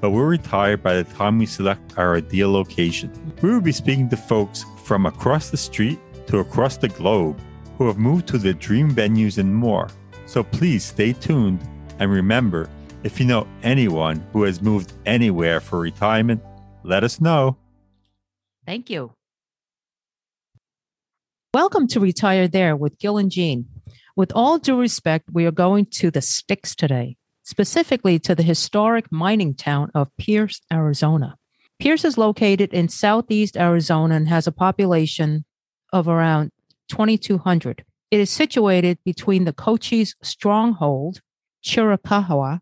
but 0.00 0.10
we'll 0.10 0.24
retire 0.24 0.76
by 0.76 0.94
the 0.94 1.04
time 1.04 1.38
we 1.38 1.46
select 1.46 1.98
our 1.98 2.16
ideal 2.16 2.50
location. 2.50 3.12
We 3.42 3.50
will 3.50 3.60
be 3.60 3.72
speaking 3.72 4.08
to 4.08 4.16
folks 4.16 4.64
from 4.84 5.06
across 5.06 5.50
the 5.50 5.56
street 5.56 5.98
to 6.26 6.38
across 6.38 6.76
the 6.76 6.88
globe 6.88 7.40
who 7.76 7.86
have 7.86 7.98
moved 7.98 8.28
to 8.28 8.38
their 8.38 8.54
dream 8.54 8.90
venues 8.90 9.38
and 9.38 9.54
more. 9.54 9.88
So 10.26 10.42
please 10.42 10.84
stay 10.84 11.12
tuned 11.12 11.60
and 11.98 12.10
remember 12.10 12.68
if 13.02 13.18
you 13.18 13.26
know 13.26 13.46
anyone 13.62 14.24
who 14.32 14.42
has 14.44 14.60
moved 14.60 14.92
anywhere 15.06 15.60
for 15.60 15.80
retirement, 15.80 16.42
let 16.82 17.04
us 17.04 17.20
know. 17.20 17.56
Thank 18.66 18.90
you. 18.90 19.14
Welcome 21.54 21.88
to 21.88 22.00
Retire 22.00 22.46
There 22.46 22.76
with 22.76 22.98
Gil 22.98 23.18
and 23.18 23.30
Gene. 23.30 23.66
With 24.16 24.32
all 24.34 24.58
due 24.58 24.78
respect, 24.78 25.30
we 25.32 25.46
are 25.46 25.50
going 25.50 25.86
to 25.86 26.10
the 26.10 26.20
sticks 26.20 26.74
today 26.74 27.16
specifically 27.50 28.18
to 28.20 28.34
the 28.34 28.44
historic 28.44 29.10
mining 29.10 29.54
town 29.54 29.90
of 29.92 30.08
Pearce, 30.16 30.60
Arizona. 30.72 31.36
Pearce 31.80 32.04
is 32.04 32.16
located 32.16 32.72
in 32.72 32.88
southeast 32.88 33.56
Arizona 33.56 34.14
and 34.14 34.28
has 34.28 34.46
a 34.46 34.52
population 34.52 35.44
of 35.92 36.06
around 36.06 36.52
2,200. 36.90 37.84
It 38.12 38.20
is 38.20 38.30
situated 38.30 38.98
between 39.04 39.44
the 39.44 39.52
Cochise 39.52 40.14
Stronghold, 40.22 41.20
Chiricahua 41.64 42.60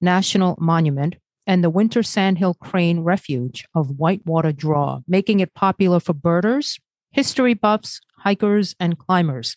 National 0.00 0.56
Monument, 0.60 1.16
and 1.46 1.64
the 1.64 1.70
Winter 1.70 2.02
Sandhill 2.02 2.54
Crane 2.54 3.00
Refuge 3.00 3.64
of 3.74 3.98
Whitewater 3.98 4.52
Draw, 4.52 5.00
making 5.08 5.40
it 5.40 5.54
popular 5.54 6.00
for 6.00 6.12
birders, 6.12 6.78
history 7.12 7.54
buffs, 7.54 8.00
hikers, 8.18 8.74
and 8.78 8.98
climbers. 8.98 9.56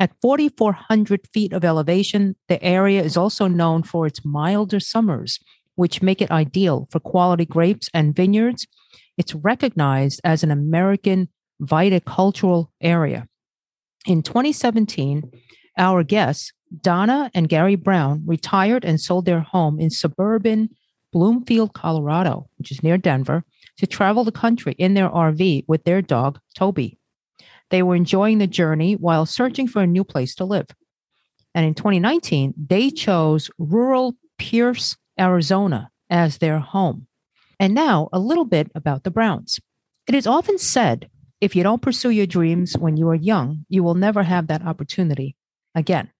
At 0.00 0.14
4,400 0.22 1.26
feet 1.32 1.52
of 1.52 1.64
elevation, 1.64 2.36
the 2.48 2.62
area 2.62 3.02
is 3.02 3.16
also 3.16 3.48
known 3.48 3.82
for 3.82 4.06
its 4.06 4.24
milder 4.24 4.78
summers, 4.78 5.40
which 5.74 6.02
make 6.02 6.22
it 6.22 6.30
ideal 6.30 6.86
for 6.90 7.00
quality 7.00 7.44
grapes 7.44 7.90
and 7.92 8.14
vineyards. 8.14 8.66
It's 9.16 9.34
recognized 9.34 10.20
as 10.22 10.44
an 10.44 10.52
American 10.52 11.28
viticultural 11.60 12.68
area. 12.80 13.26
In 14.06 14.22
2017, 14.22 15.32
our 15.76 16.04
guests, 16.04 16.52
Donna 16.80 17.30
and 17.34 17.48
Gary 17.48 17.74
Brown, 17.74 18.22
retired 18.24 18.84
and 18.84 19.00
sold 19.00 19.24
their 19.24 19.40
home 19.40 19.80
in 19.80 19.90
suburban 19.90 20.68
Broomfield, 21.12 21.72
Colorado, 21.72 22.48
which 22.58 22.70
is 22.70 22.82
near 22.82 22.98
Denver, 22.98 23.44
to 23.78 23.86
travel 23.86 24.24
the 24.24 24.32
country 24.32 24.74
in 24.78 24.94
their 24.94 25.08
RV 25.08 25.64
with 25.66 25.84
their 25.84 26.02
dog, 26.02 26.38
Toby. 26.54 26.98
They 27.70 27.82
were 27.82 27.94
enjoying 27.94 28.38
the 28.38 28.46
journey 28.46 28.94
while 28.94 29.26
searching 29.26 29.68
for 29.68 29.82
a 29.82 29.86
new 29.86 30.04
place 30.04 30.34
to 30.36 30.44
live. 30.44 30.66
And 31.54 31.66
in 31.66 31.74
2019, 31.74 32.54
they 32.56 32.90
chose 32.90 33.50
rural 33.58 34.14
Pearce, 34.38 34.96
Arizona 35.18 35.90
as 36.08 36.38
their 36.38 36.58
home. 36.58 37.06
And 37.60 37.74
now, 37.74 38.08
a 38.12 38.18
little 38.18 38.44
bit 38.44 38.70
about 38.74 39.02
the 39.02 39.10
Browns. 39.10 39.58
It 40.06 40.14
is 40.14 40.26
often 40.26 40.58
said 40.58 41.10
if 41.40 41.54
you 41.54 41.62
don't 41.62 41.82
pursue 41.82 42.10
your 42.10 42.26
dreams 42.26 42.76
when 42.76 42.96
you 42.96 43.08
are 43.08 43.14
young, 43.14 43.64
you 43.68 43.82
will 43.82 43.94
never 43.94 44.22
have 44.22 44.46
that 44.46 44.62
opportunity 44.62 45.36
again. 45.74 46.10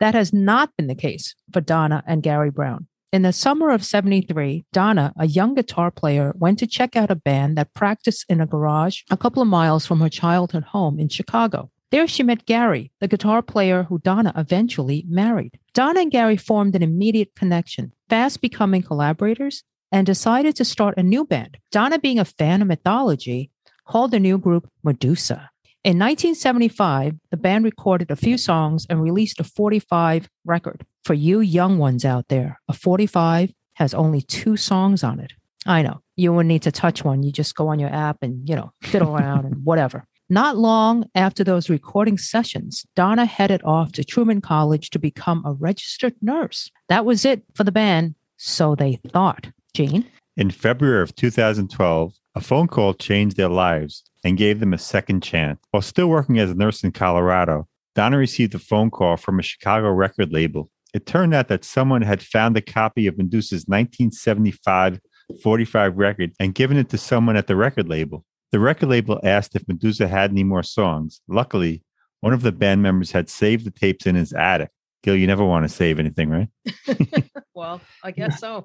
That 0.00 0.14
has 0.14 0.32
not 0.32 0.70
been 0.76 0.86
the 0.86 0.94
case 0.94 1.34
for 1.52 1.60
Donna 1.60 2.02
and 2.06 2.22
Gary 2.22 2.50
Brown. 2.50 2.86
In 3.14 3.22
the 3.22 3.32
summer 3.32 3.70
of 3.70 3.84
73, 3.84 4.64
Donna, 4.72 5.12
a 5.16 5.28
young 5.28 5.54
guitar 5.54 5.92
player, 5.92 6.34
went 6.36 6.58
to 6.58 6.66
check 6.66 6.96
out 6.96 7.12
a 7.12 7.14
band 7.14 7.56
that 7.56 7.72
practiced 7.72 8.24
in 8.28 8.40
a 8.40 8.46
garage 8.46 9.02
a 9.08 9.16
couple 9.16 9.40
of 9.40 9.46
miles 9.46 9.86
from 9.86 10.00
her 10.00 10.08
childhood 10.08 10.64
home 10.64 10.98
in 10.98 11.08
Chicago. 11.08 11.70
There 11.92 12.08
she 12.08 12.24
met 12.24 12.44
Gary, 12.44 12.90
the 12.98 13.06
guitar 13.06 13.40
player 13.40 13.84
who 13.84 14.00
Donna 14.00 14.32
eventually 14.36 15.04
married. 15.08 15.60
Donna 15.74 16.00
and 16.00 16.10
Gary 16.10 16.36
formed 16.36 16.74
an 16.74 16.82
immediate 16.82 17.36
connection, 17.36 17.92
fast 18.08 18.40
becoming 18.40 18.82
collaborators, 18.82 19.62
and 19.92 20.04
decided 20.04 20.56
to 20.56 20.64
start 20.64 20.98
a 20.98 21.04
new 21.04 21.24
band. 21.24 21.58
Donna, 21.70 22.00
being 22.00 22.18
a 22.18 22.24
fan 22.24 22.62
of 22.62 22.66
mythology, 22.66 23.52
called 23.86 24.10
the 24.10 24.18
new 24.18 24.38
group 24.38 24.68
Medusa. 24.82 25.50
In 25.84 25.98
1975, 25.98 27.12
the 27.30 27.36
band 27.36 27.62
recorded 27.62 28.10
a 28.10 28.16
few 28.16 28.38
songs 28.38 28.86
and 28.88 29.02
released 29.02 29.38
a 29.38 29.44
45 29.44 30.30
record. 30.46 30.86
For 31.04 31.12
you 31.12 31.40
young 31.40 31.76
ones 31.76 32.06
out 32.06 32.28
there, 32.28 32.58
a 32.68 32.72
45 32.72 33.52
has 33.74 33.92
only 33.92 34.22
two 34.22 34.56
songs 34.56 35.04
on 35.04 35.20
it. 35.20 35.34
I 35.66 35.82
know 35.82 36.00
you 36.16 36.32
wouldn't 36.32 36.48
need 36.48 36.62
to 36.62 36.72
touch 36.72 37.04
one. 37.04 37.22
You 37.22 37.32
just 37.32 37.54
go 37.54 37.68
on 37.68 37.78
your 37.78 37.90
app 37.90 38.22
and, 38.22 38.48
you 38.48 38.56
know, 38.56 38.72
fiddle 38.80 39.14
around 39.18 39.44
and 39.44 39.62
whatever. 39.62 40.06
Not 40.30 40.56
long 40.56 41.04
after 41.14 41.44
those 41.44 41.68
recording 41.68 42.16
sessions, 42.16 42.86
Donna 42.96 43.26
headed 43.26 43.60
off 43.62 43.92
to 43.92 44.04
Truman 44.04 44.40
College 44.40 44.88
to 44.88 44.98
become 44.98 45.42
a 45.44 45.52
registered 45.52 46.14
nurse. 46.22 46.70
That 46.88 47.04
was 47.04 47.26
it 47.26 47.42
for 47.54 47.62
the 47.62 47.72
band. 47.72 48.14
So 48.38 48.74
they 48.74 49.00
thought. 49.12 49.48
Gene? 49.74 50.06
In 50.36 50.50
February 50.50 51.00
of 51.00 51.14
2012, 51.14 52.14
a 52.34 52.40
phone 52.40 52.66
call 52.66 52.92
changed 52.92 53.36
their 53.36 53.48
lives 53.48 54.02
and 54.24 54.36
gave 54.36 54.58
them 54.58 54.72
a 54.72 54.78
second 54.78 55.22
chance. 55.22 55.60
While 55.70 55.82
still 55.82 56.08
working 56.08 56.40
as 56.40 56.50
a 56.50 56.54
nurse 56.54 56.82
in 56.82 56.90
Colorado, 56.90 57.68
Donna 57.94 58.18
received 58.18 58.52
a 58.56 58.58
phone 58.58 58.90
call 58.90 59.16
from 59.16 59.38
a 59.38 59.44
Chicago 59.44 59.90
record 59.90 60.32
label. 60.32 60.70
It 60.92 61.06
turned 61.06 61.34
out 61.34 61.46
that 61.48 61.64
someone 61.64 62.02
had 62.02 62.20
found 62.20 62.56
a 62.56 62.60
copy 62.60 63.06
of 63.06 63.16
Medusa's 63.16 63.66
1975 63.66 65.00
45 65.42 65.96
record 65.96 66.32
and 66.38 66.54
given 66.54 66.76
it 66.76 66.88
to 66.90 66.98
someone 66.98 67.36
at 67.36 67.46
the 67.46 67.56
record 67.56 67.88
label. 67.88 68.24
The 68.50 68.58
record 68.58 68.88
label 68.88 69.20
asked 69.22 69.54
if 69.54 69.66
Medusa 69.68 70.08
had 70.08 70.30
any 70.30 70.44
more 70.44 70.62
songs. 70.62 71.20
Luckily, 71.28 71.82
one 72.20 72.32
of 72.32 72.42
the 72.42 72.52
band 72.52 72.82
members 72.82 73.12
had 73.12 73.30
saved 73.30 73.64
the 73.64 73.70
tapes 73.70 74.06
in 74.06 74.16
his 74.16 74.32
attic. 74.32 74.70
Gil, 75.02 75.16
you 75.16 75.26
never 75.26 75.44
want 75.44 75.64
to 75.64 75.68
save 75.68 75.98
anything, 75.98 76.30
right? 76.30 76.48
well, 77.54 77.80
I 78.02 78.10
guess 78.12 78.40
so. 78.40 78.64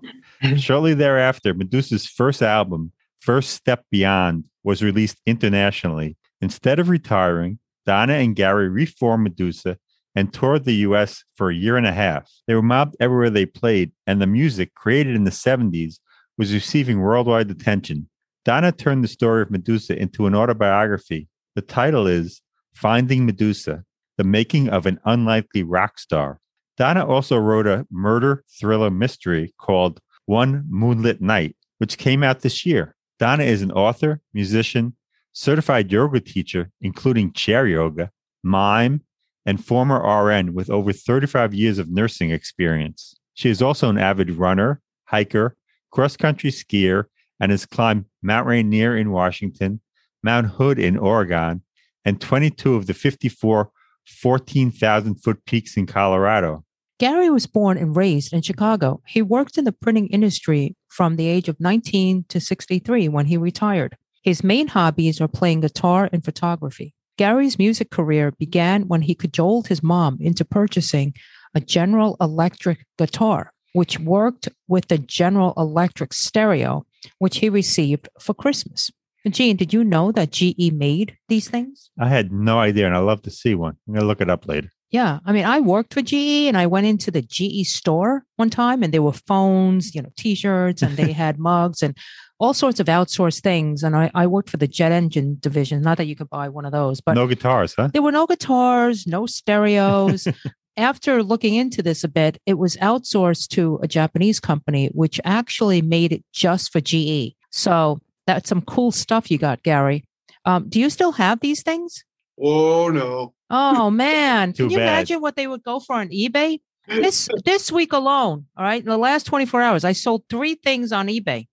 Shortly 0.57 0.93
thereafter, 0.93 1.53
Medusa's 1.53 2.05
first 2.05 2.41
album, 2.41 2.91
First 3.19 3.51
Step 3.51 3.83
Beyond 3.91 4.45
was 4.63 4.83
released 4.83 5.17
internationally. 5.25 6.17
Instead 6.41 6.79
of 6.79 6.89
retiring, 6.89 7.59
Donna 7.85 8.13
and 8.13 8.35
Gary 8.35 8.69
reformed 8.69 9.23
Medusa 9.23 9.77
and 10.15 10.33
toured 10.33 10.65
the 10.65 10.75
US 10.75 11.23
for 11.35 11.49
a 11.49 11.55
year 11.55 11.77
and 11.77 11.85
a 11.85 11.91
half. 11.91 12.29
They 12.47 12.55
were 12.55 12.61
mobbed 12.61 12.95
everywhere 12.99 13.29
they 13.29 13.45
played, 13.45 13.91
and 14.07 14.21
the 14.21 14.27
music 14.27 14.73
created 14.73 15.15
in 15.15 15.23
the 15.23 15.31
70s 15.31 15.99
was 16.37 16.53
receiving 16.53 16.99
worldwide 16.99 17.51
attention. 17.51 18.09
Donna 18.45 18.71
turned 18.71 19.03
the 19.03 19.09
story 19.09 19.41
of 19.41 19.51
Medusa 19.51 19.99
into 19.99 20.25
an 20.25 20.35
autobiography. 20.35 21.27
The 21.55 21.61
title 21.61 22.07
is 22.07 22.41
Finding 22.73 23.25
Medusa 23.25 23.83
The 24.17 24.23
Making 24.23 24.69
of 24.69 24.85
an 24.85 24.99
Unlikely 25.05 25.63
Rock 25.63 25.99
Star. 25.99 26.39
Donna 26.79 27.05
also 27.05 27.37
wrote 27.37 27.67
a 27.67 27.85
murder 27.91 28.45
thriller 28.57 28.89
mystery 28.89 29.53
called 29.57 29.99
One 30.27 30.63
Moonlit 30.69 31.19
Night, 31.19 31.57
which 31.79 31.97
came 31.97 32.23
out 32.23 32.39
this 32.39 32.65
year. 32.65 32.95
Donna 33.19 33.43
is 33.43 33.61
an 33.61 33.73
author, 33.73 34.21
musician, 34.33 34.95
certified 35.33 35.91
yoga 35.91 36.21
teacher, 36.21 36.71
including 36.79 37.33
chair 37.33 37.67
yoga, 37.67 38.11
mime, 38.43 39.01
and 39.45 39.63
former 39.63 39.99
RN 39.99 40.53
with 40.53 40.69
over 40.69 40.93
35 40.93 41.53
years 41.53 41.79
of 41.79 41.89
nursing 41.89 42.31
experience. 42.31 43.13
She 43.33 43.49
is 43.49 43.61
also 43.61 43.89
an 43.89 43.97
avid 43.97 44.31
runner, 44.31 44.79
hiker, 45.03 45.57
cross 45.91 46.15
country 46.15 46.49
skier, 46.49 47.05
and 47.41 47.51
has 47.51 47.65
climbed 47.65 48.05
Mount 48.21 48.47
Rainier 48.47 48.95
in 48.95 49.11
Washington, 49.11 49.81
Mount 50.23 50.47
Hood 50.47 50.79
in 50.79 50.97
Oregon, 50.97 51.61
and 52.05 52.21
22 52.21 52.75
of 52.75 52.87
the 52.87 52.93
54 52.93 53.69
14,000 54.05 55.15
foot 55.15 55.45
peaks 55.45 55.77
in 55.77 55.85
Colorado. 55.85 56.65
Gary 56.99 57.29
was 57.29 57.47
born 57.47 57.77
and 57.77 57.95
raised 57.95 58.33
in 58.33 58.41
Chicago. 58.41 59.01
He 59.07 59.21
worked 59.21 59.57
in 59.57 59.63
the 59.63 59.71
printing 59.71 60.07
industry 60.07 60.75
from 60.89 61.15
the 61.15 61.27
age 61.27 61.47
of 61.47 61.57
19 61.57 62.25
to 62.27 62.41
63 62.41 63.07
when 63.07 63.27
he 63.27 63.37
retired. 63.37 63.95
His 64.21 64.43
main 64.43 64.67
hobbies 64.67 65.21
are 65.21 65.29
playing 65.29 65.61
guitar 65.61 66.09
and 66.11 66.25
photography. 66.25 66.93
Gary's 67.17 67.57
music 67.57 67.89
career 67.89 68.33
began 68.37 68.89
when 68.89 69.03
he 69.03 69.15
cajoled 69.15 69.67
his 69.67 69.81
mom 69.81 70.17
into 70.19 70.43
purchasing 70.43 71.13
a 71.55 71.61
General 71.61 72.17
Electric 72.19 72.85
guitar, 72.97 73.53
which 73.71 73.97
worked 73.99 74.49
with 74.67 74.89
the 74.89 74.97
General 74.97 75.53
Electric 75.55 76.13
stereo, 76.13 76.85
which 77.19 77.37
he 77.37 77.47
received 77.47 78.09
for 78.19 78.33
Christmas. 78.33 78.91
Gene, 79.29 79.55
did 79.55 79.73
you 79.73 79.85
know 79.85 80.11
that 80.11 80.31
GE 80.31 80.73
made 80.73 81.15
these 81.29 81.49
things? 81.49 81.91
I 81.99 82.09
had 82.09 82.33
no 82.33 82.59
idea, 82.59 82.87
and 82.87 82.95
I 82.95 82.99
love 82.99 83.21
to 83.21 83.31
see 83.31 83.55
one. 83.55 83.77
I'm 83.87 83.93
going 83.93 84.01
to 84.01 84.07
look 84.07 84.21
it 84.21 84.29
up 84.29 84.47
later. 84.47 84.69
Yeah. 84.91 85.19
I 85.23 85.31
mean, 85.31 85.45
I 85.45 85.59
worked 85.59 85.93
for 85.93 86.01
GE 86.01 86.47
and 86.47 86.57
I 86.57 86.65
went 86.65 86.87
into 86.87 87.11
the 87.11 87.21
GE 87.21 87.67
store 87.67 88.23
one 88.37 88.49
time 88.49 88.81
and 88.81 88.93
there 88.93 89.03
were 89.03 89.13
phones, 89.13 89.93
you 89.93 90.01
know, 90.01 90.09
t 90.17 90.33
shirts 90.35 90.81
and 90.81 90.97
they 90.97 91.11
had 91.23 91.37
mugs 91.37 91.83
and 91.83 91.95
all 92.39 92.53
sorts 92.53 92.79
of 92.79 92.87
outsourced 92.87 93.41
things. 93.41 93.83
And 93.83 93.95
I, 93.95 94.09
I 94.15 94.25
worked 94.25 94.49
for 94.49 94.57
the 94.57 94.67
jet 94.67 94.91
engine 94.91 95.37
division. 95.39 95.81
Not 95.81 95.97
that 95.97 96.07
you 96.07 96.15
could 96.15 96.29
buy 96.29 96.49
one 96.49 96.65
of 96.65 96.71
those, 96.71 97.01
but 97.01 97.13
no 97.13 97.27
guitars, 97.27 97.75
huh? 97.75 97.89
There 97.93 98.01
were 98.01 98.11
no 98.11 98.25
guitars, 98.25 99.05
no 99.05 99.25
stereos. 99.25 100.27
After 100.77 101.21
looking 101.21 101.55
into 101.55 101.83
this 101.83 102.05
a 102.05 102.07
bit, 102.07 102.41
it 102.45 102.53
was 102.53 102.77
outsourced 102.77 103.49
to 103.49 103.79
a 103.83 103.87
Japanese 103.87 104.39
company, 104.39 104.87
which 104.93 105.19
actually 105.25 105.81
made 105.81 106.13
it 106.13 106.23
just 106.31 106.71
for 106.71 106.79
GE. 106.79 107.35
So 107.51 107.99
that's 108.25 108.47
some 108.47 108.61
cool 108.61 108.91
stuff 108.91 109.29
you 109.29 109.37
got, 109.37 109.61
Gary. 109.63 110.05
Um, 110.45 110.69
do 110.69 110.79
you 110.79 110.89
still 110.89 111.11
have 111.11 111.41
these 111.41 111.63
things? 111.63 112.05
Oh 112.41 112.87
no. 112.89 113.33
Oh 113.49 113.89
man. 113.89 114.53
Too 114.53 114.63
Can 114.63 114.71
you 114.71 114.77
bad. 114.77 114.83
imagine 114.87 115.21
what 115.21 115.35
they 115.35 115.47
would 115.47 115.63
go 115.63 115.79
for 115.79 115.95
on 115.95 116.09
eBay? 116.09 116.59
This 116.87 117.29
this 117.45 117.71
week 117.71 117.93
alone, 117.93 118.47
all 118.57 118.63
right, 118.65 118.81
in 118.81 118.89
the 118.89 118.97
last 118.97 119.25
24 119.25 119.61
hours, 119.61 119.83
I 119.83 119.91
sold 119.91 120.23
three 120.27 120.55
things 120.55 120.91
on 120.91 121.07
eBay. 121.07 121.47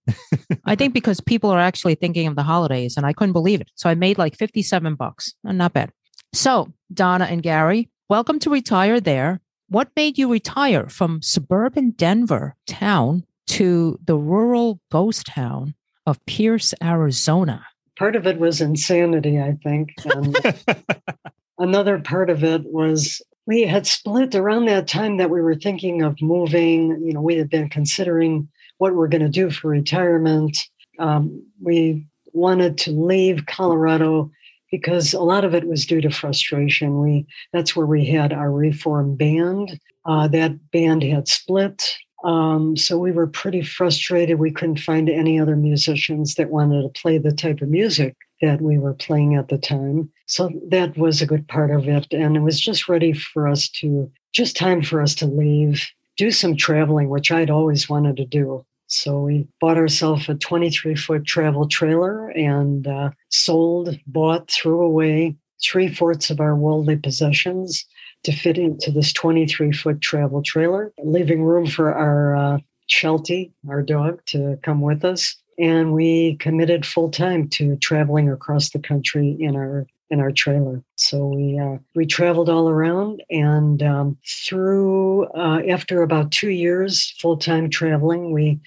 I 0.64 0.74
think 0.76 0.94
because 0.94 1.20
people 1.20 1.50
are 1.50 1.58
actually 1.58 1.94
thinking 1.94 2.26
of 2.26 2.36
the 2.36 2.42
holidays 2.42 2.96
and 2.96 3.04
I 3.04 3.12
couldn't 3.12 3.34
believe 3.34 3.60
it. 3.60 3.70
So 3.74 3.90
I 3.90 3.94
made 3.94 4.16
like 4.16 4.34
57 4.36 4.94
bucks. 4.94 5.34
Uh, 5.46 5.52
Not 5.52 5.74
bad. 5.74 5.90
So, 6.32 6.72
Donna 6.92 7.26
and 7.26 7.42
Gary, 7.42 7.90
welcome 8.08 8.38
to 8.40 8.50
Retire 8.50 8.98
There. 8.98 9.40
What 9.68 9.90
made 9.94 10.16
you 10.16 10.30
retire 10.30 10.88
from 10.88 11.20
suburban 11.20 11.90
Denver 11.90 12.56
town 12.66 13.24
to 13.48 13.98
the 14.04 14.16
rural 14.16 14.80
ghost 14.90 15.26
town 15.26 15.74
of 16.06 16.24
Pearce, 16.24 16.72
Arizona? 16.82 17.66
part 17.98 18.14
of 18.14 18.26
it 18.26 18.38
was 18.38 18.60
insanity, 18.60 19.40
I 19.40 19.52
think. 19.62 19.90
And 20.04 20.36
another 21.58 21.98
part 21.98 22.30
of 22.30 22.44
it 22.44 22.62
was 22.66 23.22
we 23.46 23.62
had 23.62 23.86
split 23.86 24.34
around 24.34 24.66
that 24.66 24.88
time 24.88 25.16
that 25.18 25.30
we 25.30 25.40
were 25.40 25.54
thinking 25.54 26.02
of 26.02 26.20
moving. 26.20 27.00
You 27.04 27.12
know, 27.12 27.20
we 27.20 27.36
had 27.36 27.48
been 27.48 27.68
considering 27.68 28.48
what 28.78 28.94
we're 28.94 29.08
going 29.08 29.22
to 29.22 29.28
do 29.28 29.50
for 29.50 29.68
retirement. 29.68 30.58
Um, 30.98 31.42
we 31.62 32.06
wanted 32.32 32.76
to 32.78 32.90
leave 32.90 33.46
Colorado 33.46 34.30
because 34.70 35.14
a 35.14 35.20
lot 35.20 35.44
of 35.44 35.54
it 35.54 35.68
was 35.68 35.86
due 35.86 36.00
to 36.00 36.10
frustration. 36.10 37.00
We 37.00 37.26
that's 37.52 37.76
where 37.76 37.86
we 37.86 38.04
had 38.04 38.32
our 38.32 38.50
reform 38.50 39.16
band. 39.16 39.78
Uh, 40.04 40.28
that 40.28 40.70
band 40.70 41.02
had 41.02 41.28
split. 41.28 41.96
Um, 42.24 42.76
so 42.76 42.98
we 42.98 43.12
were 43.12 43.26
pretty 43.26 43.62
frustrated. 43.62 44.38
We 44.38 44.50
couldn't 44.50 44.80
find 44.80 45.08
any 45.08 45.38
other 45.38 45.56
musicians 45.56 46.34
that 46.34 46.50
wanted 46.50 46.82
to 46.82 47.00
play 47.00 47.18
the 47.18 47.32
type 47.32 47.60
of 47.60 47.68
music 47.68 48.16
that 48.42 48.60
we 48.60 48.78
were 48.78 48.94
playing 48.94 49.36
at 49.36 49.48
the 49.48 49.58
time. 49.58 50.10
So 50.26 50.50
that 50.68 50.96
was 50.96 51.22
a 51.22 51.26
good 51.26 51.46
part 51.48 51.70
of 51.70 51.88
it. 51.88 52.06
And 52.12 52.36
it 52.36 52.40
was 52.40 52.60
just 52.60 52.88
ready 52.88 53.12
for 53.12 53.48
us 53.48 53.68
to, 53.80 54.10
just 54.32 54.56
time 54.56 54.82
for 54.82 55.00
us 55.00 55.14
to 55.16 55.26
leave, 55.26 55.86
do 56.16 56.30
some 56.30 56.56
traveling, 56.56 57.08
which 57.08 57.30
I'd 57.30 57.50
always 57.50 57.88
wanted 57.88 58.16
to 58.16 58.24
do. 58.24 58.64
So 58.88 59.20
we 59.20 59.48
bought 59.60 59.78
ourselves 59.78 60.28
a 60.28 60.34
23 60.34 60.94
foot 60.94 61.24
travel 61.24 61.68
trailer 61.68 62.28
and 62.30 62.86
uh, 62.86 63.10
sold, 63.30 63.98
bought, 64.06 64.50
threw 64.50 64.80
away 64.80 65.36
three 65.62 65.88
fourths 65.88 66.30
of 66.30 66.40
our 66.40 66.54
worldly 66.54 66.96
possessions 66.96 67.84
to 68.22 68.32
fit 68.32 68.58
into 68.58 68.90
this 68.90 69.12
23 69.12 69.72
foot 69.72 70.00
travel 70.00 70.42
trailer, 70.42 70.92
leaving 71.02 71.42
room 71.42 71.66
for 71.66 71.92
our 71.94 72.36
uh, 72.36 72.58
Sheltie, 72.88 73.52
our 73.68 73.82
dog, 73.82 74.20
to 74.26 74.58
come 74.62 74.80
with 74.80 75.04
us. 75.04 75.36
And 75.58 75.92
we 75.92 76.36
committed 76.36 76.84
full 76.84 77.10
time 77.10 77.48
to 77.50 77.76
traveling 77.76 78.30
across 78.30 78.70
the 78.70 78.78
country 78.78 79.36
in 79.40 79.56
our 79.56 79.86
in 80.10 80.20
our 80.20 80.30
trailer. 80.30 80.82
So 80.96 81.26
we 81.26 81.58
uh, 81.58 81.78
we 81.94 82.06
traveled 82.06 82.48
all 82.48 82.68
around, 82.68 83.22
and 83.30 83.82
um, 83.82 84.18
through 84.46 85.26
uh, 85.28 85.62
after 85.68 86.02
about 86.02 86.30
two 86.30 86.50
years 86.50 87.14
full 87.20 87.36
time 87.36 87.68
traveling, 87.70 88.32
we 88.32 88.60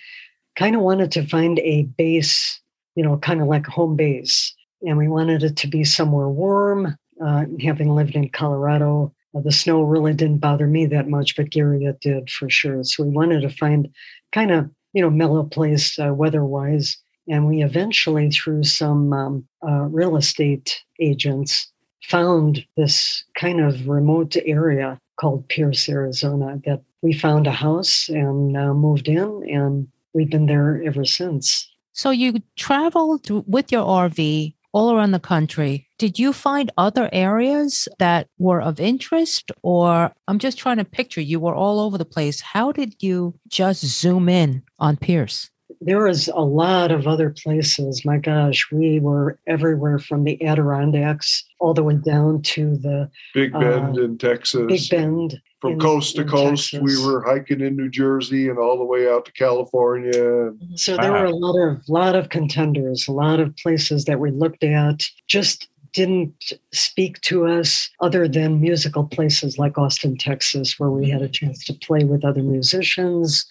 kind 0.56 0.76
of 0.76 0.82
wanted 0.82 1.12
to 1.14 1.28
find 1.28 1.60
a 1.60 1.84
base, 1.84 2.60
you 2.96 3.04
know, 3.04 3.18
kind 3.18 3.42
of 3.42 3.48
like 3.48 3.68
a 3.68 3.72
home 3.72 3.96
base, 3.96 4.54
and 4.82 4.98
we 4.98 5.08
wanted 5.08 5.44
it 5.44 5.56
to 5.58 5.68
be 5.68 5.84
somewhere 5.84 6.30
warm. 6.30 6.98
Uh, 7.24 7.46
having 7.62 7.90
lived 7.90 8.16
in 8.16 8.30
Colorado, 8.30 9.14
uh, 9.36 9.42
the 9.42 9.52
snow 9.52 9.82
really 9.82 10.14
didn't 10.14 10.38
bother 10.38 10.68
me 10.68 10.86
that 10.86 11.10
much, 11.10 11.36
but 11.36 11.50
Gary 11.50 11.84
it 11.84 12.00
did 12.00 12.30
for 12.30 12.50
sure. 12.50 12.84
So 12.84 13.04
we 13.04 13.10
wanted 13.10 13.42
to 13.42 13.50
find 13.50 13.90
kind 14.32 14.52
of 14.52 14.70
you 14.94 15.02
know 15.02 15.10
mellow 15.10 15.44
place 15.44 15.98
uh, 16.00 16.14
weather-wise, 16.14 16.98
and 17.30 17.48
we 17.48 17.64
eventually 17.64 18.30
through 18.30 18.64
some 18.64 19.14
um, 19.14 19.48
uh, 19.66 19.84
real 19.84 20.18
estate 20.18 20.84
agents 21.00 21.72
found 22.04 22.66
this 22.76 23.24
kind 23.36 23.62
of 23.62 23.88
remote 23.88 24.36
area 24.46 25.00
called 25.20 25.48
Pearce, 25.50 25.88
Arizona. 25.88 26.60
That 26.66 26.82
we 27.02 27.14
found 27.14 27.48
a 27.48 27.52
house 27.52 28.10
and 28.10 28.58
uh, 28.58 28.74
moved 28.74 29.08
in, 29.08 29.44
and 29.48 29.88
we've 30.14 30.30
been 30.30 30.48
there 30.48 30.82
ever 30.86 31.06
since. 31.06 31.70
So 31.94 32.12
you 32.12 32.42
traveled 32.56 33.30
with 33.48 33.72
your 33.72 33.86
RV 33.86 34.54
all 34.72 34.92
around 34.92 35.12
the 35.12 35.20
country. 35.20 35.88
Did 35.98 36.20
you 36.20 36.32
find 36.32 36.72
other 36.78 37.10
areas 37.12 37.88
that 37.98 38.28
were 38.38 38.62
of 38.62 38.80
interest? 38.80 39.52
Or 39.64 40.12
I'm 40.28 40.40
just 40.40 40.58
trying 40.58 40.78
to 40.78 40.86
picture 40.86 41.22
you 41.22 41.40
were 41.40 41.56
all 41.56 41.80
over 41.80 41.98
the 41.98 42.06
place. 42.06 42.42
How 42.42 42.72
did 42.72 42.96
you 43.00 43.36
just 43.48 43.84
zoom 43.86 44.30
in 44.30 44.64
on 44.78 44.98
Pearce? 44.98 45.50
There 45.82 46.04
was 46.06 46.28
a 46.30 46.42
lot 46.42 46.92
of 46.92 47.08
other 47.08 47.30
places. 47.30 48.04
My 48.04 48.18
gosh, 48.18 48.70
we 48.72 49.00
were 49.00 49.40
everywhere 49.48 50.00
from 50.00 50.24
the 50.24 50.44
Adirondacks 50.46 51.46
all 51.60 51.74
the 51.74 51.84
way 51.84 51.96
down 51.96 52.42
to 52.42 52.78
the 52.78 53.10
Big 53.34 53.54
Bend 53.54 53.98
Uh, 53.98 54.04
in 54.04 54.18
Texas. 54.18 54.68
Big 54.68 54.90
Bend. 54.90 55.42
From 55.62 55.74
in- 55.74 55.80
coast 55.80 56.16
to 56.16 56.22
in 56.22 56.28
coast, 56.30 56.74
we 56.82 56.96
were 57.06 57.22
hiking 57.22 57.60
in 57.60 57.76
New 57.76 57.90
Jersey 57.90 58.48
and 58.48 58.58
all 58.58 58.78
the 58.78 58.86
way 58.86 59.10
out 59.10 59.26
to 59.26 59.32
California. 59.34 60.54
So 60.76 60.96
there 60.96 61.12
were 61.12 61.26
a 61.26 61.36
lot 61.36 61.70
of 61.70 61.90
lot 61.90 62.16
of 62.16 62.30
contenders, 62.30 63.08
a 63.10 63.12
lot 63.12 63.40
of 63.42 63.56
places 63.58 64.06
that 64.06 64.20
we 64.22 64.32
looked 64.32 64.64
at 64.64 65.04
just 65.28 65.68
didn't 65.94 66.54
speak 66.72 67.22
to 67.22 67.46
us 67.46 67.90
other 68.00 68.28
than 68.28 68.62
musical 68.62 69.06
places 69.06 69.58
like 69.58 69.78
Austin, 69.78 70.18
Texas, 70.18 70.80
where 70.80 70.90
we 70.90 71.10
had 71.10 71.22
a 71.22 71.30
chance 71.30 71.66
to 71.66 71.74
play 71.74 72.04
with 72.04 72.26
other 72.26 72.44
musicians. 72.44 73.46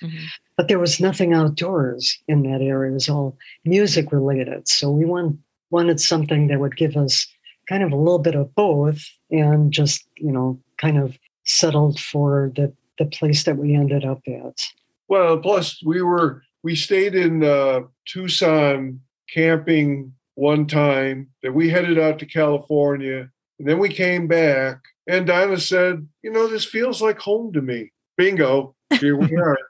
But 0.57 0.69
there 0.69 0.79
was 0.79 1.01
nothing 1.01 1.33
outdoors 1.33 2.19
in 2.29 2.43
that 2.43 2.61
area. 2.61 2.91
It 2.91 2.95
was 2.95 3.09
all 3.09 3.37
music 3.65 4.13
related. 4.13 4.69
So 4.69 4.91
we 4.91 5.05
want, 5.05 5.39
wanted 5.71 6.01
something 6.01 6.49
that 6.49 6.61
would 6.61 6.77
give 6.77 6.97
us 6.97 7.27
kind 7.69 7.83
of 7.83 7.93
a 7.93 7.97
little 7.97 8.19
bit 8.19 8.35
of 8.35 8.55
both 8.55 9.05
and 9.31 9.73
just, 9.73 10.07
you 10.17 10.33
know, 10.33 10.59
kind 10.79 10.99
of 10.99 11.19
settled 11.45 12.01
for 12.01 12.53
the, 12.57 12.73
the 12.99 13.07
place 13.07 13.45
that 13.45 13.57
we 13.57 13.75
ended 13.75 14.05
up 14.05 14.21
at. 14.27 14.61
Well, 15.09 15.39
plus 15.39 15.83
we 15.85 16.03
were 16.03 16.43
we 16.63 16.75
stayed 16.75 17.15
in 17.15 17.45
uh, 17.45 17.81
Tucson 18.07 19.01
camping 19.33 20.13
one 20.39 20.67
time. 20.67 21.29
that 21.43 21.53
we 21.53 21.69
headed 21.69 21.99
out 21.99 22.21
to 22.21 22.27
California. 22.27 23.29
And 23.59 23.69
then 23.69 23.79
we 23.79 23.89
came 23.89 24.29
back. 24.29 24.79
And 25.09 25.27
Donna 25.27 25.59
said, 25.59 26.07
You 26.23 26.31
know, 26.31 26.47
this 26.47 26.65
feels 26.65 27.03
like 27.03 27.19
home 27.19 27.53
to 27.55 27.61
me. 27.61 27.93
Bingo. 28.17 28.75
Here 29.01 29.17
we 29.17 29.37
are. 29.37 29.59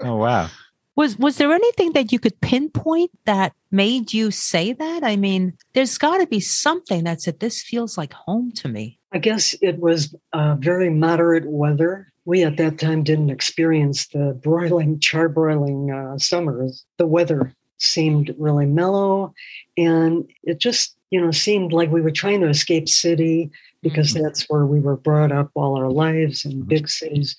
Oh 0.00 0.14
wow. 0.16 0.48
Was 0.94 1.18
was 1.18 1.38
there 1.38 1.52
anything 1.52 1.92
that 1.94 2.12
you 2.12 2.20
could 2.20 2.40
pinpoint 2.40 3.10
that 3.24 3.52
made 3.72 4.12
you 4.12 4.30
say 4.30 4.72
that? 4.72 5.02
I 5.02 5.16
mean, 5.16 5.54
there's 5.72 5.98
got 5.98 6.18
to 6.18 6.26
be 6.26 6.38
something 6.38 7.02
that 7.04 7.20
said 7.20 7.40
this 7.40 7.62
feels 7.62 7.98
like 7.98 8.12
home 8.12 8.52
to 8.56 8.68
me. 8.68 9.00
I 9.10 9.18
guess 9.18 9.56
it 9.60 9.80
was 9.80 10.14
uh, 10.32 10.54
very 10.60 10.90
moderate 10.90 11.46
weather. 11.46 12.12
We 12.24 12.44
at 12.44 12.58
that 12.58 12.78
time 12.78 13.02
didn't 13.02 13.30
experience 13.30 14.06
the 14.08 14.38
broiling, 14.40 15.00
charbroiling 15.00 15.90
uh, 15.90 16.18
summers. 16.18 16.84
The 16.98 17.06
weather 17.06 17.52
seemed 17.82 18.34
really 18.38 18.66
mellow, 18.66 19.34
and 19.76 20.28
it 20.44 20.58
just 20.58 20.96
you 21.10 21.20
know 21.20 21.30
seemed 21.30 21.72
like 21.72 21.90
we 21.90 22.00
were 22.00 22.10
trying 22.10 22.40
to 22.40 22.48
escape 22.48 22.88
city 22.88 23.50
because 23.82 24.12
Mhm. 24.14 24.22
that's 24.22 24.44
where 24.48 24.64
we 24.66 24.80
were 24.80 24.96
brought 24.96 25.32
up 25.32 25.50
all 25.54 25.76
our 25.76 25.90
lives 25.90 26.44
in 26.44 26.62
big 26.62 26.88
cities. 26.88 27.36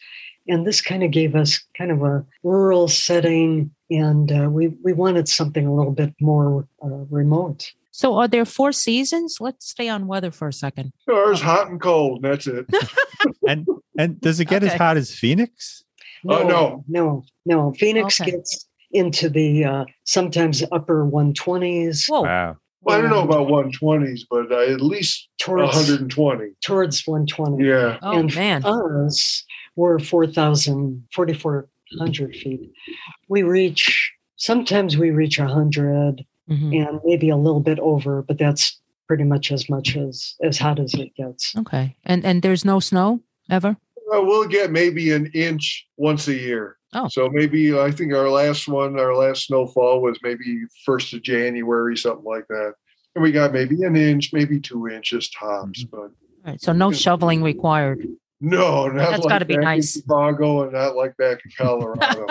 And 0.50 0.68
this 0.68 0.82
kind 0.82 1.04
of 1.04 1.12
gave 1.12 1.36
us 1.36 1.64
kind 1.78 1.90
of 1.90 2.04
a 2.04 2.26
rural 2.44 2.90
setting, 2.90 3.72
and 3.90 4.30
uh, 4.32 4.50
we 4.50 4.68
we 4.84 4.92
wanted 4.94 5.28
something 5.30 5.66
a 5.66 5.74
little 5.74 5.94
bit 5.94 6.14
more 6.20 6.68
uh, 6.84 7.06
remote. 7.10 7.72
So, 7.92 8.16
are 8.18 8.28
there 8.28 8.44
four 8.46 8.72
seasons? 8.74 9.38
Let's 9.40 9.70
stay 9.70 9.88
on 9.88 10.08
weather 10.08 10.32
for 10.32 10.48
a 10.48 10.54
second. 10.54 10.92
Ours 11.08 11.40
hot 11.42 11.70
and 11.70 11.80
cold. 11.80 12.24
And 12.26 12.34
that's 12.34 12.48
it. 12.48 12.66
And 13.48 13.66
and 13.98 14.20
does 14.20 14.40
it 14.42 14.46
get 14.46 14.64
as 14.64 14.74
hot 14.74 14.98
as 14.98 15.16
Phoenix? 15.16 15.84
Oh, 16.28 16.44
no. 16.44 16.84
no, 16.88 17.24
no. 17.46 17.74
Phoenix 17.74 18.20
Okay. 18.20 18.32
gets 18.32 18.68
into 18.94 19.30
the 19.30 19.66
uh, 19.66 19.86
sometimes 20.06 20.64
upper 20.72 21.06
120s 21.10 22.06
Whoa. 22.08 22.22
Wow. 22.22 22.58
Well, 22.82 22.98
I 22.98 23.02
don't 23.02 23.12
know 23.12 23.24
about 23.24 23.48
120s, 23.48 24.22
but 24.30 24.52
uh, 24.52 24.60
at 24.74 24.82
least 24.82 25.30
towards 25.40 25.74
120. 25.76 26.52
towards 26.62 27.08
120. 27.08 27.66
Yeah. 27.66 27.98
Oh 28.02 28.18
and 28.20 28.36
man. 28.36 28.64
us 28.66 29.46
were 29.78 30.00
4,000, 30.00 31.08
4,400 31.14 32.36
feet. 32.36 32.72
We 33.30 33.44
reach, 33.44 34.12
sometimes 34.36 34.98
we 34.98 35.12
reach 35.12 35.40
100 35.40 36.26
Mhm. 36.50 36.76
and 36.88 37.00
maybe 37.06 37.30
a 37.30 37.38
little 37.38 37.62
bit 37.62 37.80
over, 37.80 38.22
but 38.22 38.38
that's 38.38 38.78
pretty 39.08 39.24
much 39.24 39.50
as 39.50 39.70
much 39.70 39.96
as 39.96 40.36
as 40.44 40.58
hot 40.58 40.78
as 40.78 40.94
it 40.94 41.16
gets. 41.16 41.56
Okay. 41.56 41.96
And 42.04 42.26
and 42.26 42.42
there's 42.42 42.66
no 42.66 42.82
snow 42.82 43.22
ever. 43.50 43.78
Well, 44.08 44.26
we'll 44.26 44.50
get 44.50 44.70
maybe 44.70 45.14
an 45.14 45.28
inch 45.34 45.88
once 45.96 46.28
a 46.28 46.34
year. 46.36 46.76
Oh. 46.94 47.08
So 47.08 47.30
maybe 47.30 47.78
I 47.78 47.92
think 47.92 48.14
our 48.14 48.30
last 48.30 48.68
one, 48.68 49.00
our 49.00 49.16
last 49.16 49.48
snowfall 49.48 50.02
was 50.02 50.18
maybe 50.24 50.64
first 50.86 51.14
of 51.14 51.22
January, 51.24 51.98
something 51.98 52.26
like 52.26 52.48
that. 52.50 52.74
And 53.16 53.24
we 53.24 53.32
got 53.32 53.54
maybe 53.54 53.84
an 53.84 53.96
inch, 53.96 54.32
maybe 54.34 54.60
two 54.60 54.88
inches 54.88 55.30
tops, 55.30 55.84
mm-hmm. 55.84 55.96
but 55.96 56.02
All 56.02 56.12
right. 56.46 56.62
So 56.62 56.72
no 56.72 56.92
shoveling 56.92 57.44
required. 57.44 58.08
no, 58.42 58.88
not 58.88 59.12
That's 59.12 59.24
like 59.24 59.30
gotta 59.30 59.46
be 59.46 59.58
nice. 59.58 59.96
in 59.96 60.02
Chicago 60.02 60.64
and 60.64 60.74
not 60.74 60.96
like 60.96 61.16
back 61.18 61.40
in 61.46 61.52
Colorado. 61.58 62.28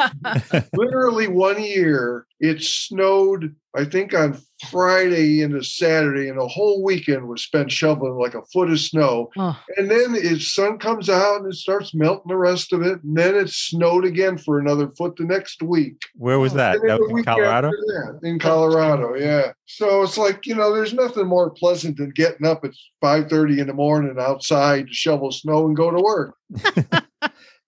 Literally 0.74 1.28
one 1.28 1.62
year, 1.62 2.26
it 2.40 2.62
snowed. 2.62 3.54
I 3.74 3.86
think 3.86 4.12
on 4.12 4.38
Friday 4.70 5.40
into 5.40 5.62
Saturday, 5.64 6.28
and 6.28 6.38
the 6.38 6.46
whole 6.46 6.82
weekend 6.84 7.26
was 7.26 7.42
spent 7.42 7.72
shoveling 7.72 8.14
like 8.14 8.34
a 8.34 8.44
foot 8.52 8.70
of 8.70 8.78
snow. 8.78 9.30
oh, 9.38 9.58
And 9.76 9.90
then 9.90 10.12
the 10.12 10.38
sun 10.40 10.78
comes 10.78 11.08
out 11.08 11.40
and 11.40 11.52
it 11.52 11.56
starts 11.56 11.94
melting 11.94 12.28
the 12.28 12.36
rest 12.36 12.72
of 12.72 12.82
it. 12.82 13.02
And 13.02 13.16
then 13.16 13.34
it 13.34 13.48
snowed 13.48 14.04
again 14.04 14.36
for 14.36 14.58
another 14.58 14.90
foot 14.96 15.16
the 15.16 15.24
next 15.24 15.62
week. 15.62 15.96
Where 16.14 16.38
was 16.38 16.52
that? 16.54 16.80
That 16.86 17.00
was 17.00 17.10
in 17.10 17.24
Colorado? 17.24 17.68
after 17.68 18.20
that, 18.20 18.28
in 18.28 18.38
Colorado, 18.38 19.14
yeah. 19.14 19.52
So 19.66 20.02
it's 20.02 20.18
like, 20.18 20.46
you 20.46 20.54
know, 20.54 20.74
there's 20.74 20.92
nothing 20.92 21.26
more 21.26 21.50
pleasant 21.50 21.96
than 21.96 22.10
getting 22.10 22.46
up 22.46 22.64
at 22.64 22.72
5:30 23.02 23.60
in 23.60 23.66
the 23.68 23.74
morning 23.74 24.16
outside 24.18 24.88
to 24.88 24.92
shovel 24.92 25.32
snow 25.32 25.66
and 25.66 25.74
go 25.76 25.90
to 25.90 26.02
work. 26.02 26.36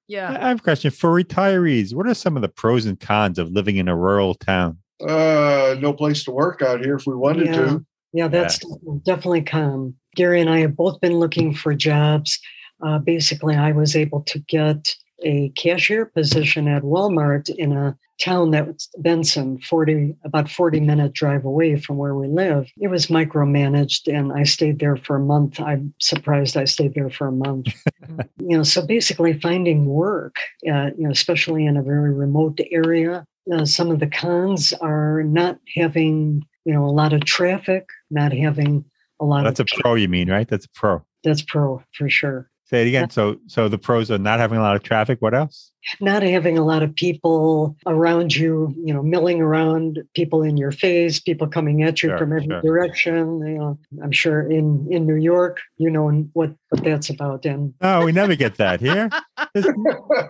yeah. 0.07 0.37
I 0.39 0.49
have 0.49 0.59
a 0.59 0.63
question 0.63 0.91
for 0.91 1.11
retirees. 1.11 1.95
What 1.95 2.07
are 2.07 2.15
some 2.15 2.37
of 2.37 2.43
the 2.43 2.49
pros 2.49 2.85
and 2.85 3.01
cons 3.01 3.39
of 3.39 3.51
living 3.51 3.77
in 3.77 3.89
a 3.89 3.97
rural 3.97 4.35
town? 4.35 4.79
Uh, 5.07 5.77
no 5.81 5.93
place 5.93 6.25
to 6.25 6.31
work 6.31 6.63
out 6.63 6.81
here 6.85 6.97
if 6.97 7.07
we 7.07 7.15
wanted 7.15 7.47
Yeah. 7.47 7.55
to. 7.55 7.87
Yeah, 8.13 8.29
that's 8.29 8.61
definitely 9.05 9.43
come. 9.43 9.95
Gary 10.15 10.41
and 10.41 10.49
I 10.49 10.61
have 10.61 10.77
both 10.77 11.01
been 11.01 11.15
looking 11.15 11.53
for 11.53 11.75
jobs. 11.75 12.39
Uh, 12.81 12.99
basically, 12.99 13.57
I 13.57 13.73
was 13.73 13.97
able 13.97 14.23
to 14.23 14.39
get 14.39 14.95
a 15.25 15.49
cashier 15.57 16.07
position 16.07 16.69
at 16.69 16.83
Walmart 16.83 17.49
in 17.57 17.73
a 17.73 17.97
town 18.21 18.51
that 18.53 18.67
was 18.67 18.89
Benson, 18.99 19.59
40 19.59 20.15
about 20.25 20.49
40 20.49 20.81
minute 20.81 21.13
drive 21.13 21.45
away 21.45 21.77
from 21.81 21.97
where 21.97 22.15
we 22.15 22.29
live. 22.29 22.71
It 22.81 22.89
was 22.89 23.07
micromanaged 23.07 24.07
and 24.07 24.33
I 24.33 24.45
stayed 24.45 24.79
there 24.79 24.97
for 24.97 25.17
a 25.17 25.21
month. 25.21 25.61
I'm 25.61 25.93
surprised 26.01 26.57
I 26.57 26.65
stayed 26.65 26.95
there 26.95 27.11
for 27.11 27.27
a 27.27 27.33
month. 27.33 27.69
you 28.39 28.57
know, 28.57 28.63
so 28.63 28.87
basically 28.87 29.39
finding 29.41 29.87
work, 29.87 30.37
uh, 30.69 30.91
you 30.97 31.05
know, 31.05 31.11
especially 31.11 31.67
in 31.67 31.77
a 31.77 31.83
very 31.83 32.13
remote 32.13 32.61
area. 32.71 33.27
Uh, 33.53 33.65
some 33.65 33.91
of 33.91 34.01
the 34.01 34.07
cons 34.07 34.73
are 34.81 35.23
not 35.23 35.59
having, 35.77 36.43
you 36.65 36.73
know, 36.73 36.85
a 36.85 36.91
lot 36.91 37.13
of 37.13 37.25
traffic, 37.25 37.87
not 38.11 38.33
having 38.33 38.85
a 39.21 39.25
lot 39.25 39.47
of 39.47 39.55
That's 39.55 39.73
a 39.73 39.81
pro, 39.81 39.95
you 39.95 40.09
mean, 40.09 40.31
right? 40.31 40.49
That's 40.49 40.67
a 40.67 40.71
pro. 40.71 41.05
that's 41.23 41.43
pro 41.43 41.83
for 41.93 42.09
sure. 42.09 42.51
Say 42.67 42.81
it 42.83 42.89
again. 42.89 43.11
So, 43.11 43.37
so 43.47 43.69
the 43.69 43.77
pros 43.77 44.11
are 44.11 44.19
not 44.19 44.41
having 44.41 44.59
a 44.59 44.63
lot 44.63 44.75
of 44.75 44.83
traffic. 44.83 45.21
What 45.21 45.35
else? 45.35 45.71
not 46.01 46.23
having 46.23 46.57
a 46.57 46.65
lot 46.65 46.83
of 46.83 46.95
people 46.95 47.77
around 47.87 48.35
you, 48.35 48.75
you 48.83 48.95
know, 48.95 49.03
milling 49.03 49.43
around, 49.43 49.99
people 50.15 50.43
in 50.43 50.57
your 50.57 50.73
face, 50.73 51.21
people 51.21 51.47
coming 51.47 51.83
at 51.83 52.03
you 52.03 52.09
Sure, 52.09 52.19
from 52.19 52.33
every 52.33 52.47
sure. 52.47 52.63
direction. 52.63 53.39
You 53.47 53.59
know, 53.59 53.79
I'm 54.03 54.13
sure 54.13 54.51
in 54.51 54.89
in 54.91 55.07
New 55.07 55.17
York, 55.17 55.61
you 55.77 55.91
know 55.91 56.11
what 56.33 56.55
what 56.71 56.83
that's 56.83 57.11
about. 57.11 57.45
And 57.45 57.75
No, 57.83 58.05
we 58.05 58.13
never 58.13 58.35
get 58.35 58.57
that 58.57 58.81
here. 58.81 59.11
There's 59.55 59.67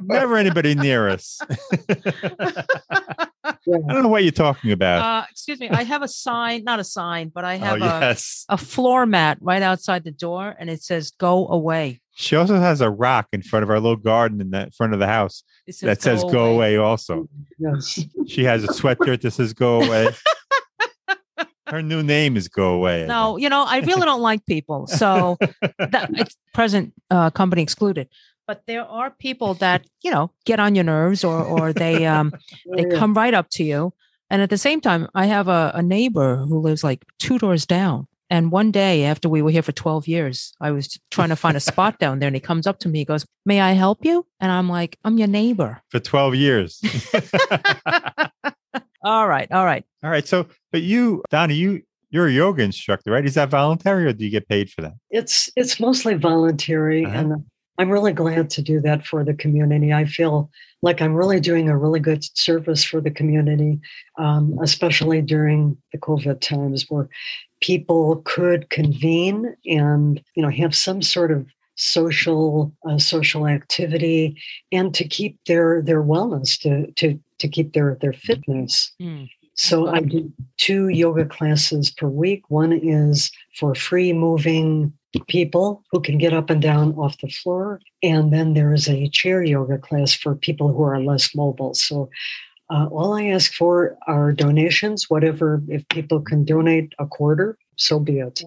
never 0.02 0.36
anybody 0.36 0.74
near 0.74 1.08
us. 1.08 1.40
I 3.44 3.56
don't 3.66 4.02
know 4.02 4.08
what 4.08 4.22
you're 4.22 4.32
talking 4.32 4.72
about. 4.72 5.02
Uh, 5.02 5.26
excuse 5.30 5.60
me. 5.60 5.70
I 5.70 5.82
have 5.82 6.02
a 6.02 6.08
sign, 6.08 6.64
not 6.64 6.80
a 6.80 6.84
sign, 6.84 7.30
but 7.34 7.44
I 7.44 7.56
oh, 7.56 7.58
have 7.58 7.76
a, 7.76 7.78
yes. 7.78 8.44
a 8.48 8.58
floor 8.58 9.06
mat 9.06 9.38
right 9.40 9.62
outside 9.62 10.04
the 10.04 10.10
door 10.10 10.54
and 10.58 10.68
it 10.68 10.82
says 10.82 11.10
go 11.10 11.48
away. 11.48 12.00
She 12.16 12.36
also 12.36 12.56
has 12.56 12.80
a 12.80 12.90
rock 12.90 13.28
in 13.32 13.42
front 13.42 13.64
of 13.64 13.70
our 13.70 13.80
little 13.80 13.96
garden 13.96 14.40
in 14.40 14.50
the 14.50 14.70
front 14.76 14.92
of 14.92 15.00
the 15.00 15.06
house 15.06 15.42
says 15.70 15.80
that 15.80 16.02
says 16.02 16.22
"Go 16.24 16.54
away." 16.54 16.76
Also, 16.76 17.28
yes, 17.58 18.04
she 18.26 18.44
has 18.44 18.62
a 18.62 18.68
sweatshirt 18.68 19.22
that 19.22 19.32
says 19.32 19.52
"Go 19.52 19.82
away." 19.82 20.08
Her 21.66 21.82
new 21.82 22.02
name 22.02 22.36
is 22.36 22.46
"Go 22.46 22.74
away." 22.74 23.06
No, 23.06 23.36
you 23.36 23.48
know, 23.48 23.64
I 23.64 23.78
really 23.80 24.02
don't 24.02 24.20
like 24.20 24.46
people. 24.46 24.86
So 24.86 25.38
that 25.78 26.34
present 26.54 26.92
uh, 27.10 27.30
company 27.30 27.62
excluded. 27.62 28.08
But 28.46 28.62
there 28.66 28.84
are 28.84 29.10
people 29.10 29.54
that, 29.54 29.86
you 30.02 30.10
know, 30.10 30.30
get 30.44 30.60
on 30.60 30.74
your 30.74 30.84
nerves 30.84 31.24
or 31.24 31.42
or 31.42 31.72
they 31.72 32.06
um 32.06 32.30
they 32.76 32.84
Oh, 32.84 32.88
yeah. 32.90 32.98
come 32.98 33.14
right 33.14 33.34
up 33.34 33.48
to 33.50 33.64
you. 33.64 33.92
And 34.30 34.42
at 34.42 34.50
the 34.50 34.58
same 34.58 34.80
time, 34.80 35.08
I 35.14 35.26
have 35.26 35.48
a, 35.48 35.70
a 35.74 35.82
neighbor 35.82 36.36
who 36.36 36.58
lives 36.58 36.82
like 36.84 37.04
two 37.18 37.38
doors 37.38 37.66
down. 37.66 38.06
And 38.30 38.50
one 38.50 38.70
day 38.72 39.04
after 39.04 39.28
we 39.28 39.42
were 39.42 39.50
here 39.50 39.62
for 39.62 39.72
12 39.72 40.08
years, 40.08 40.54
I 40.60 40.70
was 40.72 40.98
trying 41.10 41.28
to 41.28 41.36
find 41.36 41.56
a 41.56 41.60
spot 41.60 41.98
down 42.02 42.18
there 42.18 42.26
and 42.26 42.34
he 42.34 42.40
comes 42.40 42.66
up 42.66 42.78
to 42.80 42.88
me, 42.88 43.00
he 43.00 43.04
goes, 43.04 43.24
May 43.46 43.60
I 43.60 43.72
help 43.72 44.04
you? 44.04 44.26
And 44.40 44.50
I'm 44.50 44.68
like, 44.68 44.98
I'm 45.04 45.18
your 45.18 45.28
neighbor. 45.28 45.82
for 45.90 46.00
12 46.00 46.34
years. 46.34 46.80
All 49.06 49.28
right, 49.28 49.46
all 49.52 49.66
right. 49.66 49.84
All 50.02 50.08
right. 50.10 50.26
So, 50.26 50.46
but 50.72 50.80
you, 50.80 51.22
Donnie, 51.30 51.54
you 51.54 51.82
you're 52.08 52.26
a 52.26 52.32
yoga 52.32 52.62
instructor, 52.62 53.10
right? 53.10 53.24
Is 53.26 53.34
that 53.34 53.50
voluntary 53.50 54.06
or 54.06 54.14
do 54.14 54.24
you 54.24 54.30
get 54.30 54.48
paid 54.48 54.70
for 54.70 54.80
that? 54.82 54.94
it's 55.10 55.50
it's 55.56 55.78
mostly 55.78 56.14
voluntary 56.14 57.04
Uh-huh. 57.04 57.18
and 57.18 57.44
i'm 57.78 57.90
really 57.90 58.12
glad 58.12 58.50
to 58.50 58.62
do 58.62 58.80
that 58.80 59.04
for 59.06 59.24
the 59.24 59.34
community 59.34 59.92
i 59.92 60.04
feel 60.04 60.50
like 60.82 61.00
i'm 61.00 61.14
really 61.14 61.40
doing 61.40 61.68
a 61.68 61.76
really 61.76 62.00
good 62.00 62.24
service 62.36 62.84
for 62.84 63.00
the 63.00 63.10
community 63.10 63.80
um, 64.18 64.56
especially 64.62 65.20
during 65.22 65.76
the 65.92 65.98
covid 65.98 66.40
times 66.40 66.86
where 66.88 67.08
people 67.60 68.22
could 68.24 68.68
convene 68.70 69.54
and 69.66 70.22
you 70.34 70.42
know 70.42 70.50
have 70.50 70.74
some 70.74 71.02
sort 71.02 71.30
of 71.30 71.46
social 71.76 72.72
uh, 72.88 72.98
social 72.98 73.46
activity 73.48 74.40
and 74.70 74.94
to 74.94 75.06
keep 75.06 75.38
their 75.46 75.82
their 75.82 76.02
wellness 76.02 76.58
to 76.58 76.90
to 76.92 77.18
to 77.38 77.48
keep 77.48 77.72
their 77.72 77.96
their 78.00 78.12
fitness 78.12 78.92
Hmm. 79.00 79.24
So 79.54 79.88
I 79.88 80.00
do 80.00 80.32
two 80.56 80.88
yoga 80.88 81.24
classes 81.24 81.90
per 81.90 82.08
week. 82.08 82.42
One 82.48 82.72
is 82.72 83.30
for 83.58 83.74
free 83.74 84.12
moving 84.12 84.92
people 85.28 85.84
who 85.92 86.00
can 86.00 86.18
get 86.18 86.32
up 86.32 86.50
and 86.50 86.60
down 86.60 86.94
off 86.94 87.18
the 87.18 87.28
floor. 87.28 87.80
And 88.02 88.32
then 88.32 88.54
there 88.54 88.72
is 88.72 88.88
a 88.88 89.08
chair 89.08 89.44
yoga 89.44 89.78
class 89.78 90.12
for 90.12 90.34
people 90.34 90.68
who 90.72 90.82
are 90.82 91.00
less 91.00 91.34
mobile. 91.36 91.74
So 91.74 92.10
uh, 92.70 92.86
all 92.86 93.14
I 93.14 93.26
ask 93.26 93.52
for 93.52 93.96
are 94.08 94.32
donations, 94.32 95.08
whatever, 95.08 95.62
if 95.68 95.86
people 95.88 96.20
can 96.20 96.44
donate 96.44 96.92
a 96.98 97.06
quarter, 97.06 97.56
so 97.76 98.00
be 98.00 98.18
it. 98.18 98.42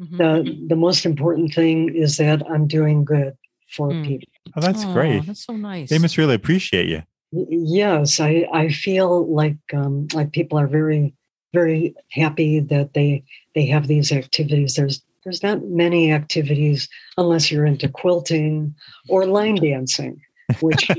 Mhm. 0.00 0.18
The, 0.18 0.66
the 0.68 0.76
most 0.76 1.06
important 1.06 1.54
thing 1.54 1.94
is 1.94 2.18
that 2.18 2.42
I'm 2.50 2.66
doing 2.66 3.04
good 3.04 3.34
for 3.74 3.90
Mm. 3.90 4.06
people. 4.06 4.28
Oh, 4.56 4.60
that's 4.60 4.84
Aw, 4.84 4.92
great. 4.92 5.26
That's 5.26 5.44
so 5.44 5.56
nice. 5.56 5.88
They 5.88 5.98
must 5.98 6.18
really 6.18 6.34
appreciate 6.34 6.88
you. 6.88 7.02
Y- 7.32 7.46
Yes, 7.50 8.20
I, 8.20 8.46
I 8.52 8.68
feel 8.70 9.26
like 9.32 9.56
um, 9.74 10.08
like 10.14 10.32
people 10.32 10.58
are 10.58 10.66
very 10.68 11.14
very 11.54 11.94
happy 12.10 12.60
that 12.60 12.92
they 12.94 13.24
they 13.54 13.66
have 13.66 13.86
these 13.86 14.12
activities. 14.12 14.74
There's 14.76 15.02
there's 15.24 15.42
not 15.42 15.62
many 15.64 16.12
activities 16.12 16.88
unless 17.16 17.50
you're 17.50 17.66
into 17.66 17.88
quilting 17.88 18.74
or 19.08 19.26
line 19.26 19.56
dancing, 19.62 20.20
which 20.60 20.90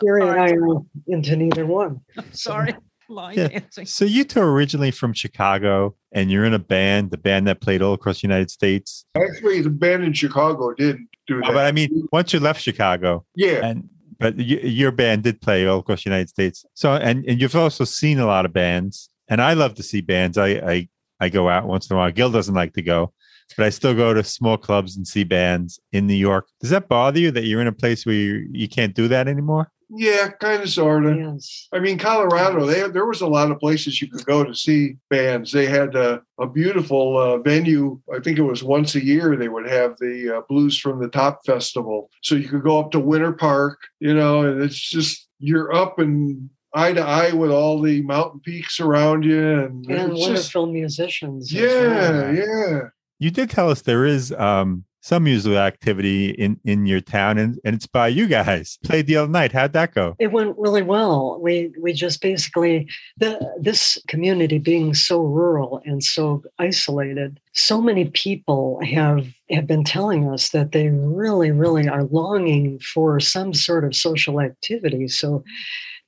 Gary 0.00 0.28
and 0.28 0.40
I 0.40 0.50
are 0.52 0.80
into 1.06 1.36
neither 1.36 1.66
one. 1.66 2.00
I'm 2.16 2.32
sorry. 2.32 2.74
Line 3.08 3.36
Yeah. 3.36 3.48
dancing. 3.48 3.86
So 3.86 4.04
you 4.04 4.24
two 4.24 4.40
are 4.40 4.50
originally 4.52 4.90
from 4.92 5.12
Chicago, 5.12 5.96
and 6.12 6.30
you're 6.30 6.44
in 6.44 6.54
a 6.54 6.58
band, 6.60 7.10
the 7.10 7.18
band 7.18 7.46
that 7.48 7.60
played 7.60 7.82
all 7.82 7.92
across 7.94 8.20
the 8.20 8.28
United 8.28 8.50
States. 8.50 9.04
Actually, 9.16 9.62
the 9.62 9.70
band 9.70 10.04
in 10.04 10.12
Chicago 10.12 10.72
didn't 10.74 11.08
do 11.26 11.38
Oh, 11.38 11.48
that. 11.48 11.52
but 11.54 11.66
I 11.66 11.72
mean, 11.72 12.08
once 12.12 12.32
you 12.32 12.38
left 12.40 12.60
Chicago, 12.62 13.24
yeah, 13.34 13.66
and 13.66 13.88
but 14.20 14.36
y- 14.36 14.44
your 14.44 14.92
band 14.92 15.24
did 15.24 15.40
play 15.40 15.66
all 15.66 15.80
across 15.80 16.04
the 16.04 16.10
United 16.10 16.28
States. 16.28 16.64
So 16.74 16.94
and 16.94 17.24
and 17.24 17.40
you've 17.40 17.56
also 17.56 17.84
seen 17.84 18.20
a 18.20 18.26
lot 18.26 18.44
of 18.44 18.52
bands, 18.52 19.10
and 19.28 19.42
I 19.42 19.54
love 19.54 19.74
to 19.76 19.82
see 19.82 20.00
bands. 20.00 20.38
I 20.38 20.48
I 20.48 20.88
I 21.18 21.28
go 21.28 21.48
out 21.48 21.66
once 21.66 21.90
in 21.90 21.96
a 21.96 21.98
while. 21.98 22.12
Gil 22.12 22.30
doesn't 22.30 22.54
like 22.54 22.74
to 22.74 22.82
go, 22.82 23.12
but 23.56 23.66
I 23.66 23.70
still 23.70 23.94
go 23.94 24.14
to 24.14 24.22
small 24.22 24.56
clubs 24.56 24.96
and 24.96 25.08
see 25.08 25.24
bands 25.24 25.80
in 25.92 26.06
New 26.06 26.14
York. 26.14 26.46
Does 26.60 26.70
that 26.70 26.88
bother 26.88 27.18
you 27.18 27.30
that 27.32 27.44
you're 27.44 27.60
in 27.60 27.66
a 27.66 27.72
place 27.72 28.06
where 28.06 28.14
you, 28.14 28.48
you 28.52 28.68
can't 28.68 28.94
do 28.94 29.08
that 29.08 29.26
anymore? 29.26 29.72
Yeah, 29.92 30.28
kind 30.40 30.62
of, 30.62 30.70
sort 30.70 31.06
of. 31.06 31.16
Yes. 31.16 31.68
I 31.72 31.78
mean, 31.80 31.98
Colorado, 31.98 32.64
they 32.66 32.88
there 32.88 33.06
was 33.06 33.20
a 33.20 33.26
lot 33.26 33.50
of 33.50 33.58
places 33.58 34.00
you 34.00 34.08
could 34.08 34.24
go 34.24 34.44
to 34.44 34.54
see 34.54 34.96
bands. 35.08 35.52
They 35.52 35.66
had 35.66 35.94
a, 35.94 36.22
a 36.38 36.46
beautiful 36.46 37.18
uh, 37.18 37.38
venue. 37.38 38.00
I 38.14 38.20
think 38.20 38.38
it 38.38 38.42
was 38.42 38.62
once 38.62 38.94
a 38.94 39.04
year 39.04 39.36
they 39.36 39.48
would 39.48 39.68
have 39.68 39.96
the 39.98 40.38
uh, 40.38 40.40
Blues 40.48 40.78
from 40.78 41.00
the 41.00 41.08
Top 41.08 41.44
Festival. 41.44 42.10
So 42.22 42.34
you 42.34 42.48
could 42.48 42.62
go 42.62 42.78
up 42.78 42.90
to 42.92 43.00
Winter 43.00 43.32
Park, 43.32 43.78
you 43.98 44.14
know, 44.14 44.42
and 44.42 44.62
it's 44.62 44.78
just 44.78 45.28
you're 45.38 45.74
up 45.74 45.98
and 45.98 46.50
eye 46.74 46.92
to 46.92 47.02
eye 47.02 47.32
with 47.32 47.50
all 47.50 47.82
the 47.82 48.02
mountain 48.02 48.40
peaks 48.40 48.78
around 48.78 49.24
you, 49.24 49.60
and, 49.60 49.84
And 49.90 50.12
it's 50.12 50.20
just 50.26 50.54
wonderful 50.54 50.66
musicians. 50.66 51.52
yeah, 51.52 51.88
well. 51.88 52.34
yeah. 52.34 52.80
You 53.18 53.30
did 53.30 53.50
tell 53.50 53.68
us 53.70 53.82
there 53.82 54.06
is 54.06 54.32
um, 54.32 54.84
some 55.00 55.24
musical 55.24 55.58
activity 55.58 56.30
in 56.30 56.58
in 56.64 56.86
your 56.86 57.00
town, 57.00 57.38
and, 57.38 57.58
and 57.64 57.74
it's 57.74 57.86
by 57.86 58.08
you 58.08 58.26
guys. 58.26 58.78
Played 58.84 59.06
the 59.06 59.16
other 59.16 59.30
night. 59.30 59.52
How'd 59.52 59.72
that 59.72 59.94
go? 59.94 60.16
It 60.18 60.32
went 60.32 60.56
really 60.58 60.82
well. 60.82 61.38
We 61.40 61.72
we 61.80 61.92
just 61.92 62.20
basically 62.20 62.88
the 63.16 63.38
this 63.58 63.98
community 64.08 64.58
being 64.58 64.94
so 64.94 65.22
rural 65.22 65.80
and 65.84 66.02
so 66.02 66.42
isolated, 66.58 67.40
so 67.52 67.80
many 67.80 68.06
people 68.06 68.80
have 68.84 69.26
have 69.50 69.66
been 69.66 69.84
telling 69.84 70.28
us 70.28 70.50
that 70.50 70.72
they 70.72 70.88
really, 70.88 71.50
really 71.50 71.88
are 71.88 72.04
longing 72.04 72.78
for 72.80 73.20
some 73.20 73.52
sort 73.54 73.84
of 73.84 73.96
social 73.96 74.40
activity. 74.40 75.08
So 75.08 75.42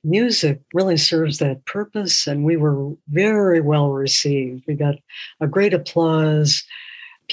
music 0.03 0.61
really 0.73 0.97
serves 0.97 1.37
that 1.39 1.65
purpose 1.65 2.27
and 2.27 2.43
we 2.43 2.57
were 2.57 2.93
very 3.09 3.61
well 3.61 3.89
received. 3.89 4.63
We 4.67 4.75
got 4.75 4.95
a 5.39 5.47
great 5.47 5.73
applause. 5.73 6.63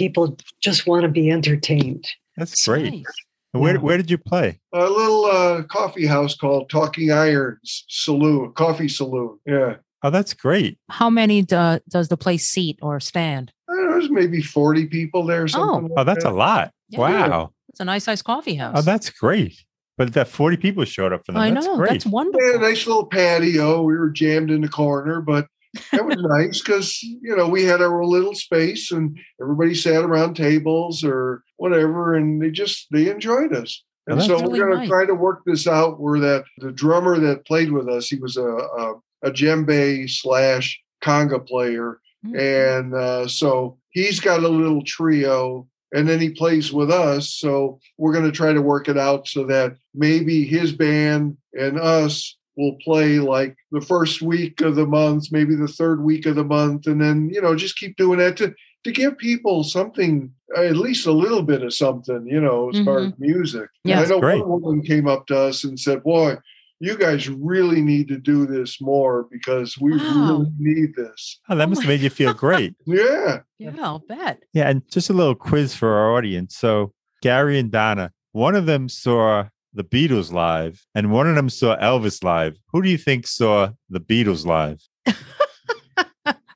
People 0.01 0.35
just 0.63 0.87
want 0.87 1.03
to 1.03 1.09
be 1.11 1.31
entertained. 1.31 2.07
That's 2.39 2.67
great. 2.67 2.91
Nice. 2.91 3.05
Where 3.53 3.75
Yeah. 3.75 3.81
where 3.83 3.99
did 3.99 4.11
you 4.11 4.17
play? 4.17 4.59
A 4.73 4.89
little 4.89 5.27
uh, 5.27 5.63
coffee 5.65 6.07
house 6.07 6.35
called 6.35 6.71
Talking 6.71 7.13
Irons 7.13 7.85
Saloon, 7.87 8.53
Coffee 8.55 8.89
Saloon. 8.89 9.39
Yeah. 9.45 9.75
Oh, 10.03 10.09
that's 10.09 10.33
great. 10.33 10.79
How 10.89 11.11
many 11.11 11.43
do, 11.43 11.79
does 11.91 12.09
the 12.09 12.17
place 12.17 12.47
seat 12.49 12.79
or 12.81 12.99
stand? 12.99 13.53
I 13.69 13.75
don't 13.75 13.85
know, 13.89 13.91
there's 13.93 14.09
maybe 14.09 14.41
40 14.41 14.87
people 14.87 15.27
there. 15.27 15.47
Something 15.47 15.91
Oh, 15.95 16.05
that's 16.05 16.25
a 16.25 16.31
lot. 16.31 16.71
Yeah. 16.89 17.01
Wow. 17.01 17.53
It's 17.69 17.81
a 17.81 17.85
nice 17.85 18.05
sized 18.05 18.25
coffee 18.25 18.55
house. 18.55 18.77
Oh, 18.79 18.81
that's 18.83 19.11
great. 19.11 19.63
But 19.99 20.15
that 20.15 20.29
40 20.29 20.57
people 20.57 20.83
showed 20.87 21.13
up 21.13 21.27
for 21.27 21.33
them. 21.33 21.43
I 21.43 21.51
that's 21.51 21.67
know. 21.67 21.77
great. 21.77 21.91
That's 21.91 22.07
Yeah, 22.07 22.13
wonderful. 22.13 22.61
nice 22.61 22.87
little 22.87 23.05
patio. 23.05 23.83
We 23.83 23.99
were 23.99 24.09
jammed 24.09 24.51
in 24.51 24.63
the 24.63 24.69
corner, 24.69 25.21
but 25.21 25.47
that 25.93 26.05
was 26.05 26.17
nice 26.19 26.61
because 26.61 27.03
you 27.03 27.37
know 27.37 27.49
we 27.49 27.65
had 27.65 27.81
our 27.81 28.05
little 28.05 28.35
space 28.35 28.91
and 28.93 29.19
everybody 29.41 29.75
sat 29.75 30.05
around 30.05 30.35
tables 30.35 31.05
or 31.05 31.43
whatever, 31.57 32.15
and 32.15 32.43
they 32.43 32.51
just 32.51 32.87
they 32.91 33.09
enjoyed 33.11 33.55
us. 33.55 33.83
And 34.07 34.19
that's 34.19 34.27
so 34.29 34.41
really 34.41 34.59
we're 34.61 34.67
going 34.67 34.79
nice. 34.79 34.89
to 34.89 34.91
try 34.91 35.07
to 35.07 35.15
work 35.15 35.43
this 35.47 35.67
out. 35.67 36.01
Where 36.01 36.19
that 36.21 36.45
the 36.59 36.73
drummer 36.73 37.19
that 37.21 37.47
played 37.47 37.71
with 37.71 37.89
us, 37.89 38.09
he 38.09 38.17
was 38.17 38.37
a 38.37 38.43
a, 38.43 38.95
a 39.25 39.31
djembe 39.31 40.11
slash 40.11 40.81
conga 41.03 41.47
player, 41.47 42.01
Mm. 42.25 42.77
and 42.77 42.95
uh, 42.95 43.27
so 43.27 43.79
he's 43.91 44.21
got 44.21 44.43
a 44.43 44.49
little 44.49 44.83
trio 44.85 45.67
and 45.95 46.07
then 46.07 46.21
he 46.21 46.29
plays 46.29 46.71
with 46.71 46.91
us 46.91 47.33
so 47.33 47.81
we're 47.97 48.13
going 48.13 48.27
to 48.27 48.31
try 48.31 48.53
to 48.53 48.61
work 48.61 48.89
it 48.89 48.99
out 48.99 49.27
so 49.27 49.45
that 49.45 49.75
maybe 49.95 50.45
his 50.45 50.71
band 50.73 51.39
and 51.59 51.81
us 51.81 52.37
will 52.61 52.77
play 52.85 53.19
like 53.19 53.57
the 53.73 53.81
first 53.81 54.23
week 54.23 54.61
of 54.61 54.75
the 54.77 54.87
month 54.87 55.25
maybe 55.33 55.55
the 55.55 55.67
third 55.81 56.03
week 56.05 56.27
of 56.27 56.37
the 56.37 56.45
month 56.45 56.87
and 56.87 57.01
then 57.01 57.29
you 57.33 57.41
know 57.41 57.55
just 57.57 57.77
keep 57.79 57.97
doing 57.97 58.19
that 58.19 58.37
to 58.37 58.55
to 58.85 58.93
give 58.93 59.19
people 59.19 59.63
something 59.65 60.33
at 60.57 60.77
least 60.77 61.07
a 61.07 61.13
little 61.13 61.43
bit 61.43 61.63
of 61.63 61.73
something 61.75 62.27
you 62.27 62.41
know 62.41 62.71
as 62.71 62.81
far 62.85 62.99
mm-hmm. 63.01 63.09
as 63.13 63.19
music 63.19 63.69
And 63.85 63.91
Yeah. 63.91 64.01
i 64.03 64.07
know 64.07 64.21
Great. 64.21 64.47
one 64.47 64.63
woman 64.63 64.83
came 64.83 65.09
up 65.09 65.27
to 65.29 65.39
us 65.39 65.65
and 65.65 65.79
said 65.79 66.03
boy 66.03 66.37
you 66.83 66.97
guys 66.97 67.29
really 67.29 67.83
need 67.83 68.09
to 68.09 68.17
do 68.17 68.47
this 68.47 68.81
more 68.81 69.27
because 69.31 69.77
we 69.79 69.93
Wow. 69.99 70.39
really 70.39 70.51
need 70.59 70.95
this 70.97 71.39
Oh, 71.49 71.57
that 71.57 71.69
must 71.69 71.83
have 71.83 71.89
made 71.89 72.01
you 72.01 72.09
feel 72.11 72.33
great. 72.33 72.75
yeah 72.87 73.41
Yeah, 73.59 73.73
I'll 73.83 73.99
bet. 74.09 74.43
Yeah. 74.55 74.69
And 74.71 74.83
just 74.91 75.11
a 75.11 75.13
little 75.13 75.35
quiz 75.35 75.75
for 75.75 75.93
our 75.93 76.17
audience. 76.17 76.57
So, 76.57 76.95
Gary 77.21 77.59
and 77.59 77.71
Donna, 77.71 78.13
one 78.33 78.55
of 78.57 78.65
them 78.65 78.89
saw 78.89 79.45
the 79.75 79.85
Beatles 79.85 80.33
live 80.33 80.81
and 80.95 81.13
one 81.13 81.29
of 81.29 81.37
them 81.37 81.49
saw 81.49 81.77
Elvis 81.79 82.23
live. 82.25 82.57
Who 82.73 82.83
do 82.83 82.89
you 82.89 82.99
think 82.99 83.27
saw 83.27 83.71
the 83.89 84.01
Beatles 84.01 84.45
live? 84.47 84.81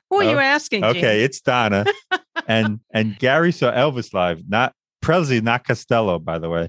Who 0.09 0.17
are 0.19 0.23
you 0.23 0.37
Oh, 0.37 0.39
asking? 0.39 0.81
Gene? 0.83 0.97
Okay, 0.97 1.23
it's 1.23 1.41
Donna. 1.41 1.85
and 2.47 2.79
and 2.93 3.17
Gary 3.19 3.51
saw 3.51 3.71
Elvis 3.71 4.13
live, 4.13 4.41
not 4.47 4.73
Presley, 5.01 5.41
not 5.41 5.65
Costello, 5.65 6.19
by 6.19 6.39
the 6.39 6.49
way. 6.49 6.67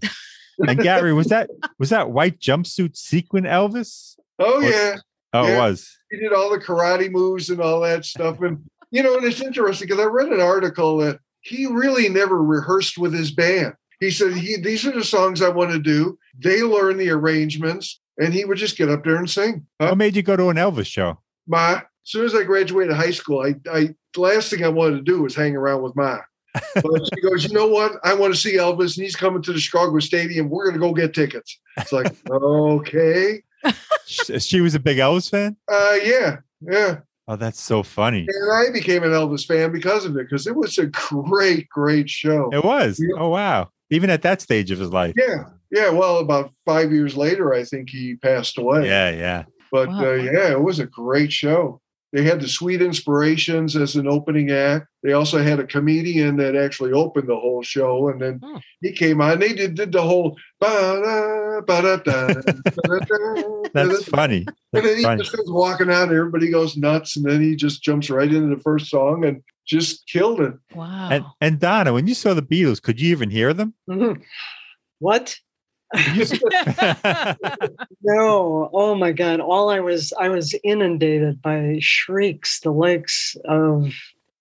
And 0.66 0.78
Gary, 0.78 1.12
was 1.12 1.26
that 1.28 1.50
was 1.78 1.90
that 1.90 2.11
white 2.11 2.40
jumpsuit 2.40 2.96
sequin 2.96 3.44
Elvis? 3.44 4.16
oh 4.38 4.56
Or- 4.59 4.62
yeah 4.62 4.96
Oh, 5.32 5.46
it 5.46 5.56
was. 5.59 5.94
he 6.11 6.18
did 6.18 6.32
all 6.32 6.50
the 6.50 6.59
karate 6.59 7.11
moves 7.11 7.50
and 7.50 7.61
all 7.61 7.80
that 7.80 8.04
stuff. 8.06 8.40
And 8.40 8.64
you 8.90 9.02
know, 9.02 9.16
and 9.16 9.24
it's 9.26 9.42
interesting 9.42 9.87
because 9.88 10.00
I 10.02 10.06
read 10.09 10.28
an 10.28 10.40
article 10.40 10.96
that 10.98 11.18
he 11.42 11.66
really 11.66 12.09
never 12.09 12.42
rehearsed 12.42 12.96
with 12.96 13.12
his 13.12 13.30
band. 13.32 13.74
He 14.00 14.11
said, 14.11 14.32
he, 14.32 14.56
"These 14.56 14.87
are 14.87 14.92
the 14.92 15.04
songs 15.04 15.42
I 15.42 15.48
want 15.50 15.72
to 15.72 15.78
do." 15.78 16.18
They 16.38 16.62
learn 16.62 16.96
the 16.99 17.11
arrangements, 17.11 18.01
and 18.18 18.33
he 18.33 18.44
would 18.44 18.59
just 18.59 18.77
get 18.77 18.88
up 18.90 19.05
there 19.05 19.16
and 19.16 19.29
sing. 19.29 19.66
Huh? 19.81 19.88
What 19.88 19.99
made 19.99 20.16
you 20.16 20.22
go 20.22 20.37
to 20.37 20.49
an 20.51 20.57
Elvis 20.57 20.87
show? 20.87 21.18
Ma, 21.46 21.72
as 21.77 21.83
soon 22.05 22.25
as 22.25 22.35
I 22.35 22.42
graduated 22.44 22.94
high 22.96 23.11
school, 23.11 23.40
I, 23.40 23.55
I 23.70 23.94
the 24.14 24.20
last 24.20 24.51
thing 24.51 24.64
I 24.64 24.68
wanted 24.68 24.96
to 24.96 25.03
do 25.03 25.22
was 25.22 25.35
hang 25.35 25.55
around 25.57 25.83
with 25.83 25.94
Ma. 25.96 26.18
But 26.75 27.03
she 27.14 27.20
goes, 27.20 27.44
you 27.44 27.53
know 27.53 27.68
what? 27.68 27.92
I 28.03 28.14
want 28.14 28.35
to 28.35 28.40
see 28.40 28.57
Elvis, 28.57 28.96
and 28.96 29.05
he's 29.05 29.16
coming 29.16 29.42
to 29.42 29.53
the 29.53 29.61
Chicago 29.61 29.99
Stadium. 29.99 30.49
We're 30.49 30.64
going 30.64 30.75
to 30.75 30.81
go 30.81 30.94
get 30.94 31.12
tickets. 31.14 31.59
It's 31.77 31.92
like, 31.92 32.14
okay, 32.31 33.42
She, 34.07 34.38
she 34.38 34.61
was 34.62 34.75
a 34.75 34.81
big 34.81 34.96
Elvis 34.99 35.29
fan. 35.31 35.57
uh, 35.70 35.96
yeah, 36.03 36.37
yeah. 36.62 36.99
Oh, 37.29 37.37
that's 37.37 37.61
so 37.61 37.83
funny. 37.83 38.27
And 38.29 38.53
I 38.53 38.70
became 38.72 39.03
an 39.03 39.11
Elvis 39.11 39.44
fan 39.46 39.72
because 39.72 40.05
of 40.05 40.16
it, 40.16 40.29
because 40.29 40.46
it 40.46 40.55
was 40.55 40.79
a 40.79 40.87
great, 40.87 41.68
great 41.68 42.09
show. 42.09 42.49
It 42.53 42.64
was. 42.64 43.01
Yeah. 43.01 43.20
Oh 43.20 43.29
wow. 43.31 43.68
Even 43.90 44.11
at 44.11 44.22
that 44.22 44.40
stage 44.40 44.70
of 44.70 44.79
his 44.79 44.90
life. 44.90 45.12
Yeah, 45.16 45.44
yeah. 45.77 45.91
Well, 45.91 46.19
about 46.19 46.51
five 46.65 46.91
years 46.93 47.17
later, 47.17 47.53
I 47.55 47.62
think 47.65 47.91
he 47.91 48.17
passed 48.17 48.59
away. 48.59 48.87
Yeah, 48.87 49.11
yeah. 49.11 49.45
But 49.73 49.89
Wow. 49.89 50.05
uh, 50.11 50.15
yeah, 50.15 50.51
it 50.53 50.62
was 50.62 50.79
a 50.81 50.87
great 50.87 51.33
show. 51.33 51.81
They 52.12 52.23
had 52.23 52.41
the 52.41 52.49
Sweet 52.49 52.81
Inspirations 52.81 53.77
as 53.77 53.97
an 53.97 54.07
opening 54.09 54.51
act. 54.51 54.87
They 55.03 55.12
also 55.12 55.43
had 55.43 55.59
a 55.59 55.67
comedian 55.67 56.37
that 56.37 56.55
actually 56.57 56.93
opened 56.93 57.29
the 57.29 57.37
whole 57.37 57.62
show, 57.62 58.09
and 58.09 58.19
then 58.23 58.41
Oh. 58.43 58.61
he 58.81 58.93
came 58.93 59.21
on. 59.21 59.39
They 59.41 59.53
did, 59.53 59.75
did 59.75 59.93
the 59.93 60.01
whole. 60.03 60.37
ba-da, 60.61 61.61
ba-da-da, 61.62 62.27
ba-da-da, 62.87 63.69
That's 63.75 64.05
funny. 64.09 64.47
And 64.47 64.55
That's 64.73 64.87
then 64.87 64.97
he 64.97 65.03
funny. 65.03 65.23
just 65.23 65.37
goes 65.37 65.51
walking 65.51 65.91
out, 65.91 66.09
and 66.09 66.17
everybody 66.17 66.49
goes 66.51 66.77
nuts, 66.77 67.17
and 67.17 67.27
then 67.27 67.43
he 67.43 67.55
just 67.57 67.83
jumps 67.83 68.09
right 68.09 68.33
into 68.33 68.55
the 68.55 68.62
first 68.62 68.89
song 68.89 69.25
and 69.25 69.43
just 69.67 70.07
killed 70.09 70.41
it. 70.41 70.55
Wow. 70.75 71.09
And 71.11 71.25
and 71.41 71.59
Donna, 71.61 71.93
when 71.93 72.07
you 72.07 72.15
saw 72.15 72.33
the 72.35 72.43
Beatles, 72.43 72.81
could 72.81 73.01
you 73.01 73.11
even 73.11 73.31
hear 73.31 73.53
them? 73.53 73.75
Mhm. 73.91 74.23
What? 75.01 75.37
No, 78.03 78.70
oh 78.72 78.94
my 78.94 79.12
God! 79.12 79.40
All 79.40 79.68
I 79.70 79.81
was, 79.81 80.12
I 80.18 80.29
was 80.29 80.55
inundated 80.62 81.42
by 81.42 81.79
shrieks, 81.81 82.61
the 82.61 82.70
likes 82.70 83.37
of 83.46 83.92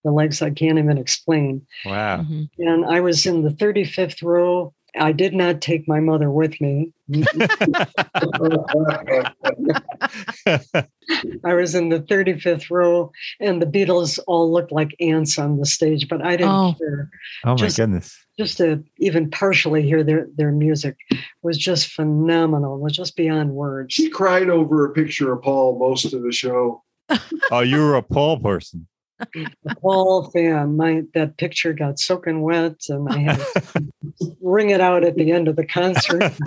the 0.03 0.11
likes 0.11 0.41
I 0.43 0.51
can't 0.51 0.77
even 0.77 0.97
explain. 0.99 1.65
wow. 1.83 2.17
Mhm. 2.21 2.49
And 2.59 2.85
I 2.85 2.99
was 3.01 3.25
in 3.25 3.41
the 3.41 3.49
35th 3.49 4.21
row. 4.21 4.73
I 4.97 5.11
did 5.11 5.33
not 5.33 5.61
take 5.61 5.87
my 5.87 5.99
mother 5.99 6.31
with 6.31 6.59
me. 6.61 6.91
I 11.43 11.53
was 11.53 11.75
in 11.75 11.89
the 11.89 11.99
35th 11.99 12.69
row, 12.71 13.11
and 13.39 13.61
the 13.61 13.65
Beatles 13.65 14.19
all 14.27 14.51
looked 14.51 14.71
like 14.71 14.95
ants 14.99 15.37
on 15.37 15.57
the 15.57 15.65
stage, 15.65 16.07
but 16.07 16.21
I 16.25 16.31
didn't 16.37 16.51
Oh. 16.51 16.75
care. 16.77 17.09
oh 17.45 17.49
my 17.51 17.55
Just- 17.55 17.77
goodness. 17.77 18.17
Just 18.37 18.57
to 18.57 18.83
even 18.99 19.29
partially 19.29 19.81
hear 19.83 20.03
their, 20.03 20.27
their 20.35 20.51
music 20.51 20.97
was 21.41 21.57
just 21.57 21.87
phenomenal, 21.87 22.79
was 22.79 22.91
just 22.93 23.15
beyond 23.15 23.51
words. 23.51 23.93
She 23.93 24.09
cried 24.09 24.49
over 24.49 24.85
a 24.85 24.91
picture 24.91 25.31
of 25.31 25.41
Paul 25.41 25.79
most 25.79 26.13
of 26.13 26.21
the 26.21 26.33
show. 26.33 26.83
Oh, 27.51 27.61
you 27.61 27.77
were 27.77 27.95
a 27.95 28.01
Paul 28.03 28.39
person. 28.39 28.87
A 29.19 29.75
Paul 29.81 30.29
fan. 30.31 30.75
My 30.77 31.03
that 31.13 31.37
picture 31.37 31.73
got 31.73 31.99
soaking 31.99 32.41
wet, 32.41 32.75
and 32.89 33.07
I 33.09 33.17
had 33.19 33.37
to 33.39 34.37
wring 34.41 34.71
it 34.71 34.81
out 34.81 35.03
at 35.03 35.15
the 35.15 35.31
end 35.31 35.47
of 35.47 35.55
the 35.55 35.65
concert. 35.65 36.33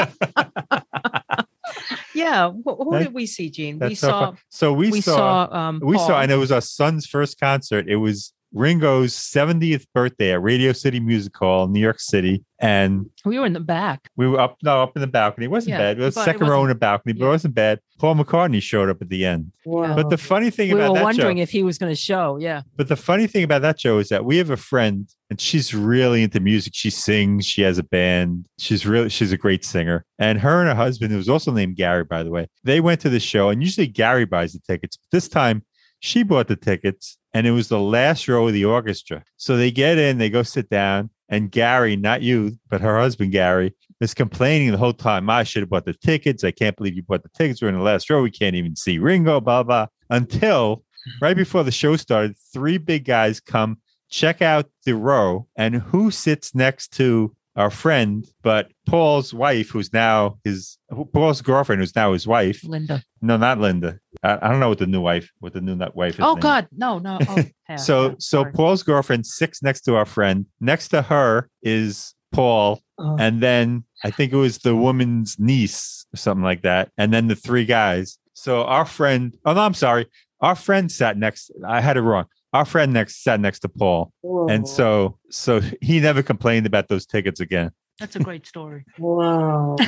Yeah. 2.15 2.51
Wh- 2.51 2.77
who 2.79 2.91
That- 2.93 3.05
did 3.05 3.15
we 3.15 3.27
see, 3.27 3.49
Gene? 3.51 3.79
We 3.79 3.95
so 3.95 4.09
saw. 4.09 4.21
fun. 4.31 4.39
So 4.49 4.73
we, 4.73 4.91
We 4.91 5.01
saw, 5.01 5.47
saw. 5.47 5.55
Um, 5.69 5.81
we 5.85 5.97
saw, 5.99 6.09
Paul. 6.09 6.21
and 6.23 6.33
it 6.33 6.37
was 6.37 6.51
our 6.51 6.61
son's 6.61 7.07
first 7.07 7.39
concert. 7.39 7.89
It 7.89 7.97
was 7.97 8.33
Ringo's 8.53 9.13
70th 9.15 9.85
birthday 9.95 10.33
at 10.33 10.43
Radio 10.43 10.73
City 10.73 11.01
Music 11.01 11.37
Hall, 11.37 11.65
in 11.65 11.73
New 11.73 11.81
York 11.81 12.01
City, 12.01 12.45
and 12.61 13.07
We 13.25 13.39
were 13.39 13.47
in 13.47 13.53
the 13.53 13.61
back. 13.61 14.09
we 14.17 14.27
were 14.27 14.41
up, 14.41 14.57
no, 14.63 14.83
up 14.83 14.97
in 14.97 15.01
the 15.01 15.07
balcony. 15.07 15.45
It 15.45 15.51
wasn't 15.51 15.73
Yeah, 15.73 15.79
bad. 15.79 15.99
It 15.99 16.03
was 16.03 16.15
but 16.15 16.23
it 16.23 16.25
second 16.25 16.47
row 16.49 16.57
in 16.57 16.61
wasn't- 16.63 16.69
the 16.77 16.81
balcony, 16.81 17.13
but 17.13 17.21
yeah. 17.21 17.27
it 17.27 17.31
wasn't 17.31 17.55
bad. 17.55 17.81
Paul 17.99 18.15
McCartney 18.17 18.63
showed 18.63 18.89
up 18.89 19.03
at 19.03 19.09
the 19.11 19.27
end. 19.27 19.53
Wow. 19.67 19.95
But 19.95 20.09
the 20.09 20.17
funny 20.17 20.51
thing 20.51 20.71
about 20.73 20.79
that 20.79 20.79
show. 20.79 20.79
We 20.79 20.85
about 20.85 20.93
were 20.93 20.99
that 20.99 21.05
wondering 21.05 21.37
show, 21.39 21.43
if 21.43 21.51
he 21.51 21.63
was 21.63 21.79
going 21.79 21.93
to 21.93 22.01
show. 22.01 22.39
Yeah. 22.41 22.63
but 22.77 22.89
the 22.89 22.97
funny 22.97 23.27
thing 23.27 23.45
about 23.45 23.63
that 23.63 23.81
show 23.81 23.99
is 23.99 24.09
that 24.09 24.25
we 24.25 24.39
have 24.39 24.51
a 24.51 24.57
friend, 24.57 25.09
and 25.31 25.41
she's 25.41 25.75
really 25.75 26.23
into 26.23 26.41
music. 26.41 26.73
She 26.75 26.91
sings. 26.91 27.45
She 27.45 27.63
has 27.63 27.77
a 27.79 27.83
band. 27.85 28.47
She's 28.59 28.87
really 28.87 29.09
she's 29.11 29.31
a 29.33 29.37
great 29.37 29.65
singer. 29.65 30.05
And 30.19 30.41
her 30.41 30.61
and 30.61 30.69
her 30.69 30.75
husband, 30.75 31.11
who 31.11 31.19
was 31.19 31.29
also 31.29 31.53
named 31.53 31.77
Gary, 31.77 32.05
by 32.05 32.23
the 32.23 32.31
way, 32.31 32.47
they 32.65 32.81
went 32.81 33.01
to 33.03 33.09
the 33.11 33.21
show. 33.21 33.51
And 33.51 33.63
usually 33.63 33.89
Gary 33.89 34.25
buys 34.25 34.53
the 34.55 34.61
tickets. 34.61 34.97
But 34.97 35.11
this 35.17 35.29
time, 35.29 35.65
she 36.01 36.23
bought 36.23 36.47
the 36.49 36.57
tickets, 36.57 37.18
and 37.35 37.47
it 37.47 37.53
was 37.53 37.69
the 37.69 37.81
last 37.81 38.29
row 38.29 38.47
of 38.47 38.53
the 38.53 38.65
orchestra. 38.65 39.23
So 39.37 39.57
they 39.57 39.71
get 39.71 39.99
in, 39.99 40.19
they 40.19 40.31
go 40.31 40.43
sit 40.43 40.69
down, 40.69 41.11
and 41.29 41.51
Gary, 41.51 41.97
not 41.97 42.23
you, 42.23 42.59
but 42.69 42.81
her 42.81 42.99
husband 42.99 43.33
Gary, 43.33 43.75
is 44.01 44.15
complaining 44.15 44.71
the 44.71 44.79
whole 44.79 44.93
time. 44.93 45.29
Ah, 45.29 45.39
I 45.39 45.43
should 45.45 45.63
have 45.63 45.71
bought 45.71 45.85
the 45.85 45.95
tickets. 45.95 46.45
I 46.45 46.51
can't 46.51 46.77
believe 46.77 46.95
you 46.95 47.03
bought 47.03 47.23
the 47.23 47.31
tickets. 47.31 47.61
We're 47.61 47.69
in 47.69 47.75
the 47.75 47.83
last 47.83 48.09
row. 48.09 48.23
We 48.23 48.31
can't 48.31 48.57
even 48.57 48.77
see 48.77 48.99
Ringo. 48.99 49.41
Blah 49.41 49.65
blah. 49.65 49.87
Until 50.11 50.77
mm-hmm. 50.77 51.25
right 51.25 51.37
before 51.37 51.65
the 51.65 51.71
show 51.71 51.97
started, 51.97 52.37
three 52.53 52.79
big 52.79 53.05
guys 53.05 53.41
come 53.41 53.79
check 54.11 54.41
out 54.41 54.71
the 54.85 54.95
row, 54.95 55.47
and 55.57 55.75
who 55.77 56.11
sits 56.11 56.55
next 56.55 56.93
to 56.95 57.35
our 57.57 57.71
friend, 57.71 58.25
but 58.43 58.71
Paul's 58.87 59.35
wife, 59.35 59.71
who's 59.71 59.93
now 59.93 60.39
his 60.45 60.79
Paul's 61.13 61.43
girlfriend, 61.43 61.81
who's 61.81 61.97
now 61.97 62.13
his 62.13 62.27
wife. 62.27 62.63
Linda. 62.65 63.03
No, 63.21 63.37
not 63.37 63.59
Linda. 63.59 63.99
I, 64.23 64.39
I 64.43 64.51
don't 64.51 64.61
know 64.61 64.69
what 64.69 64.79
the 64.79 64.87
new 64.87 65.01
wife, 65.01 65.31
what 65.39 65.53
the 65.53 65.61
new 65.61 65.77
nut 65.77 65.95
wife 65.95 66.15
is. 66.15 66.21
Oh 66.25 66.33
named. 66.33 66.43
God, 66.43 66.69
no, 66.77 66.99
no. 66.99 67.19
Oh, 67.29 67.45
pass, 67.67 67.87
So, 67.87 68.11
pass, 68.11 68.25
so 68.25 68.39
sorry. 68.41 68.53
Paul's 68.53 68.83
girlfriend 68.83 69.27
sits 69.27 69.63
next 69.63 69.83
to 69.83 69.95
our 69.97 70.07
friend. 70.07 70.47
Next 70.61 70.89
to 70.89 71.03
her 71.03 71.49
is 71.63 72.15
Paul, 72.33 72.83
Oh, 72.99 73.17
and 73.19 73.41
then 73.41 73.85
I 74.05 74.11
think 74.11 74.33
it 74.33 74.37
was 74.37 74.59
the 74.59 74.75
woman's 74.75 75.39
niece 75.39 76.05
or 76.13 76.17
something 76.17 76.43
like 76.43 76.63
that, 76.63 76.91
and 76.99 77.13
then 77.13 77.29
the 77.29 77.37
three 77.37 77.65
guys. 77.65 78.19
So 78.33 78.65
our 78.65 78.85
friend, 78.85 79.37
oh 79.45 79.53
no, 79.53 79.61
I'm 79.61 79.75
sorry, 79.75 80.07
our 80.41 80.57
friend 80.57 80.91
sat 80.91 81.17
next. 81.17 81.51
I 81.67 81.81
had 81.81 81.97
it 81.97 82.03
wrong. 82.03 82.27
Our 82.53 82.65
friend 82.65 82.93
next 82.93 83.23
sat 83.23 83.41
next 83.41 83.61
to 83.61 83.69
Paul, 83.69 84.13
whoa. 84.23 84.49
and 84.49 84.67
so 84.69 85.19
so 85.31 85.61
he 85.81 86.01
never 86.01 86.23
complained 86.23 86.67
about 86.67 86.89
those 86.89 87.07
tickets 87.07 87.41
again. 87.41 87.71
That's 87.99 88.15
a 88.17 88.21
great 88.21 88.47
story. 88.47 88.85
wow. 88.99 89.77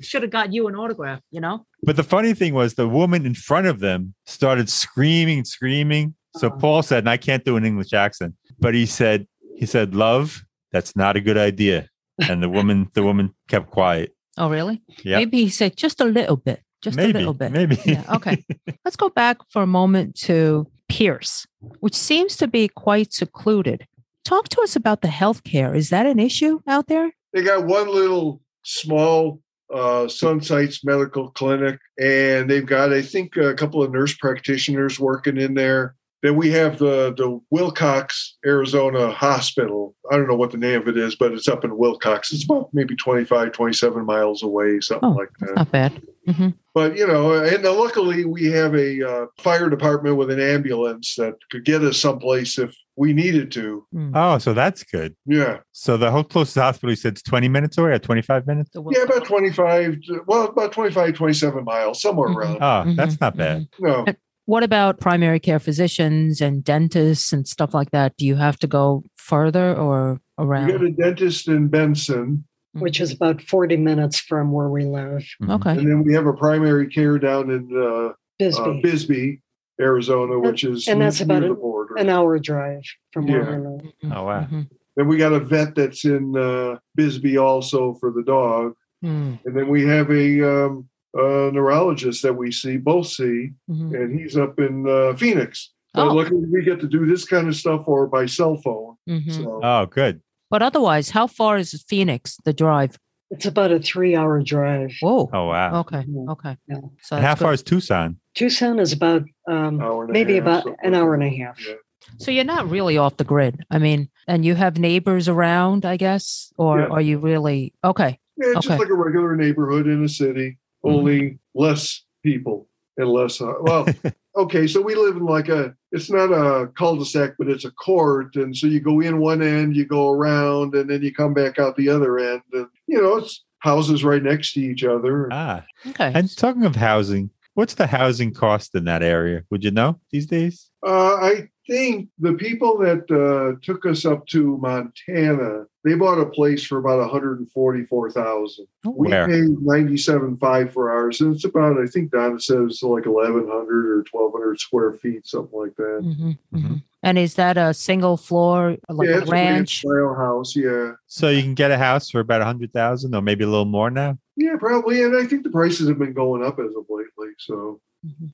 Should 0.00 0.22
have 0.22 0.30
got 0.30 0.52
you 0.52 0.68
an 0.68 0.74
autograph. 0.76 1.20
You 1.30 1.40
know. 1.40 1.64
But 1.82 1.96
the 1.96 2.02
funny 2.04 2.34
thing 2.34 2.54
was, 2.54 2.74
the 2.74 2.88
woman 2.88 3.24
in 3.26 3.34
front 3.34 3.66
of 3.66 3.80
them 3.80 4.14
started 4.26 4.68
screaming, 4.68 5.44
screaming. 5.44 6.14
So 6.36 6.48
Uh-huh. 6.48 6.56
Paul 6.58 6.82
said, 6.82 6.98
and 6.98 7.10
I 7.10 7.16
can't 7.16 7.44
do 7.44 7.56
an 7.56 7.64
English 7.64 7.92
accent, 7.94 8.34
but 8.58 8.74
he 8.74 8.84
said, 8.86 9.26
he 9.56 9.64
said, 9.66 9.94
"Love, 9.94 10.44
that's 10.72 10.94
not 10.94 11.16
a 11.16 11.20
good 11.20 11.38
idea." 11.38 11.88
And 12.28 12.42
the 12.42 12.48
woman, 12.48 12.88
the 12.94 13.02
woman 13.02 13.34
kept 13.48 13.70
quiet. 13.70 14.14
Oh 14.38 14.50
really? 14.50 14.82
Yeah. 15.02 15.16
Maybe 15.18 15.38
he 15.44 15.48
said 15.48 15.76
just 15.76 16.00
a 16.00 16.04
little 16.04 16.36
bit. 16.36 16.60
Just 16.82 16.96
maybe, 16.98 17.12
a 17.12 17.18
little 17.18 17.32
bit. 17.34 17.52
maybe. 17.52 17.78
Yeah. 17.86 18.04
Okay. 18.16 18.44
Let's 18.84 18.96
go 18.96 19.08
back 19.08 19.38
for 19.50 19.62
a 19.62 19.66
moment 19.66 20.14
to 20.26 20.66
Pearce, 20.90 21.46
which 21.80 21.94
seems 21.94 22.36
to 22.36 22.46
be 22.46 22.68
quite 22.68 23.12
secluded. 23.14 23.86
Talk 24.26 24.48
to 24.48 24.60
us 24.62 24.74
about 24.74 25.02
the 25.02 25.08
healthcare. 25.08 25.76
Is 25.76 25.90
that 25.90 26.04
an 26.04 26.18
issue 26.18 26.58
out 26.66 26.88
there? 26.88 27.12
They 27.32 27.42
got 27.42 27.64
one 27.64 27.86
little 27.86 28.40
small 28.64 29.40
uh, 29.72 30.06
Sunsites 30.08 30.80
Medical 30.84 31.30
Clinic, 31.30 31.78
and 32.00 32.50
they've 32.50 32.66
got, 32.66 32.92
I 32.92 33.02
think, 33.02 33.36
a 33.36 33.54
couple 33.54 33.84
of 33.84 33.92
nurse 33.92 34.16
practitioners 34.16 34.98
working 34.98 35.36
in 35.36 35.54
there. 35.54 35.94
Then 36.24 36.34
we 36.34 36.50
have 36.50 36.76
the 36.78 37.14
the 37.16 37.40
Willcox, 37.56 38.30
Arizona 38.44 39.12
Hospital. 39.12 39.94
I 40.10 40.16
don't 40.16 40.26
know 40.26 40.34
what 40.34 40.50
the 40.50 40.58
name 40.58 40.80
of 40.80 40.88
it 40.88 40.96
is, 40.96 41.14
but 41.14 41.30
it's 41.32 41.46
up 41.46 41.64
in 41.64 41.70
Willcox. 41.70 42.32
It's 42.32 42.42
about 42.42 42.70
maybe 42.72 42.96
25, 42.96 43.52
27 43.52 44.04
miles 44.04 44.42
away, 44.42 44.80
something 44.80 45.08
Oh, 45.08 45.12
like 45.12 45.28
that. 45.38 45.54
Not 45.54 45.70
bad. 45.70 46.02
hmm 46.28 46.48
But 46.74 46.96
you 46.96 47.06
know, 47.06 47.32
and 47.32 47.64
uh, 47.64 47.72
luckily 47.72 48.24
we 48.24 48.46
have 48.46 48.74
a 48.74 49.08
uh, 49.08 49.26
fire 49.38 49.70
department 49.70 50.16
with 50.16 50.32
an 50.32 50.40
ambulance 50.40 51.14
that 51.14 51.34
could 51.52 51.64
get 51.64 51.84
us 51.84 51.98
someplace 52.00 52.58
if 52.58 52.74
we 52.96 53.12
needed 53.12 53.52
to. 53.52 53.86
Oh, 54.14 54.38
so 54.38 54.54
that's 54.54 54.82
good. 54.82 55.14
Yeah, 55.26 55.58
So 55.72 55.96
the 55.96 56.10
whole 56.10 56.24
closest 56.24 56.56
hospital 56.56 56.90
you 56.90 56.96
said 56.96 57.12
it's 57.12 57.22
20 57.22 57.48
minutes 57.48 57.76
away 57.78 57.90
or 57.92 57.98
25 57.98 58.46
minutes? 58.46 58.70
yeah, 58.74 59.02
about 59.02 59.24
25, 59.24 59.96
well, 60.26 60.46
about 60.46 60.72
25, 60.72 61.14
27 61.14 61.64
miles, 61.64 62.00
somewhere 62.00 62.28
Mhm. 62.28 62.36
around. 62.36 62.58
Oh, 62.62 62.94
that's 62.94 63.16
Mhm, 63.16 63.20
not 63.20 63.36
bad. 63.36 63.68
No, 63.78 64.04
What 64.46 64.62
about 64.62 65.00
primary 65.00 65.40
care 65.40 65.58
physicians 65.58 66.40
and 66.40 66.62
dentists 66.62 67.32
and 67.32 67.48
stuff 67.48 67.74
like 67.74 67.90
that? 67.90 68.16
Do 68.16 68.24
you 68.24 68.36
have 68.36 68.56
to 68.60 68.68
go 68.68 69.02
further 69.16 69.74
or 69.74 70.20
we 70.38 70.44
around? 70.44 70.70
got 70.70 70.84
a 70.84 70.90
dentist 70.90 71.48
in 71.48 71.66
Benson, 71.68 72.44
Which 72.74 73.00
is 73.00 73.10
about 73.12 73.40
40 73.42 73.76
minutes 73.78 74.20
from 74.20 74.52
where 74.52 74.68
we 74.68 74.84
live. 74.84 75.24
Mhm. 75.42 75.50
okay. 75.56 75.70
and 75.78 75.88
then 75.90 76.04
we 76.04 76.12
have 76.14 76.26
a 76.26 76.32
primary 76.34 76.86
care 76.86 77.18
down 77.18 77.50
in 77.50 77.68
uh, 77.76 78.12
Bisbee. 78.38 78.62
uh, 78.78 78.80
Bisbee, 78.82 79.40
Arizona, 79.80 80.38
which 80.38 80.64
is 80.64 80.88
and 80.88 81.00
that's 81.00 81.20
about 81.20 81.40
near 81.40 81.50
an- 81.50 81.56
the 81.56 81.60
border. 81.60 81.94
An 81.96 82.08
hour 82.08 82.38
drive 82.38 82.82
from 83.12 83.26
where 83.26 83.42
Yeah. 83.42 83.58
we 83.58 83.66
live. 83.66 83.92
Oh, 84.12 84.24
wow. 84.24 84.46
Mhm. 84.50 84.68
then 84.96 85.08
we 85.08 85.18
got 85.18 85.32
a 85.34 85.40
vet 85.40 85.74
that's 85.74 86.04
in 86.06 86.34
uh, 86.36 86.78
Bisbee 86.94 87.36
also 87.36 87.94
for 88.00 88.10
the 88.10 88.22
dog. 88.22 88.72
Mm, 89.04 89.38
And 89.44 89.54
then 89.56 89.68
we 89.68 89.84
have 89.86 90.10
a, 90.10 90.26
um, 90.66 90.88
a 91.14 91.50
neurologist 91.52 92.22
that 92.22 92.32
we 92.34 92.50
see, 92.50 92.78
both 92.78 93.08
see, 93.08 93.50
mhm. 93.70 93.94
and 93.94 94.18
he's 94.18 94.36
up 94.38 94.58
in 94.58 94.88
uh, 94.88 95.14
Phoenix. 95.14 95.72
But 95.92 96.08
Oh. 96.08 96.14
luckily, 96.14 96.46
we 96.50 96.62
get 96.64 96.80
to 96.80 96.88
do 96.88 97.04
this 97.04 97.24
kind 97.26 97.46
of 97.48 97.54
stuff 97.56 97.82
or 97.86 98.06
by 98.06 98.24
cell 98.26 98.56
phone. 98.56 98.96
Mhm. 99.08 99.30
So 99.32 99.60
Oh, 99.62 99.84
good. 99.86 100.22
But 100.50 100.62
otherwise, 100.62 101.10
how 101.10 101.26
far 101.26 101.58
is 101.58 101.72
Phoenix, 101.88 102.38
the 102.44 102.52
drive? 102.54 102.98
It's 103.30 103.46
about 103.46 103.72
a 103.72 103.80
three 103.80 104.14
hour 104.14 104.40
drive. 104.42 104.92
Whoa. 105.00 105.28
Oh, 105.32 105.46
wow. 105.46 105.80
Okay. 105.80 106.04
Yeah. 106.08 106.30
Okay. 106.32 106.56
Yeah. 106.68 106.76
So 107.02 107.16
and 107.16 107.24
how 107.24 107.32
that's 107.32 107.42
far 107.42 107.52
is 107.52 107.62
Tucson? 107.62 108.18
Tucson 108.34 108.78
is 108.78 108.92
about 108.92 109.22
um, 109.48 109.80
hour 109.80 110.02
and 110.02 110.10
a 110.10 110.12
maybe 110.12 110.34
half, 110.34 110.42
about 110.42 110.62
something 110.64 110.84
an 110.84 110.94
hour 110.94 111.14
and 111.14 111.22
a 111.24 111.30
half. 111.30 111.58
Yeah. 111.66 111.74
So 112.18 112.30
you're 112.30 112.44
not 112.44 112.70
really 112.70 112.96
off 112.98 113.16
the 113.16 113.24
grid. 113.24 113.64
I 113.70 113.78
mean, 113.78 114.08
and 114.28 114.44
you 114.44 114.54
have 114.54 114.78
neighbors 114.78 115.28
around, 115.28 115.84
I 115.84 115.96
guess, 115.96 116.52
or 116.56 116.80
Yeah. 116.80 116.86
are 116.86 117.00
you 117.00 117.18
really 117.18 117.74
okay? 117.82 118.20
Yeah, 118.36 118.48
it's 118.48 118.58
Okay. 118.58 118.68
just 118.68 118.78
like 118.78 118.88
a 118.90 118.94
regular 118.94 119.34
neighborhood 119.34 119.86
in 119.88 120.04
a 120.04 120.08
city, 120.08 120.58
only 120.84 121.38
less 121.54 122.04
people 122.22 122.68
and 122.96 123.08
less. 123.08 123.40
Uh, 123.40 123.54
well, 123.60 123.86
okay, 124.36 124.66
so 124.68 124.80
we 124.80 124.94
live 124.94 125.16
in 125.16 125.24
like 125.24 125.48
a. 125.48 125.74
It's 125.96 126.10
not 126.10 126.30
a 126.30 126.66
cul-de-sac, 126.78 127.36
but 127.38 127.48
it's 127.48 127.64
a 127.64 127.70
court, 127.70 128.36
and 128.36 128.54
so 128.54 128.66
you 128.66 128.80
go 128.80 129.00
in 129.00 129.18
one 129.18 129.40
end, 129.42 129.74
you 129.74 129.86
go 129.86 130.10
around, 130.12 130.74
and 130.74 130.90
then 130.90 131.02
you 131.02 131.12
come 131.14 131.32
back 131.32 131.58
out 131.58 131.74
the 131.76 131.88
other 131.88 132.18
end, 132.18 132.42
and 132.52 132.66
you 132.86 133.00
know 133.00 133.16
it's 133.16 133.44
houses 133.60 134.04
right 134.04 134.22
next 134.22 134.52
to 134.52 134.60
each 134.60 134.84
other. 134.84 135.28
Ah, 135.32 135.64
Okay. 135.88 136.12
and 136.14 136.34
talking 136.36 136.64
of 136.64 136.76
housing, 136.76 137.30
what's 137.54 137.74
the 137.74 137.86
housing 137.86 138.34
cost 138.34 138.74
in 138.74 138.84
that 138.84 139.02
area? 139.02 139.42
Would 139.50 139.64
you 139.64 139.70
know 139.70 139.98
these 140.10 140.26
days? 140.26 140.70
Uh, 140.86 141.14
I 141.16 141.48
think 141.66 142.08
the 142.18 142.34
people 142.34 142.78
that 142.78 143.10
uh, 143.10 143.58
took 143.64 143.86
us 143.86 144.04
up 144.04 144.26
to 144.28 144.56
Montana, 144.58 145.64
they 145.84 145.94
bought 145.94 146.20
a 146.20 146.26
place 146.26 146.64
for 146.64 146.78
about 146.78 146.98
one 146.98 147.08
hundred 147.10 147.38
and 147.40 147.50
forty-four 147.50 148.10
thousand. 148.10 148.66
We 148.84 149.08
Where? 149.08 149.26
paid 149.26 149.48
ninety-seven 149.60 150.36
five 150.38 150.72
for 150.72 150.90
ours, 150.92 151.20
and 151.20 151.34
it's 151.34 151.44
about 151.44 151.80
I 151.80 151.86
think 151.86 152.10
Donna 152.12 152.40
says 152.40 152.82
like 152.82 153.06
eleven 153.06 153.48
hundred 153.48 153.98
or 153.98 154.02
twelve 154.04 154.32
hundred 154.32 154.58
square 154.60 154.92
feet, 154.92 155.26
something 155.26 155.58
like 155.58 155.76
that. 155.76 156.00
hmm 156.02 156.32
Mhm. 156.56 156.82
And 157.02 157.18
is 157.18 157.34
that 157.34 157.56
a 157.56 157.72
single 157.72 158.16
floor, 158.16 158.76
like 158.88 159.08
yeah, 159.08 159.16
a 159.16 159.24
ranch? 159.26 159.28
a 159.28 159.32
ranch 159.32 159.78
style 159.80 160.14
house. 160.14 160.56
Yeah, 160.56 160.92
So 161.06 161.28
you 161.28 161.42
can 161.42 161.54
get 161.54 161.70
a 161.70 161.78
house 161.78 162.10
for 162.10 162.18
about 162.20 162.40
a 162.42 162.44
hundred 162.44 162.72
thousand, 162.72 163.14
or 163.14 163.22
maybe 163.22 163.44
a 163.44 163.48
little 163.48 163.64
more 163.64 163.90
now. 163.90 164.18
yeah, 164.36 164.56
probably. 164.58 165.02
And 165.04 165.16
I 165.16 165.24
think 165.24 165.44
the 165.44 165.50
prices 165.50 165.88
have 165.88 165.98
been 165.98 166.14
going 166.14 166.44
up 166.44 166.58
as 166.58 166.74
of 166.74 166.86
lately. 166.88 167.28
So. 167.38 167.80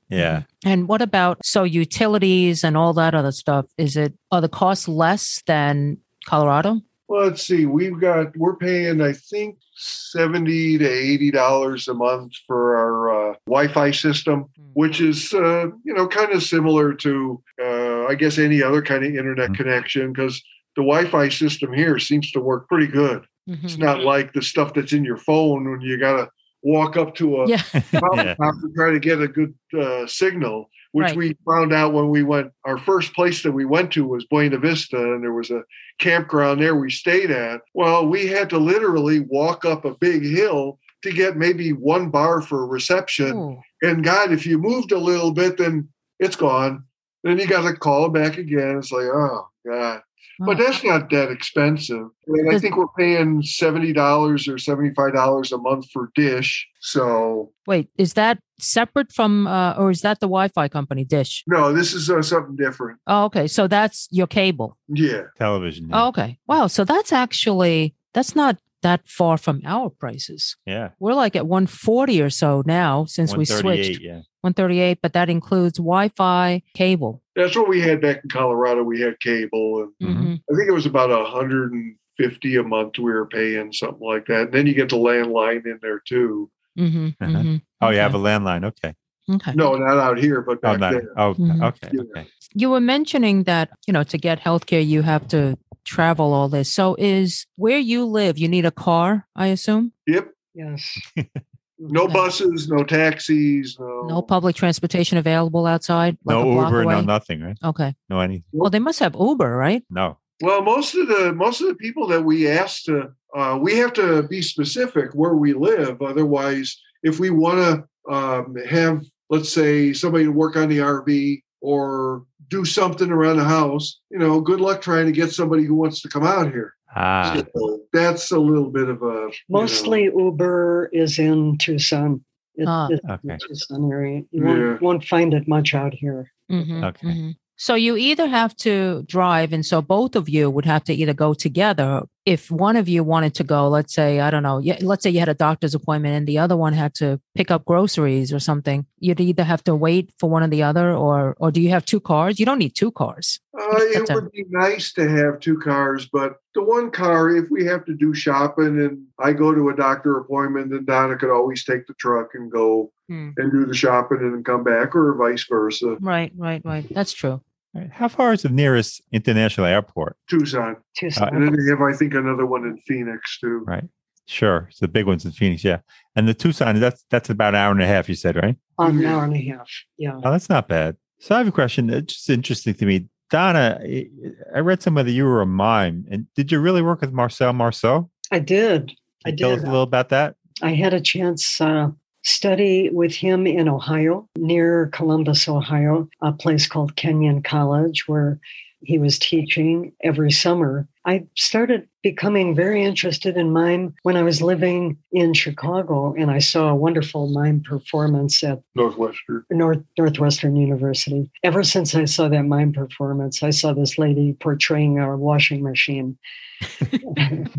Yeah. 0.08 0.42
And 0.64 0.88
what 0.88 1.00
about 1.02 1.44
so 1.44 1.64
utilities 1.64 2.62
and 2.64 2.76
all 2.76 2.92
that 2.94 3.14
other 3.14 3.32
stuff? 3.32 3.66
Is 3.78 3.96
it 3.96 4.12
are 4.30 4.40
the 4.40 4.48
costs 4.48 4.88
less 4.88 5.42
than 5.46 5.98
Colorado? 6.26 6.80
well, 7.08 7.26
let's 7.26 7.46
see. 7.46 7.66
We've 7.66 8.00
got 8.00 8.34
we're 8.36 8.56
paying 8.56 9.00
I 9.02 9.12
think 9.12 9.58
seventy 9.76 10.78
to 10.78 10.88
eighty 10.88 11.30
dollars 11.30 11.88
a 11.88 11.94
month 11.94 12.32
for 12.46 12.76
our 12.76 13.30
uh, 13.32 13.34
Wi-Fi 13.46 13.90
system. 13.90 14.46
which 14.74 15.00
is 15.00 15.32
uh, 15.34 15.66
you 15.84 15.92
know 15.94 16.06
kind 16.08 16.32
of 16.32 16.42
similar 16.42 16.94
to 16.94 17.42
uh, 17.62 18.04
I 18.06 18.14
guess 18.14 18.38
any 18.38 18.62
other 18.62 18.80
kind 18.82 19.04
of 19.04 19.14
internet 19.14 19.50
Mhm. 19.50 19.56
connection 19.56 20.12
because 20.12 20.42
the 20.76 20.82
Wi-Fi 20.82 21.28
system 21.28 21.72
here 21.72 21.98
seems 21.98 22.30
to 22.32 22.40
work 22.40 22.68
pretty 22.68 22.86
good. 22.86 23.24
Mhm. 23.48 23.64
It's 23.64 23.76
not 23.76 24.00
like 24.00 24.32
the 24.32 24.40
stuff 24.42 24.72
that's 24.74 24.92
in 24.94 25.04
your 25.04 25.18
phone 25.18 25.70
when 25.70 25.80
you 25.82 25.98
gotta 25.98 26.28
walk 26.62 26.96
up 26.96 27.14
to 27.16 27.42
a 27.42 27.48
Yeah. 27.48 27.62
Yeah. 27.92 28.34
to 28.34 28.72
try 28.76 28.90
to 28.90 29.00
get 29.00 29.20
a 29.20 29.28
good 29.28 29.54
uh, 29.78 30.06
signal, 30.06 30.68
which 30.92 31.06
Right. 31.08 31.16
we 31.16 31.36
found 31.46 31.72
out 31.72 31.92
when 31.92 32.08
we 32.08 32.22
went. 32.22 32.52
Our 32.64 32.78
first 32.78 33.14
place 33.14 33.42
that 33.42 33.52
we 33.52 33.64
went 33.64 33.92
to 33.92 34.06
was 34.06 34.24
Buena 34.26 34.58
Vista, 34.58 34.96
and 34.96 35.22
there 35.22 35.32
was 35.32 35.50
a 35.50 35.62
campground 35.98 36.60
there 36.60 36.76
we 36.76 36.90
stayed 36.90 37.30
at. 37.30 37.60
Well, 37.74 38.06
we 38.08 38.26
had 38.26 38.48
to 38.50 38.58
literally 38.58 39.20
walk 39.20 39.64
up 39.64 39.84
a 39.84 39.94
big 39.94 40.22
hill 40.24 40.78
to 41.02 41.12
get 41.12 41.36
maybe 41.36 41.72
one 41.72 42.10
bar 42.10 42.40
for 42.40 42.66
reception. 42.66 43.36
Ooh. 43.36 43.60
And 43.82 44.04
God, 44.04 44.32
if 44.32 44.46
you 44.46 44.58
moved 44.58 44.92
a 44.92 44.98
little 44.98 45.32
bit, 45.32 45.56
then 45.58 45.88
it's 46.20 46.36
gone. 46.36 46.84
Then 47.24 47.38
you 47.38 47.46
got 47.46 47.68
to 47.68 47.76
call 47.76 48.08
back 48.08 48.38
again. 48.38 48.78
It's 48.78 48.92
like, 48.92 49.06
oh 49.06 49.48
God. 49.66 50.00
But 50.44 50.58
that's 50.58 50.82
not 50.84 51.10
that 51.10 51.30
expensive. 51.30 52.06
And 52.26 52.54
I 52.54 52.58
think 52.58 52.76
we're 52.76 52.86
paying 52.98 53.42
seventy 53.42 53.92
dollars 53.92 54.48
or 54.48 54.58
seventy-five 54.58 55.14
dollars 55.14 55.52
a 55.52 55.58
month 55.58 55.90
for 55.90 56.10
Dish. 56.14 56.66
So 56.80 57.52
Wait, 57.66 57.88
is 57.96 58.14
that 58.14 58.38
separate 58.58 59.12
from, 59.12 59.46
uh, 59.46 59.74
or 59.74 59.90
is 59.90 60.02
that 60.02 60.20
the 60.20 60.26
Wi-Fi 60.26 60.68
company 60.68 61.04
Dish? 61.04 61.44
no, 61.46 61.72
this 61.72 61.94
is 61.94 62.10
uh, 62.10 62.22
something 62.22 62.56
different. 62.56 62.98
Oh, 63.06 63.24
okay. 63.24 63.46
So 63.46 63.66
that's 63.68 64.08
your 64.10 64.26
cable. 64.26 64.76
Yeah, 64.88 65.22
Television. 65.38 65.88
Yeah. 65.88 66.04
Oh, 66.04 66.08
okay. 66.08 66.38
Wow. 66.46 66.66
So 66.66 66.84
that's 66.84 67.12
actually 67.12 67.94
that's 68.14 68.34
not 68.36 68.58
that 68.82 69.08
far 69.08 69.38
from 69.38 69.62
our 69.64 69.90
prices. 69.90 70.56
yeah. 70.66 70.90
We're 70.98 71.14
like 71.14 71.36
at 71.36 71.46
140 71.46 72.20
or 72.20 72.30
so 72.30 72.62
now 72.66 73.04
since 73.04 73.32
we 73.32 73.44
138, 73.44 73.84
switched. 73.84 74.00
Yeah. 74.02 74.20
138, 74.42 74.98
but 75.00 75.12
that 75.12 75.30
includes 75.30 75.78
Wi-Fi, 75.78 76.62
cable. 76.74 77.21
That's 77.34 77.56
what 77.56 77.68
we 77.68 77.80
had 77.80 78.00
back 78.00 78.20
in 78.22 78.30
Colorado. 78.30 78.82
We 78.82 79.00
had 79.00 79.18
cable, 79.20 79.82
and 79.82 79.92
Mhm. 80.16 80.16
Mhm. 80.22 80.40
I 80.50 80.56
think 80.56 80.68
it 80.68 80.72
was 80.74 80.86
about 80.86 81.10
a 81.10 81.24
hundred 81.24 81.72
and 81.72 81.96
fifty 82.16 82.56
a 82.56 82.62
month 82.62 82.98
we 82.98 83.10
were 83.12 83.26
paying, 83.26 83.72
something 83.72 84.06
like 84.06 84.26
that. 84.26 84.42
And 84.46 84.52
then 84.52 84.66
you 84.66 84.74
get 84.74 84.90
the 84.90 84.96
landline 84.96 85.64
in 85.66 85.78
there 85.82 86.00
too. 86.06 86.50
Mhm. 86.78 87.14
Uh-huh. 87.20 87.30
mhm. 87.42 87.62
Oh, 87.80 87.90
you 87.90 87.98
have 87.98 88.14
a 88.14 88.18
Okay. 88.18 88.24
landline. 88.26 88.64
Okay. 88.64 88.94
Okay. 89.30 89.52
No, 89.54 89.74
not 89.76 89.98
out 89.98 90.18
here, 90.18 90.42
but 90.42 90.58
Oh, 90.58 90.60
back 90.60 90.80
not, 90.80 90.90
there. 90.92 91.08
oh 91.16 91.34
Mhm. 91.34 91.62
okay. 91.62 91.90
Yeah. 91.92 92.00
Okay. 92.02 92.26
You 92.54 92.70
were 92.70 92.80
mentioning 92.80 93.44
that, 93.44 93.70
you 93.86 93.92
know, 93.92 94.02
to 94.04 94.18
get 94.18 94.40
healthcare, 94.40 94.84
you 94.86 95.02
have 95.02 95.26
to 95.28 95.56
travel 95.84 96.32
all 96.34 96.48
this. 96.48 96.72
So 96.72 96.96
is 96.98 97.46
where 97.56 97.78
you 97.78 98.04
live, 98.04 98.36
you 98.38 98.48
need 98.48 98.66
a 98.66 98.70
car, 98.70 99.26
I 99.36 99.46
assume? 99.48 99.92
Yep. 100.06 100.28
Yes. 100.54 100.98
No 101.90 102.06
buses, 102.06 102.68
no 102.68 102.84
taxis, 102.84 103.76
no. 103.78 104.02
No 104.02 104.22
public 104.22 104.54
transportation 104.54 105.18
available 105.18 105.66
outside? 105.66 106.16
like 106.24 106.36
No 106.36 106.44
block 106.44 106.70
Uber, 106.70 106.84
no 106.84 107.00
nothing, 107.00 107.40
right? 107.42 107.58
Okay. 107.64 107.94
No 108.08 108.20
anything. 108.20 108.44
Well, 108.52 108.70
they 108.70 108.78
must 108.78 109.00
have 109.00 109.16
Uber, 109.18 109.56
right? 109.56 109.82
No. 109.90 110.18
Well, 110.40 110.62
most 110.62 110.94
of 110.94 111.08
the 111.08 111.32
most 111.32 111.60
of 111.60 111.68
the 111.68 111.74
people 111.74 112.06
that 112.08 112.22
we 112.22 112.48
asked 112.48 112.86
to, 112.86 113.12
uh, 113.36 113.58
we 113.60 113.76
have 113.76 113.92
to 113.94 114.22
be 114.24 114.42
specific 114.42 115.12
where 115.12 115.34
we 115.34 115.52
live. 115.54 116.00
Otherwise, 116.02 116.80
if 117.02 117.18
we 117.18 117.30
want 117.30 117.58
to 117.58 118.12
um, 118.12 118.56
have, 118.68 119.04
let's 119.30 119.52
say, 119.52 119.92
somebody 119.92 120.24
to 120.24 120.32
work 120.32 120.56
on 120.56 120.68
the 120.68 120.78
RV 120.78 121.42
or 121.60 122.24
do 122.48 122.64
something 122.64 123.10
around 123.10 123.38
the 123.38 123.44
house, 123.44 124.00
you 124.10 124.18
know, 124.18 124.40
good 124.40 124.60
luck 124.60 124.80
trying 124.80 125.06
to 125.06 125.12
get 125.12 125.32
somebody 125.32 125.64
who 125.64 125.74
wants 125.74 126.02
to 126.02 126.08
come 126.08 126.24
out 126.24 126.52
here. 126.52 126.74
Ah. 126.94 127.42
So 127.56 127.80
that's 127.92 128.30
a 128.30 128.38
little 128.38 128.70
bit 128.70 128.88
of 128.88 129.02
a 129.02 129.06
you 129.06 129.10
know, 129.48 129.60
Mostly 129.60 130.04
Uber 130.04 130.90
is 130.92 131.18
in 131.18 131.56
Tucson. 131.58 132.24
It- 132.54 132.68
Ah. 132.68 132.88
it's 132.90 133.00
Okay. 133.04 133.18
the 133.28 133.38
Tucson 133.48 133.90
area. 133.90 134.22
You 134.30 134.44
Yeah. 134.46 134.54
won't, 134.68 134.82
won't 134.82 135.04
find 135.04 135.32
it 135.34 135.48
much 135.48 135.74
out 135.74 135.94
here. 135.94 136.30
Mhm, 136.50 136.84
Okay. 136.84 137.06
mhm. 137.08 137.36
So 137.62 137.76
you 137.76 137.96
either 137.96 138.26
have 138.26 138.56
to 138.56 139.04
drive, 139.06 139.52
and 139.52 139.64
so 139.64 139.80
both 139.80 140.16
of 140.16 140.28
you 140.28 140.50
would 140.50 140.64
have 140.64 140.82
to 140.82 140.92
either 140.92 141.14
go 141.14 141.32
together. 141.32 142.02
If 142.26 142.50
one 142.50 142.74
of 142.74 142.88
you 142.88 143.04
wanted 143.04 143.34
to 143.36 143.44
go, 143.44 143.68
let's 143.68 143.94
say, 143.94 144.18
I 144.18 144.32
don't 144.32 144.42
know, 144.42 144.60
let's 144.80 145.04
say 145.04 145.10
you 145.10 145.20
had 145.20 145.28
a 145.28 145.34
doctor's 145.34 145.72
appointment 145.72 146.16
and 146.16 146.26
the 146.26 146.38
other 146.38 146.56
one 146.56 146.72
had 146.72 146.92
to 146.96 147.20
pick 147.36 147.52
up 147.52 147.64
groceries 147.64 148.32
or 148.32 148.40
something, 148.40 148.84
you'd 148.98 149.20
either 149.20 149.44
have 149.44 149.62
to 149.64 149.76
wait 149.76 150.12
for 150.18 150.28
one 150.28 150.42
or 150.42 150.48
the 150.48 150.64
other, 150.64 150.92
or 150.92 151.36
or 151.38 151.52
do 151.52 151.60
you 151.60 151.70
have 151.70 151.84
two 151.84 152.00
cars? 152.00 152.40
You 152.40 152.46
don't 152.46 152.58
need 152.58 152.74
two 152.74 152.90
cars. 152.90 153.38
Uh, 153.56 153.62
it 153.96 154.10
a- 154.10 154.14
would 154.14 154.32
be 154.32 154.44
nice 154.50 154.92
to 154.94 155.08
have 155.08 155.38
two 155.38 155.58
cars, 155.60 156.08
but 156.12 156.38
the 156.56 156.64
one 156.64 156.90
car, 156.90 157.30
if 157.30 157.48
we 157.48 157.64
have 157.66 157.84
to 157.84 157.94
do 157.94 158.12
shopping 158.12 158.80
and 158.80 159.04
I 159.20 159.32
go 159.34 159.54
to 159.54 159.68
a 159.68 159.76
doctor 159.76 160.18
appointment, 160.18 160.70
then 160.72 160.84
Donna 160.84 161.16
could 161.16 161.30
always 161.30 161.62
take 161.64 161.86
the 161.86 161.94
truck 161.94 162.30
and 162.34 162.50
go 162.50 162.90
Hmm. 163.08 163.30
and 163.36 163.52
do 163.52 163.66
the 163.66 163.74
shopping 163.74 164.18
and 164.20 164.32
then 164.34 164.42
come 164.42 164.64
back, 164.64 164.96
or 164.96 165.14
vice 165.14 165.44
versa. 165.48 165.96
Right, 166.00 166.32
right, 166.36 166.62
right. 166.64 166.86
That's 166.92 167.12
true. 167.12 167.40
All 167.74 167.80
right. 167.80 167.90
How 167.92 168.08
far 168.08 168.32
is 168.32 168.42
the 168.42 168.48
nearest 168.50 169.00
international 169.12 169.66
airport? 169.66 170.16
Tucson. 170.28 170.76
Tucson. 170.96 171.34
And 171.34 171.46
then 171.46 171.52
they 171.56 171.70
have, 171.70 171.80
I 171.80 171.92
think, 171.96 172.14
another 172.14 172.44
one 172.46 172.64
in 172.64 172.76
Phoenix 172.86 173.38
too. 173.38 173.64
Right. 173.66 173.84
Sure. 174.26 174.66
It's 174.70 174.78
the 174.80 174.88
big 174.88 175.06
ones 175.06 175.24
in 175.24 175.32
Phoenix. 175.32 175.64
Yeah. 175.64 175.78
And 176.14 176.28
the 176.28 176.34
Tucson, 176.34 176.78
that's 176.80 177.04
that's 177.10 177.30
about 177.30 177.54
an 177.54 177.60
hour 177.60 177.72
and 177.72 177.82
a 177.82 177.86
half, 177.86 178.08
you 178.08 178.14
said, 178.14 178.36
right? 178.36 178.56
On 178.78 178.98
an 178.98 179.04
hour 179.06 179.24
and 179.24 179.34
a 179.34 179.38
half. 179.50 179.68
Yeah. 179.98 180.20
Oh, 180.22 180.30
that's 180.30 180.48
not 180.48 180.68
bad. 180.68 180.96
So 181.18 181.34
I 181.34 181.38
have 181.38 181.48
a 181.48 181.52
question. 181.52 181.88
It's 181.90 182.14
just 182.14 182.30
interesting 182.30 182.74
to 182.74 182.86
me. 182.86 183.08
Donna, 183.30 183.78
I- 183.82 184.08
I 184.54 184.58
read 184.58 184.82
somewhere 184.82 185.04
that 185.04 185.12
you 185.12 185.24
were 185.24 185.40
a 185.40 185.46
mime. 185.46 186.04
And 186.10 186.26
did 186.34 186.52
you 186.52 186.60
really 186.60 186.82
work 186.82 187.00
with 187.00 187.12
Marcel 187.12 187.52
Marceau? 187.54 188.10
I 188.30 188.38
did. 188.38 188.88
Can 188.88 188.96
I 189.24 189.30
you 189.30 189.36
Tell 189.36 189.50
us 189.52 189.60
did. 189.60 189.64
a 189.68 189.70
little 189.70 189.82
about 189.82 190.10
that. 190.10 190.36
I 190.60 190.70
had 190.74 190.92
a 190.92 191.00
chance 191.00 191.60
uh, 191.60 191.88
study 192.22 192.90
with 192.90 193.14
him 193.14 193.46
in 193.46 193.68
Ohio, 193.68 194.28
near 194.36 194.88
Columbus, 194.92 195.48
Ohio, 195.48 196.08
a 196.20 196.32
place 196.32 196.66
called 196.66 196.96
Kenyon 196.96 197.42
College, 197.42 198.06
where 198.06 198.40
he 198.84 198.98
was 198.98 199.18
teaching 199.18 199.92
every 200.02 200.30
summer. 200.30 200.88
I 201.04 201.26
started 201.36 201.88
becoming 202.02 202.54
very 202.54 202.84
interested 202.84 203.36
in 203.36 203.52
mime 203.52 203.94
when 204.02 204.16
I 204.16 204.22
was 204.22 204.42
living 204.42 204.98
in 205.12 205.34
Chicago, 205.34 206.14
and 206.18 206.30
I 206.30 206.38
saw 206.38 206.70
a 206.70 206.74
wonderful 206.74 207.28
mime 207.28 207.62
performance 207.62 208.42
at 208.42 208.60
Northwestern. 208.74 209.44
North 209.50 209.82
Northwestern 209.98 210.56
University. 210.56 211.30
Ever 211.42 211.62
since 211.62 211.94
I 211.94 212.04
saw 212.04 212.28
that 212.28 212.44
mime 212.44 212.72
performance, 212.72 213.42
I 213.42 213.50
saw 213.50 213.72
this 213.72 213.98
lady 213.98 214.36
portraying 214.40 214.98
a 214.98 215.16
washing 215.16 215.62
machine. 215.62 216.18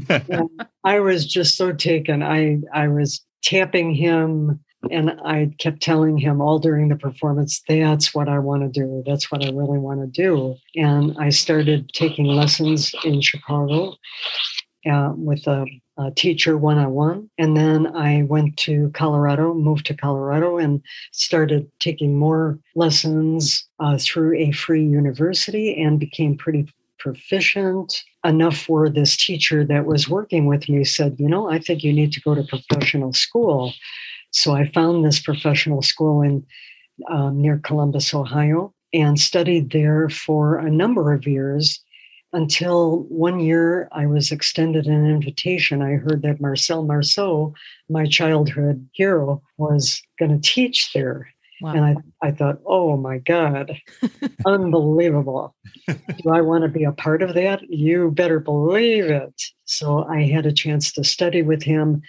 I 0.84 1.00
was 1.00 1.26
just 1.26 1.58
so 1.58 1.74
taken. 1.74 2.24
I 2.24 2.60
I 2.74 2.88
was 2.88 3.22
tapping 3.44 3.94
him 3.94 4.60
and 4.92 5.12
I 5.24 5.52
kept 5.60 5.82
telling 5.82 6.18
him 6.18 6.42
all 6.42 6.60
during 6.60 6.90
the 6.90 6.96
performance, 6.96 7.62
that's 7.68 8.14
what 8.14 8.28
I 8.28 8.40
want 8.40 8.64
to 8.64 8.70
do. 8.70 9.04
That's 9.06 9.32
what 9.32 9.44
I 9.44 9.48
really 9.48 9.80
want 9.80 10.02
to 10.02 10.08
do. 10.08 10.56
And 10.76 11.16
I 11.18 11.30
started 11.30 11.90
taking 11.94 12.26
lessons 12.26 12.94
in 13.04 13.22
Chicago 13.22 13.96
uh, 14.90 15.14
with 15.16 15.48
a, 15.48 15.66
a 15.98 16.12
teacher 16.12 16.58
one 16.58 16.78
on 16.78 16.92
one. 16.92 17.30
And 17.38 17.56
then 17.56 17.96
I 17.96 18.24
went 18.24 18.58
to 18.58 18.92
Colorado, 18.94 19.54
moved 19.54 19.86
to 19.88 19.94
Colorado, 19.94 20.58
and 20.58 20.82
started 21.14 21.72
taking 21.80 22.18
more 22.18 22.60
lessons 22.76 23.66
uh, 23.80 23.98
through 24.00 24.38
a 24.38 24.52
free 24.52 24.84
university 24.84 25.82
and 25.82 26.00
became 26.00 26.38
pretty 26.38 26.68
proficient 27.04 28.02
enough 28.24 28.70
where 28.70 28.90
this 28.90 29.18
teacher 29.18 29.66
that 29.66 29.86
was 29.86 30.08
working 30.08 30.46
with 30.46 30.70
me 30.70 30.86
said, 30.86 31.18
You 31.20 31.28
know, 31.28 31.52
I 31.52 31.60
think 31.60 31.84
you 31.84 31.92
need 31.92 32.14
to 32.14 32.22
go 32.22 32.34
to 32.34 32.44
professional 32.44 33.12
school. 33.12 33.74
So 34.32 34.56
I 34.56 34.70
found 34.70 35.04
this 35.04 35.20
professional 35.20 35.82
school 35.82 36.22
in 36.22 36.46
um, 37.10 37.42
near 37.42 37.60
Columbus, 37.60 38.14
Ohio, 38.14 38.74
and 38.94 39.20
studied 39.20 39.72
there 39.72 40.08
for 40.08 40.58
a 40.60 40.72
number 40.72 41.12
of 41.12 41.28
years 41.28 41.84
until 42.32 43.04
one 43.10 43.40
year 43.42 43.90
I 43.92 44.06
was 44.06 44.32
extended 44.32 44.86
an 44.88 45.06
invitation. 45.06 45.82
I 45.82 45.96
heard 45.96 46.22
that 46.22 46.40
Marcel 46.40 46.84
Marceau, 46.84 47.54
my 47.90 48.06
childhood 48.06 48.88
hero, 48.94 49.42
was 49.58 50.02
going 50.18 50.32
to 50.32 50.50
teach 50.50 50.94
there. 50.94 51.28
Wow. 51.62 51.74
And 51.74 51.86
I, 52.22 52.28
I 52.28 52.32
thought, 52.32 52.60
oh 52.66 52.98
my 52.98 53.20
God, 53.20 53.78
unbelievable. 54.46 55.56
Do 55.88 56.30
I 56.32 56.42
want 56.42 56.64
to 56.64 56.68
be 56.70 56.84
a 56.84 56.92
part 56.92 57.22
of 57.22 57.34
that? 57.36 57.62
You 57.70 58.12
better 58.12 58.40
believe 58.40 59.06
it. 59.06 59.42
So 59.66 60.04
I 60.06 60.24
had 60.24 60.46
a 60.46 60.52
chance 60.52 60.92
to 60.94 61.04
study 61.04 61.42
with 61.42 61.64
him 61.64 62.02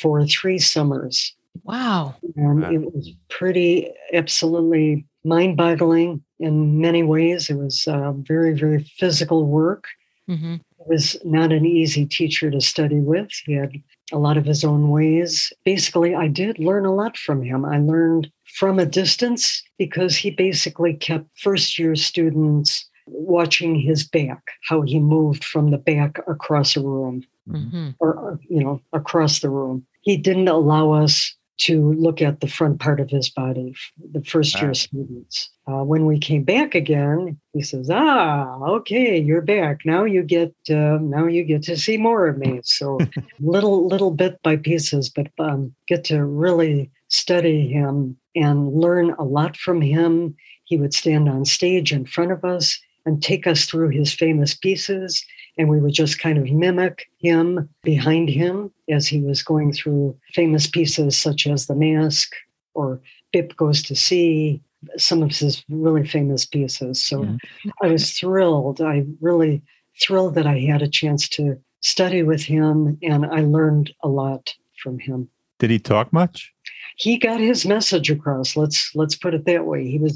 for 0.00 0.24
three 0.26 0.58
summers. 0.58 1.34
wow. 1.64 2.14
And 2.36 2.62
Wow. 2.62 2.70
it 2.72 2.78
was 2.94 3.10
pretty, 3.28 3.90
absolutely 4.12 5.06
mind 5.24 5.56
boggling 5.56 6.22
in 6.38 6.80
many 6.80 7.02
ways. 7.02 7.50
It 7.50 7.56
was 7.56 7.86
uh, 7.88 8.12
very, 8.12 8.52
very 8.58 8.84
physical 8.98 9.46
work. 9.46 9.84
hmm 10.26 10.54
He 10.54 10.84
was 10.86 11.16
not 11.24 11.52
an 11.52 11.66
easy 11.66 12.06
teacher 12.06 12.50
to 12.50 12.60
study 12.60 13.00
with. 13.00 13.28
He 13.44 13.54
had 13.54 13.72
a 14.12 14.18
lot 14.18 14.36
of 14.36 14.44
his 14.44 14.64
own 14.64 14.90
ways. 14.90 15.52
Basically, 15.64 16.14
I 16.14 16.28
did 16.28 16.58
learn 16.58 16.84
a 16.84 16.94
lot 16.94 17.16
from 17.16 17.42
him. 17.42 17.64
I 17.64 17.78
learned 17.78 18.30
from 18.44 18.78
a 18.78 18.86
distance 18.86 19.62
because 19.78 20.16
he 20.16 20.30
basically 20.30 20.94
kept 20.94 21.26
first 21.38 21.78
year 21.78 21.94
students 21.94 22.88
watching 23.06 23.74
his 23.74 24.06
back, 24.06 24.42
how 24.68 24.82
he 24.82 24.98
moved 24.98 25.44
from 25.44 25.70
the 25.70 25.78
back 25.78 26.18
across 26.26 26.76
a 26.76 26.80
room 26.80 27.24
hmm 27.50 27.90
or, 27.98 28.14
or, 28.14 28.40
you 28.48 28.62
know, 28.62 28.80
across 28.92 29.40
the 29.40 29.48
room. 29.48 29.86
He 30.02 30.16
didn't 30.16 30.48
allow 30.48 30.92
us 30.92 31.34
to 31.58 31.92
look 31.94 32.22
at 32.22 32.40
the 32.40 32.46
front 32.46 32.78
part 32.80 33.00
of 33.00 33.10
his 33.10 33.28
body, 33.28 33.74
the 34.12 34.22
first 34.22 34.60
year 34.60 34.70
Ah. 34.70 34.74
students. 34.74 35.50
Uh, 35.66 35.82
when 35.84 36.06
we 36.06 36.18
came 36.18 36.44
back 36.44 36.74
again, 36.74 37.38
he 37.52 37.62
says, 37.62 37.90
"Ah, 37.90 38.58
okay, 38.62 39.18
you're 39.18 39.42
back. 39.42 39.84
Now 39.84 40.04
you 40.04 40.22
get 40.22 40.54
uh, 40.70 40.98
now 41.02 41.26
you 41.26 41.44
get 41.44 41.62
to 41.64 41.76
see 41.76 41.96
more 41.98 42.28
of 42.28 42.38
me." 42.38 42.60
So 42.62 42.98
little 43.40 43.86
little 43.86 44.12
bit 44.12 44.40
by 44.42 44.56
pieces, 44.56 45.10
but 45.10 45.28
um, 45.38 45.74
get 45.88 46.04
to 46.04 46.24
really 46.24 46.90
study 47.08 47.68
him 47.68 48.16
and 48.36 48.72
learn 48.72 49.10
a 49.18 49.24
lot 49.24 49.56
from 49.56 49.80
him. 49.80 50.36
He 50.64 50.76
would 50.76 50.94
stand 50.94 51.28
on 51.28 51.44
stage 51.44 51.92
in 51.92 52.06
front 52.06 52.30
of 52.32 52.44
us 52.44 52.78
and 53.04 53.22
take 53.22 53.46
us 53.46 53.64
through 53.64 53.88
his 53.88 54.12
famous 54.12 54.54
pieces 54.54 55.24
and 55.58 55.68
we 55.68 55.80
would 55.80 55.92
just 55.92 56.20
kind 56.20 56.38
of 56.38 56.44
mimic 56.50 57.10
him 57.18 57.68
behind 57.82 58.30
him 58.30 58.70
as 58.88 59.06
he 59.08 59.20
was 59.20 59.42
going 59.42 59.72
through 59.72 60.16
famous 60.32 60.66
pieces 60.68 61.18
such 61.18 61.46
as 61.46 61.66
The 61.66 61.74
Mask 61.74 62.32
or 62.74 63.00
Bip 63.32 63.56
Goes 63.56 63.82
to 63.82 63.96
Sea, 63.96 64.62
some 64.96 65.22
of 65.22 65.30
his 65.36 65.64
really 65.68 66.06
famous 66.06 66.46
pieces. 66.46 67.04
So 67.04 67.24
Mhm. 67.24 67.38
I 67.82 67.88
was 67.88 68.12
thrilled. 68.12 68.80
I 68.80 69.04
really 69.20 69.60
thrilled 70.00 70.36
that 70.36 70.46
I 70.46 70.60
had 70.60 70.80
a 70.80 70.88
chance 70.88 71.28
to 71.30 71.58
study 71.80 72.22
with 72.22 72.42
him 72.44 72.96
and 73.02 73.26
I 73.26 73.40
learned 73.40 73.92
a 74.02 74.08
lot 74.08 74.54
from 74.82 75.00
him. 75.00 75.28
Did 75.58 75.70
he 75.70 75.80
talk 75.80 76.12
much? 76.12 76.52
He 76.96 77.18
got 77.18 77.40
his 77.40 77.66
message 77.66 78.10
across. 78.10 78.56
Let's 78.56 78.92
let's 78.94 79.16
put 79.16 79.34
it 79.34 79.44
that 79.46 79.66
way. 79.66 79.88
He 79.88 79.98
was 79.98 80.14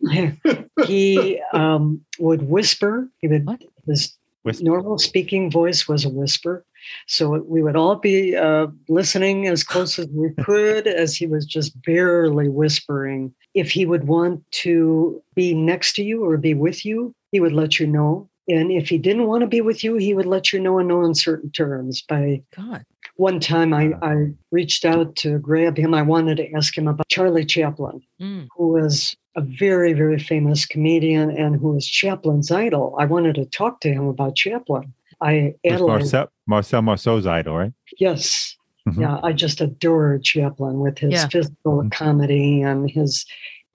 he 0.86 1.40
um, 1.52 2.00
would 2.18 2.42
whisper. 2.48 3.08
He 3.18 3.28
would 3.28 3.46
What? 3.46 3.62
his 3.86 4.14
Whisper. 4.42 4.64
normal 4.64 4.98
speaking 4.98 5.50
voice 5.50 5.86
was 5.86 6.04
a 6.04 6.08
whisper. 6.08 6.64
So 7.06 7.42
we 7.46 7.62
would 7.62 7.76
all 7.76 7.96
be 7.96 8.36
uh, 8.36 8.66
listening 8.88 9.46
as 9.46 9.62
close 9.62 9.98
as 9.98 10.08
we 10.08 10.30
could 10.42 10.86
as 10.86 11.14
he 11.14 11.26
was 11.26 11.46
just 11.46 11.80
barely 11.82 12.48
whispering. 12.48 13.32
If 13.54 13.70
he 13.70 13.86
would 13.86 14.08
want 14.08 14.42
to 14.62 15.22
be 15.34 15.54
next 15.54 15.94
to 15.94 16.02
you 16.02 16.24
or 16.24 16.36
be 16.36 16.54
with 16.54 16.84
you, 16.84 17.14
he 17.30 17.40
would 17.40 17.52
let 17.52 17.78
you 17.78 17.86
know. 17.86 18.28
And 18.48 18.72
if 18.72 18.88
he 18.88 18.98
didn't 18.98 19.28
want 19.28 19.42
to 19.42 19.46
be 19.46 19.60
with 19.60 19.84
you, 19.84 19.96
he 19.96 20.14
would 20.14 20.26
let 20.26 20.52
you 20.52 20.60
know 20.60 20.78
in 20.78 20.88
no 20.88 21.04
uncertain 21.04 21.50
terms. 21.52 22.02
By 22.02 22.42
God. 22.56 22.84
One 23.22 23.38
time, 23.38 23.72
I, 23.72 23.84
I 24.02 24.14
reached 24.50 24.84
out 24.84 25.14
to 25.22 25.38
grab 25.38 25.76
him. 25.78 25.94
I 25.94 26.02
wanted 26.02 26.36
to 26.38 26.52
ask 26.58 26.76
him 26.76 26.88
about 26.88 27.08
Charlie 27.08 27.44
Chaplin 27.44 28.02
Mm. 28.20 28.48
who 28.56 28.66
was 28.78 29.16
a 29.36 29.40
very, 29.40 29.92
very 30.02 30.18
famous 30.18 30.66
comedian 30.66 31.30
and 31.30 31.50
who 31.60 31.68
was 31.76 31.86
Chaplin's 31.86 32.50
idol. 32.50 32.86
I 32.98 33.06
wanted 33.06 33.34
to 33.36 33.46
talk 33.46 33.80
to 33.82 33.90
him 33.96 34.06
about 34.14 34.34
Chaplin. 34.36 34.92
I 35.20 35.54
It 35.62 35.80
Marcel, 35.80 36.28
Marcel 36.46 36.82
Marceau's 36.82 37.26
idol, 37.26 37.56
right? 37.62 37.72
yes, 37.98 38.56
Mhm. 38.88 39.00
yeah, 39.02 39.20
I 39.22 39.32
just 39.32 39.60
adored 39.60 40.24
Chaplin 40.24 40.80
with 40.80 40.98
his 40.98 41.12
Yeah. 41.12 41.28
physical 41.28 41.74
Mhm. 41.82 41.92
comedy 41.92 42.62
and 42.62 42.90
his 42.90 43.24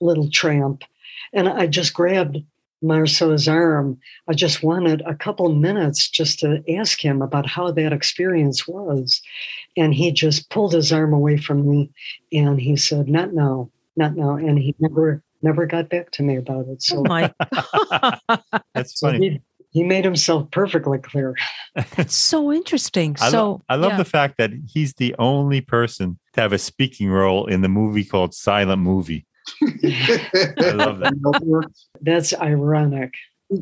little 0.00 0.28
tramp. 0.40 0.84
And 1.32 1.48
I 1.48 1.66
just 1.78 1.92
grabbed 1.94 2.36
Marceau's 2.82 3.48
arm. 3.48 3.98
I 4.28 4.34
just 4.34 4.62
wanted 4.62 5.02
a 5.06 5.14
couple 5.14 5.52
minutes 5.54 6.08
just 6.08 6.38
to 6.40 6.62
ask 6.72 7.04
him 7.04 7.22
about 7.22 7.46
how 7.46 7.70
that 7.72 7.92
experience 7.92 8.68
was. 8.68 9.20
And 9.76 9.94
he 9.94 10.12
just 10.12 10.50
pulled 10.50 10.72
his 10.72 10.92
arm 10.92 11.12
away 11.12 11.36
from 11.36 11.68
me 11.68 11.90
and 12.32 12.60
he 12.60 12.76
said, 12.76 13.08
Not 13.08 13.32
now, 13.32 13.70
not 13.96 14.16
now. 14.16 14.36
And 14.36 14.58
he 14.58 14.74
never 14.78 15.22
never 15.42 15.66
got 15.66 15.88
back 15.88 16.10
to 16.12 16.22
me 16.22 16.36
about 16.36 16.66
it. 16.66 16.84
Oh 16.92 17.02
So, 17.02 17.02
my 17.02 17.32
That's 18.74 18.98
so 18.98 19.08
funny. 19.08 19.28
he, 19.28 19.40
he 19.70 19.84
made 19.84 20.04
himself 20.04 20.50
perfectly 20.50 20.98
clear. 20.98 21.36
That's 21.96 22.16
so 22.16 22.52
interesting. 22.52 23.16
I, 23.20 23.30
so 23.30 23.50
lo- 23.50 23.62
I 23.68 23.76
love 23.76 23.92
yeah. 23.92 23.98
the 23.98 24.04
fact 24.04 24.38
that 24.38 24.50
he's 24.66 24.94
the 24.94 25.14
only 25.18 25.60
person 25.60 26.18
to 26.34 26.40
have 26.40 26.52
a 26.52 26.58
speaking 26.58 27.10
role 27.10 27.46
in 27.46 27.60
the 27.60 27.68
movie 27.68 28.04
called 28.04 28.34
Silent 28.34 28.82
Movie. 28.82 29.26
I 29.62 30.72
love 30.74 30.98
that. 31.00 31.70
That's 32.00 32.34
ironic. 32.34 33.14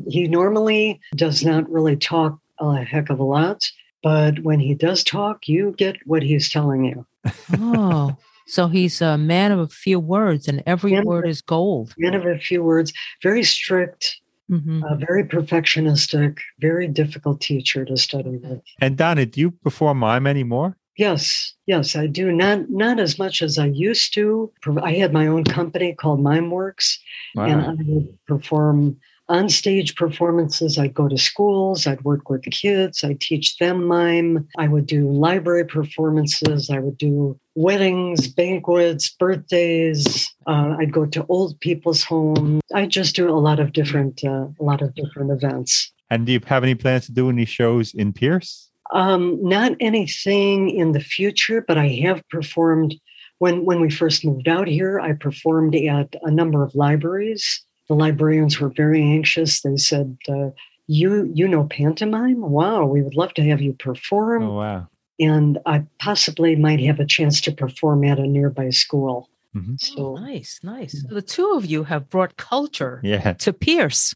He 0.09 0.27
normally 0.27 0.99
does 1.15 1.43
not 1.45 1.69
really 1.69 1.95
talk 1.95 2.39
a 2.59 2.83
heck 2.83 3.09
of 3.09 3.19
a 3.19 3.23
lot, 3.23 3.63
but 4.03 4.39
when 4.39 4.59
he 4.59 4.73
does 4.73 5.03
talk, 5.03 5.47
you 5.47 5.73
get 5.77 5.95
what 6.05 6.23
he's 6.23 6.49
telling 6.49 6.85
you. 6.85 7.05
oh, 7.53 8.15
so 8.47 8.67
he's 8.67 9.01
a 9.01 9.17
man 9.17 9.51
of 9.51 9.59
a 9.59 9.67
few 9.67 9.99
words, 9.99 10.47
and 10.47 10.63
every 10.65 10.91
Man 10.91 11.01
of 11.01 11.05
word 11.05 11.27
is 11.27 11.41
gold. 11.41 11.93
Man 11.97 12.13
of 12.13 12.25
a 12.25 12.37
few 12.37 12.63
words, 12.63 12.91
very 13.23 13.43
strict, 13.43 14.17
Mhm. 14.49 14.81
uh, 14.83 14.95
very 14.95 15.23
perfectionistic, 15.25 16.37
very 16.59 16.87
difficult 16.87 17.41
teacher 17.41 17.83
to 17.83 17.97
study 17.97 18.37
with. 18.37 18.61
And 18.79 18.95
Donna, 18.97 19.25
do 19.25 19.41
you 19.41 19.51
perform 19.51 19.99
mime 19.99 20.25
anymore? 20.25 20.77
Yes, 20.97 21.53
yes, 21.67 21.95
I 21.95 22.07
do. 22.07 22.31
Not 22.31 22.69
not 22.69 22.99
as 22.99 23.19
much 23.19 23.41
as 23.41 23.57
I 23.57 23.67
used 23.67 24.13
to. 24.15 24.51
I 24.81 24.93
had 24.93 25.13
my 25.13 25.27
own 25.27 25.43
company 25.43 25.93
called 25.93 26.19
MimeWorks, 26.19 26.97
and 27.35 27.61
I 27.61 27.75
would 27.85 28.17
perform 28.27 28.97
on 29.29 29.49
stage 29.49 29.95
performances. 29.95 30.77
I'd 30.77 30.93
go 30.93 31.07
to 31.07 31.17
schools, 31.17 31.85
I'd 31.85 32.03
work 32.03 32.29
with 32.29 32.43
kids, 32.43 33.03
I'd 33.03 33.19
teach 33.19 33.57
them 33.57 33.85
mime. 33.85 34.47
I 34.57 34.67
would 34.67 34.85
do 34.85 35.09
library 35.11 35.65
performances, 35.65 36.69
I 36.69 36.79
would 36.79 36.97
do 36.97 37.39
weddings, 37.55 38.27
banquets, 38.27 39.09
birthdays. 39.09 40.33
Uh, 40.47 40.77
I'd 40.79 40.93
go 40.93 41.05
to 41.05 41.25
old 41.27 41.59
people's 41.59 42.03
homes. 42.03 42.61
I 42.73 42.85
just 42.85 43.15
do 43.15 43.29
a 43.29 43.37
lot 43.37 43.59
of 43.59 43.73
different, 43.73 44.23
uh, 44.23 44.47
a 44.59 44.63
lot 44.63 44.81
of 44.81 44.95
different 44.95 45.31
events. 45.31 45.91
And 46.09 46.25
do 46.25 46.31
you 46.31 46.39
have 46.45 46.63
any 46.63 46.75
plans 46.75 47.07
to 47.07 47.11
do 47.11 47.29
any 47.29 47.45
shows 47.45 47.93
in 47.93 48.13
Pearce? 48.13 48.71
Um, 48.93 49.37
not 49.43 49.73
anything 49.79 50.69
in 50.69 50.91
the 50.93 50.99
future, 50.99 51.63
but 51.67 51.77
I 51.77 51.87
have 52.03 52.21
performed 52.29 52.95
when 53.39 53.65
when 53.65 53.81
we 53.81 53.89
first 53.89 54.23
moved 54.25 54.47
out 54.47 54.67
here. 54.67 54.99
I 54.99 55.13
performed 55.13 55.75
at 55.75 56.15
a 56.23 56.31
number 56.31 56.63
of 56.63 56.73
libraries. 56.75 57.63
The 57.89 57.95
librarians 57.95 58.59
were 58.59 58.69
very 58.69 59.01
anxious. 59.01 59.61
They 59.61 59.77
said, 59.77 60.17
uh, 60.29 60.49
"You 60.87 61.29
you 61.33 61.47
know 61.47 61.65
pantomime? 61.65 62.41
Wow, 62.41 62.85
we 62.85 63.01
would 63.01 63.15
love 63.15 63.33
to 63.35 63.43
have 63.43 63.61
you 63.61 63.73
perform." 63.73 64.43
Oh 64.43 64.55
wow. 64.55 64.87
And 65.19 65.57
I 65.65 65.83
possibly 65.99 66.55
might 66.55 66.79
have 66.81 66.99
a 66.99 67.05
chance 67.05 67.41
to 67.41 67.51
perform 67.51 68.03
at 68.03 68.19
a 68.19 68.27
nearby 68.27 68.69
school. 68.69 69.29
Mhm. 69.55 69.73
Oh, 69.73 69.77
So 69.95 70.15
nice, 70.15 70.59
nice. 70.63 71.01
So 71.01 71.07
the 71.15 71.21
two 71.21 71.51
of 71.55 71.65
you 71.65 71.83
have 71.85 72.09
brought 72.09 72.37
culture 72.37 73.01
Yeah. 73.03 73.33
to 73.33 73.51
Pearce. 73.53 74.13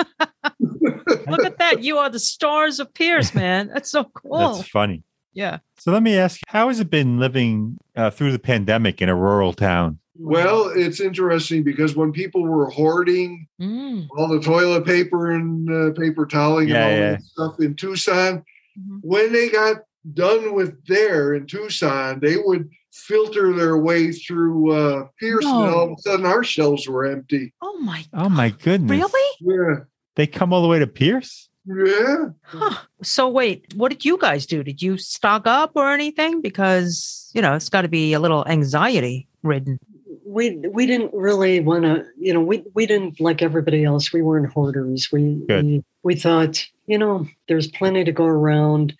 Look 0.60 1.44
at 1.44 1.58
that. 1.58 1.82
You 1.82 1.98
are 1.98 2.10
the 2.10 2.18
stars 2.18 2.80
of 2.80 2.92
Pearce, 2.94 3.34
man. 3.34 3.68
That's 3.72 3.90
so 3.90 4.04
cool. 4.04 4.38
That's 4.56 4.68
funny. 4.68 5.02
yeah. 5.32 5.58
So 5.78 5.92
let 5.92 6.02
me 6.02 6.16
ask 6.18 6.40
how 6.48 6.68
has 6.68 6.80
it 6.80 6.90
been 6.90 7.18
living 7.18 7.78
uh, 7.96 8.10
through 8.10 8.32
the 8.32 8.38
pandemic 8.38 9.00
in 9.00 9.08
a 9.08 9.14
rural 9.14 9.52
town? 9.52 9.98
Well, 10.18 10.68
it's 10.74 11.00
interesting 11.00 11.62
because 11.62 11.96
when 11.96 12.12
people 12.12 12.42
were 12.42 12.68
hoarding 12.70 13.46
Mm. 13.60 14.08
all 14.16 14.28
the 14.28 14.40
toilet 14.40 14.84
paper 14.86 15.30
and 15.32 15.70
uh, 15.70 15.92
paper 15.98 16.26
toweling 16.26 16.68
Yeah, 16.68 16.76
and 16.76 16.84
all 16.84 16.98
yeah. 16.98 17.10
that 17.12 17.22
stuff 17.22 17.60
in 17.60 17.74
Tucson, 17.76 18.42
Mhm. 18.78 18.98
when 19.02 19.32
they 19.32 19.48
got 19.48 19.78
done 20.14 20.54
with 20.54 20.84
there 20.86 21.34
in 21.34 21.46
Tucson, 21.46 22.20
they 22.20 22.36
would 22.36 22.68
filter 22.92 23.52
their 23.54 23.76
way 23.78 24.12
through 24.12 24.72
uh, 24.72 25.06
Pearce, 25.18 25.44
and 25.44 25.54
all 25.54 25.84
of 25.84 25.98
a 25.98 26.02
sudden 26.02 26.26
our 26.26 26.42
shelves 26.44 26.86
were 26.88 27.06
empty. 27.06 27.52
Oh 27.62 27.78
my. 27.80 28.04
Oh 28.12 28.28
my 28.28 28.50
goodness. 28.50 28.90
Really? 28.90 29.36
Yeah, 29.40 29.84
They 30.16 30.26
come 30.26 30.52
all 30.52 30.62
the 30.62 30.68
way 30.68 30.78
to 30.78 30.86
Pearce? 30.86 31.48
yeah. 31.66 32.26
Huh. 32.42 32.74
So 33.02 33.28
wait, 33.28 33.74
what 33.74 33.90
did 33.90 34.04
you 34.04 34.16
guys 34.18 34.46
do? 34.46 34.62
Did 34.64 34.80
you 34.82 34.96
stock 34.98 35.46
up 35.46 35.72
or 35.74 35.92
anything? 35.92 36.40
Because 36.40 37.30
you 37.34 37.42
know 37.42 37.54
it's 37.54 37.68
got 37.68 37.82
to 37.82 37.88
be 37.88 38.12
a 38.12 38.18
little 38.20 38.46
anxiety 38.48 39.28
ridden. 39.42 39.78
we 40.26 40.56
we 40.72 40.86
didn't 40.86 41.12
really 41.14 41.60
want 41.60 41.84
to 41.84 42.04
you 42.18 42.32
know 42.34 42.40
we 42.40 42.62
we 42.74 42.86
didn't 42.86 43.20
like 43.20 43.40
everybody 43.42 43.84
else 43.84 44.12
we 44.12 44.20
weren't 44.22 44.50
hoarders 44.52 45.10
we 45.12 45.42
we 45.48 45.82
we 46.02 46.14
thought 46.14 46.64
you 46.86 46.98
know 46.98 47.26
there's 47.48 47.68
plenty 47.68 48.04
to 48.04 48.12
go 48.12 48.24
around 48.26 48.94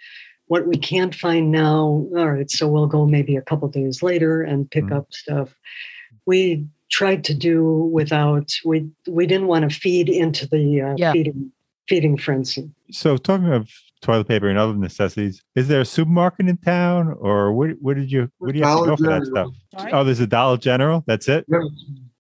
what 0.46 0.66
we 0.66 0.76
can't 0.76 1.14
find 1.14 1.50
now 1.52 2.06
all 2.16 2.30
right 2.30 2.50
so 2.50 2.66
we'll 2.68 2.86
go 2.86 3.04
maybe 3.06 3.36
a 3.36 3.42
couple 3.42 3.68
days 3.68 4.02
later 4.02 4.42
and 4.42 4.70
pick 4.70 4.84
Mhm. 4.84 4.96
up 4.96 5.12
stuff 5.12 5.54
we 6.26 6.66
tried 6.90 7.24
to 7.24 7.34
do 7.34 7.64
without 7.92 8.50
we 8.64 8.88
we 9.08 9.26
didn't 9.26 9.46
want 9.46 9.68
to 9.70 9.74
feed 9.80 10.08
into 10.08 10.46
the 10.48 10.80
uh, 10.82 10.94
Yeah. 10.98 11.12
feeding 11.12 11.52
feeding 11.88 12.16
frenzy 12.18 12.70
So 12.90 13.16
talking 13.16 13.48
of 13.52 13.68
toilet 14.02 14.28
paper 14.28 14.48
and 14.48 14.58
other 14.58 14.74
necessities, 14.74 15.42
is 15.54 15.68
there 15.68 15.80
a 15.82 15.84
supermarket 15.84 16.48
in 16.48 16.56
town 16.58 17.14
or 17.20 17.52
where, 17.52 17.70
where 17.80 17.94
did 17.94 18.10
you 18.10 18.30
where 18.38 18.52
do 18.52 18.58
you 18.58 18.64
have 18.64 18.78
to 18.78 18.84
Dollar 18.84 18.88
go 18.90 18.96
for 18.96 19.02
that 19.10 19.24
General. 19.24 19.54
stuff? 19.74 19.90
Oh, 19.92 20.04
there's 20.04 20.20
a 20.20 20.26
Dollar 20.26 20.56
General. 20.56 21.04
That's 21.06 21.28
it. 21.28 21.44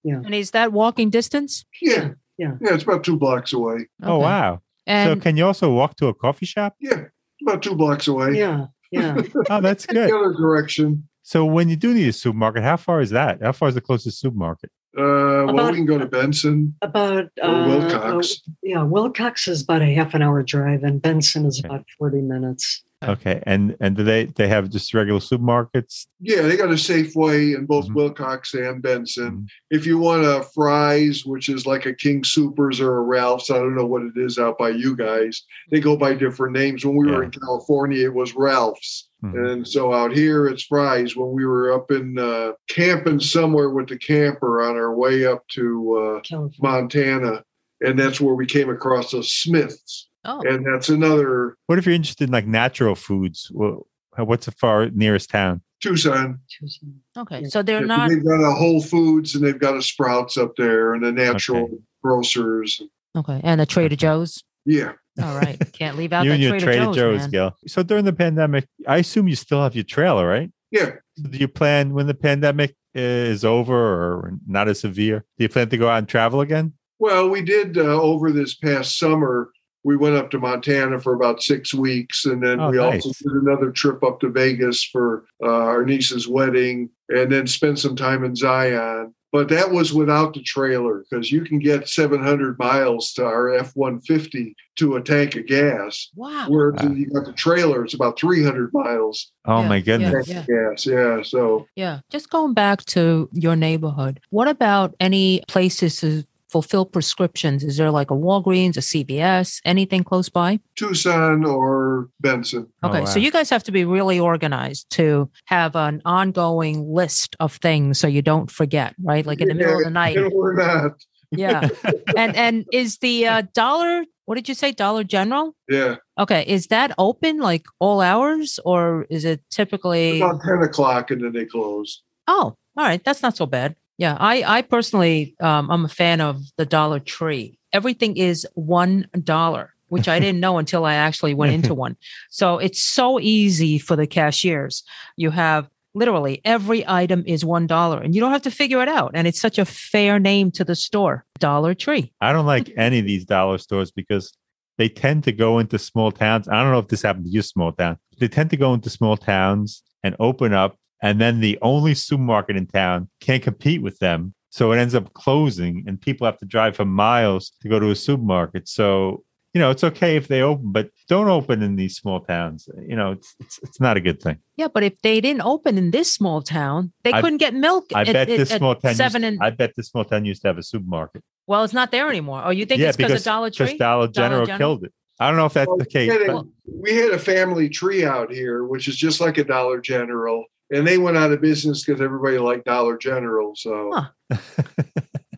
Yeah. 0.04 0.16
And 0.24 0.34
is 0.34 0.50
that 0.52 0.72
walking 0.72 1.10
distance? 1.10 1.64
Yeah. 1.82 2.10
Yeah. 2.38 2.54
Yeah, 2.60 2.74
it's 2.74 2.82
about 2.84 3.04
two 3.04 3.16
blocks 3.16 3.52
away. 3.52 3.86
Oh 4.02 4.18
wow. 4.18 4.60
And 4.86 5.18
so 5.18 5.22
can 5.22 5.36
you 5.36 5.46
also 5.46 5.72
walk 5.72 5.96
to 5.96 6.06
a 6.08 6.14
coffee 6.14 6.46
shop? 6.46 6.74
Yeah, 6.80 7.04
about 7.46 7.62
two 7.62 7.74
blocks 7.74 8.08
away. 8.08 8.36
yeah 8.38 8.66
yeah 8.92 9.20
Oh, 9.50 9.60
that's 9.60 9.86
The 9.88 9.92
good. 9.94 10.10
other 10.12 10.32
direction. 10.34 11.08
So 11.30 11.44
when 11.44 11.68
you 11.68 11.76
do 11.76 11.94
need 11.94 12.08
a 12.08 12.12
supermarket, 12.12 12.64
how 12.64 12.76
far 12.76 13.00
is 13.00 13.10
that? 13.10 13.40
How 13.40 13.52
far 13.52 13.68
is 13.68 13.76
the 13.76 13.80
closest 13.80 14.18
supermarket? 14.18 14.72
Uh, 14.98 15.46
well, 15.46 15.70
we 15.70 15.76
can 15.76 15.86
go 15.86 15.96
to 15.96 16.04
Benson 16.04 16.74
about 16.82 17.26
uh, 17.40 17.46
Willcox. 17.68 18.40
yeah 18.64 18.78
willcox 18.78 19.46
is 19.46 19.62
about 19.62 19.80
a 19.80 19.94
half 19.94 20.12
an 20.14 20.22
hour 20.22 20.42
drive 20.42 20.82
and 20.82 21.00
benson 21.00 21.46
is 21.46 21.60
Okay. 21.60 21.68
about 21.72 21.84
40 21.96 22.22
minutes 22.22 22.82
Okay, 23.02 23.42
and 23.46 23.76
and 23.80 23.96
do 23.96 24.04
they 24.04 24.26
they 24.26 24.46
have 24.46 24.68
just 24.68 24.92
regular 24.92 25.20
supermarkets? 25.20 26.06
Yeah, 26.20 26.42
they 26.42 26.56
got 26.56 26.68
a 26.68 26.74
Safeway 26.74 27.56
in 27.56 27.64
both 27.64 27.88
Mhm. 27.88 27.94
Willcox 27.94 28.52
and 28.52 28.82
Benson. 28.82 29.30
Mhm. 29.30 29.46
If 29.70 29.86
you 29.86 29.96
want 29.96 30.26
a 30.26 30.42
Fry's, 30.54 31.24
which 31.24 31.48
is 31.48 31.66
like 31.66 31.86
a 31.86 31.94
King 31.94 32.24
Supers 32.24 32.78
or 32.78 32.96
a 32.96 33.00
Ralph's, 33.02 33.50
I 33.50 33.54
don't 33.58 33.74
know 33.74 33.86
what 33.86 34.02
it 34.02 34.12
is 34.16 34.38
out 34.38 34.58
by 34.58 34.68
you 34.70 34.94
guys. 34.94 35.42
They 35.70 35.80
go 35.80 35.96
by 35.96 36.12
different 36.14 36.54
names. 36.54 36.84
When 36.84 36.94
we 36.94 37.10
were 37.10 37.22
in 37.24 37.30
California, 37.30 38.04
it 38.04 38.14
was 38.14 38.34
Ralph's. 38.36 39.08
Mhm. 39.24 39.50
And 39.52 39.66
so 39.68 39.94
out 39.94 40.12
here, 40.12 40.46
it's 40.46 40.64
Fry's. 40.64 41.16
When 41.16 41.32
we 41.32 41.46
were 41.46 41.72
up 41.72 41.90
in 41.90 42.18
uh, 42.18 42.52
camping 42.68 43.20
somewhere 43.20 43.70
with 43.70 43.88
the 43.88 43.96
camper 43.98 44.60
on 44.60 44.76
our 44.76 44.94
way 44.94 45.24
up 45.24 45.48
to 45.54 46.20
uh, 46.32 46.48
Montana, 46.60 47.44
and 47.80 47.98
that's 47.98 48.20
where 48.20 48.34
we 48.34 48.44
came 48.44 48.68
across 48.68 49.12
the 49.12 49.22
Smiths. 49.24 50.08
Oh, 50.24 50.40
And 50.42 50.66
that's 50.66 50.88
another 50.90 51.56
What 51.66 51.78
if 51.78 51.86
you're 51.86 51.94
interested 51.94 52.24
in 52.24 52.30
like 52.32 52.46
natural 52.46 52.94
foods? 52.94 53.50
Well, 53.54 53.86
what's 54.16 54.46
the 54.46 54.52
far 54.52 54.90
nearest 54.90 55.30
town? 55.30 55.62
Tucson. 55.82 56.38
Tucson. 56.50 57.00
okay. 57.16 57.44
So 57.44 57.62
they're 57.62 57.80
Yeah, 57.80 57.86
not 57.86 58.10
They've 58.10 58.22
got 58.24 58.42
a 58.44 58.52
Whole 58.52 58.82
Foods 58.82 59.34
and 59.34 59.42
they've 59.44 59.58
got 59.58 59.76
a 59.76 59.82
Sprouts 59.82 60.36
up 60.36 60.54
there 60.56 60.92
and 60.94 61.04
a 61.04 61.10
natural 61.12 61.70
grocers. 62.04 62.82
okay. 63.16 63.40
And 63.42 63.60
a 63.62 63.66
Trader 63.66 63.96
Joe's. 63.96 64.42
Yeah. 64.66 64.92
All 65.22 65.34
right. 65.38 65.58
Can't 65.72 65.96
leave 65.96 66.12
out 66.12 66.24
you 66.24 66.30
that 66.30 66.34
and 66.34 66.42
your 66.42 66.52
Trader, 66.52 66.66
Trader 66.66 66.84
Joe's, 66.84 66.96
Joe's, 66.96 67.20
man. 67.22 67.30
Gil. 67.30 67.56
So 67.66 67.82
during 67.82 68.04
the 68.04 68.12
pandemic, 68.12 68.66
I 68.86 68.98
assume 68.98 69.26
you 69.28 69.36
still 69.36 69.62
have 69.62 69.74
your 69.74 69.84
trailer, 69.84 70.28
right? 70.28 70.50
Yeah. 70.70 70.92
So 71.16 71.28
do 71.28 71.38
you 71.38 71.48
plan 71.48 71.94
when 71.94 72.06
the 72.06 72.14
pandemic 72.14 72.74
is 72.94 73.44
over 73.44 73.74
or 73.74 74.34
not 74.46 74.68
as 74.68 74.80
severe? 74.80 75.24
Do 75.38 75.44
you 75.44 75.48
plan 75.48 75.70
to 75.70 75.76
go 75.78 75.88
out 75.88 75.98
and 75.98 76.08
travel 76.08 76.42
again? 76.42 76.74
Well, 76.98 77.30
we 77.30 77.40
did 77.40 77.78
uh, 77.78 77.80
over 77.80 78.30
this 78.32 78.54
past 78.54 78.98
summer. 78.98 79.50
We 79.84 79.96
went 79.96 80.16
up 80.16 80.30
to 80.32 80.38
Montana 80.38 81.00
for 81.00 81.14
about 81.14 81.42
six 81.42 81.72
weeks, 81.72 82.26
and 82.26 82.42
then 82.42 82.60
Oh, 82.60 82.70
we 82.70 82.76
nice. 82.76 83.04
also 83.06 83.28
did 83.30 83.42
another 83.42 83.70
trip 83.70 84.02
up 84.04 84.20
to 84.20 84.28
Vegas 84.28 84.84
for 84.84 85.24
uh, 85.42 85.46
our 85.48 85.84
niece's 85.84 86.28
wedding, 86.28 86.90
and 87.08 87.32
then 87.32 87.46
spent 87.46 87.78
some 87.78 87.96
time 87.96 88.24
in 88.24 88.36
Zion. 88.36 89.14
But 89.32 89.48
that 89.50 89.70
was 89.70 89.92
without 89.94 90.34
the 90.34 90.42
trailer 90.42 91.04
because 91.08 91.30
you 91.30 91.42
can 91.42 91.60
get 91.60 91.88
700 91.88 92.58
miles 92.58 93.12
to 93.12 93.24
our 93.24 93.54
F 93.54 93.70
150 93.76 94.56
to 94.80 94.96
a 94.96 95.00
tank 95.00 95.36
of 95.36 95.46
gas. 95.46 96.08
Wow. 96.16 96.46
Whereas 96.48 96.82
Wow. 96.82 96.92
you 96.94 97.06
got 97.10 97.26
the 97.26 97.32
trailer, 97.32 97.84
it's 97.84 97.94
about 97.94 98.18
300 98.18 98.72
miles. 98.74 99.30
Oh 99.44 99.60
Yeah, 99.62 99.68
my 99.68 99.80
goodness. 99.80 100.26
tank 100.26 100.40
of 100.40 100.46
gas. 100.48 100.84
Yeah. 100.84 101.22
So 101.22 101.68
Yeah. 101.76 102.00
Just 102.10 102.28
going 102.30 102.54
back 102.54 102.84
to 102.86 103.28
your 103.32 103.54
neighborhood, 103.54 104.18
what 104.30 104.48
about 104.48 104.96
any 104.98 105.42
places 105.46 106.00
to 106.00 106.24
fulfill 106.50 106.84
prescriptions? 106.84 107.62
Is 107.62 107.76
there 107.76 107.90
like 107.90 108.10
a 108.10 108.14
Walgreens, 108.14 108.76
a 108.76 108.80
CVS, 108.80 109.60
anything 109.64 110.04
close 110.04 110.28
by? 110.28 110.60
Tucson 110.76 111.44
or 111.44 112.08
Benson. 112.20 112.66
Oh, 112.82 112.88
Okay. 112.88 113.00
wow. 113.00 113.04
So 113.06 113.18
you 113.18 113.30
guys 113.30 113.50
have 113.50 113.62
to 113.64 113.72
be 113.72 113.84
really 113.84 114.18
organized 114.18 114.90
to 114.90 115.30
have 115.46 115.76
an 115.76 116.02
ongoing 116.04 116.92
list 116.92 117.36
of 117.40 117.56
things 117.56 117.98
so 117.98 118.06
you 118.06 118.22
don't 118.22 118.50
forget, 118.50 118.94
right? 119.02 119.24
Like 119.24 119.40
in 119.40 119.48
the 119.48 119.54
middle 119.54 119.78
of 119.78 119.84
the 119.84 119.90
night. 119.90 120.16
We're 120.32 120.54
not. 120.54 120.92
Yeah. 121.30 121.68
and 122.16 122.34
and 122.36 122.66
is 122.72 122.98
the 122.98 123.26
uh, 123.26 123.42
dollar 123.54 124.04
what 124.30 124.36
did 124.36 124.48
you 124.48 124.54
say? 124.54 124.70
Dollar 124.70 125.02
General? 125.02 125.56
Yeah. 125.68 125.96
Okay. 126.16 126.44
Is 126.46 126.68
that 126.68 126.92
open 126.98 127.38
like 127.38 127.64
all 127.80 128.00
hours 128.00 128.60
or 128.64 129.04
is 129.10 129.24
it 129.24 129.42
typically 129.50 130.20
About 130.20 130.40
10 130.44 130.62
o'clock 130.62 131.10
and 131.10 131.24
then 131.24 131.32
they 131.32 131.46
close. 131.46 132.02
Oh, 132.28 132.54
all 132.76 132.84
right. 132.84 133.02
That's 133.02 133.22
not 133.22 133.36
so 133.36 133.44
bad. 133.44 133.74
Yeah, 134.00 134.16
I, 134.18 134.42
I 134.46 134.62
personally, 134.62 135.36
um, 135.40 135.70
I'm 135.70 135.84
a 135.84 135.88
fan 135.88 136.22
of 136.22 136.40
the 136.56 136.64
Dollar 136.64 137.00
Tree. 137.00 137.58
Everything 137.70 138.16
is 138.16 138.46
one 138.54 139.06
dollar, 139.22 139.74
which 139.88 140.08
I 140.08 140.18
didn't 140.18 140.40
know 140.40 140.56
until 140.56 140.86
I 140.86 140.94
actually 140.94 141.34
went 141.34 141.52
into 141.52 141.74
one. 141.84 141.98
So 142.30 142.56
it's 142.56 142.82
so 142.82 143.20
easy 143.20 143.78
for 143.78 143.96
the 143.96 144.06
cashiers. 144.06 144.84
You 145.18 145.28
have 145.32 145.68
literally 145.92 146.40
every 146.46 146.82
item 146.88 147.24
is 147.26 147.44
one 147.44 147.66
dollar, 147.66 148.00
and 148.00 148.14
you 148.14 148.22
don't 148.22 148.32
have 148.32 148.40
to 148.40 148.50
figure 148.50 148.80
it 148.82 148.88
out. 148.88 149.10
And 149.12 149.26
it's 149.26 149.38
such 149.38 149.58
a 149.58 149.66
fair 149.66 150.18
name 150.18 150.50
to 150.52 150.64
the 150.64 150.74
store, 150.74 151.26
Dollar 151.38 151.74
Tree. 151.74 152.10
I 152.22 152.32
don't 152.32 152.46
like 152.46 152.72
any 152.78 153.00
of 153.00 153.04
these 153.04 153.26
dollar 153.26 153.58
stores 153.58 153.90
because 153.90 154.32
they 154.78 154.88
tend 154.88 155.24
to 155.24 155.32
go 155.32 155.58
into 155.58 155.78
small 155.78 156.10
towns. 156.10 156.48
I 156.48 156.62
don't 156.62 156.72
know 156.72 156.78
if 156.78 156.88
this 156.88 157.02
happened 157.02 157.26
to 157.26 157.30
you, 157.30 157.42
small 157.42 157.72
town. 157.72 157.98
They 158.18 158.28
tend 158.28 158.48
to 158.48 158.56
go 158.56 158.72
into 158.72 158.88
small 158.88 159.18
towns 159.18 159.82
and 160.02 160.16
open 160.18 160.54
up, 160.54 160.78
and 161.02 161.20
then 161.20 161.40
the 161.40 161.58
only 161.62 161.94
supermarket 161.94 162.56
in 162.56 162.66
town 162.66 163.08
can't 163.20 163.42
compete 163.42 163.82
with 163.82 163.98
them. 163.98 164.34
So 164.50 164.72
it 164.72 164.78
ends 164.78 164.94
up 164.96 165.12
closing, 165.14 165.84
and 165.86 166.00
people 166.00 166.24
have 166.26 166.38
to 166.38 166.44
drive 166.46 166.74
for 166.76 166.84
miles 166.84 167.52
to 167.62 167.68
go 167.68 167.78
to 167.78 167.90
a 167.90 167.96
supermarket. 167.96 168.68
So 168.68 169.24
you 169.52 169.60
know, 169.60 169.70
it's 169.70 169.82
okay 169.82 170.14
if 170.14 170.28
they 170.28 170.42
open, 170.42 170.70
but 170.70 170.90
don't 171.08 171.26
open 171.28 171.60
in 171.60 171.74
these 171.74 171.96
small 171.96 172.20
towns. 172.20 172.68
You 172.86 172.94
know, 172.94 173.12
it's 173.12 173.34
it's, 173.40 173.58
it's 173.64 173.80
not 173.80 173.96
a 173.96 174.00
good 174.00 174.22
thing. 174.22 174.38
Yeah, 174.56 174.68
but 174.68 174.82
if 174.84 175.00
they 175.02 175.20
didn't 175.20 175.42
open 175.42 175.76
in 175.76 175.90
this 175.90 176.12
small 176.12 176.40
town, 176.40 176.92
they 177.02 177.12
I- 177.12 177.20
couldn't 177.20 177.38
get 177.38 177.54
milk. 177.54 177.86
I 177.94 178.02
at- 178.02 178.06
bet 178.06 178.16
at- 178.16 178.28
this 178.28 178.52
at 178.52 178.58
small 178.58 178.74
town. 178.76 178.94
seven 178.94 179.22
used, 179.22 179.32
and 179.34 179.42
I 179.42 179.50
bet 179.50 179.72
this 179.76 179.88
small 179.88 180.04
town 180.04 180.24
used 180.24 180.42
to 180.42 180.48
have 180.48 180.58
a 180.58 180.62
supermarket. 180.62 181.22
well, 181.48 181.64
it's 181.64 181.72
not 181.74 181.90
there 181.90 182.08
anymore. 182.08 182.42
Oh, 182.44 182.50
you 182.50 182.64
think 182.64 182.80
yeah, 182.80 182.88
it's 182.88 182.96
because 182.96 183.10
because 183.10 183.22
of 183.22 183.24
Dollar 183.32 183.50
because 183.50 183.68
Tree? 183.70 183.78
Dollar 183.78 184.06
General 184.08 184.46
General? 184.46 184.58
killed 184.58 184.84
it. 184.84 184.92
I 185.18 185.26
don't 185.28 185.36
know 185.36 185.46
if 185.46 185.52
that's 185.52 185.66
Well, 185.68 185.78
the 185.78 185.86
case. 185.86 186.10
we, 186.10 186.16
had 186.18 186.26
but- 186.28 186.46
we 186.72 186.94
had 186.94 187.10
a 187.10 187.18
family 187.18 187.68
tree 187.68 188.04
out 188.04 188.32
here, 188.32 188.64
which 188.64 188.86
is 188.88 188.96
just 188.96 189.20
like 189.20 189.36
a 189.38 189.44
Dollar 189.44 189.80
General. 189.80 190.44
And 190.72 190.86
they 190.86 190.98
went 190.98 191.16
out 191.16 191.32
of 191.32 191.40
business 191.40 191.84
because 191.84 192.00
everybody 192.00 192.38
liked 192.38 192.64
Dollar 192.66 192.96
General. 192.96 193.54
So, 193.56 193.90
Huh. 194.30 194.36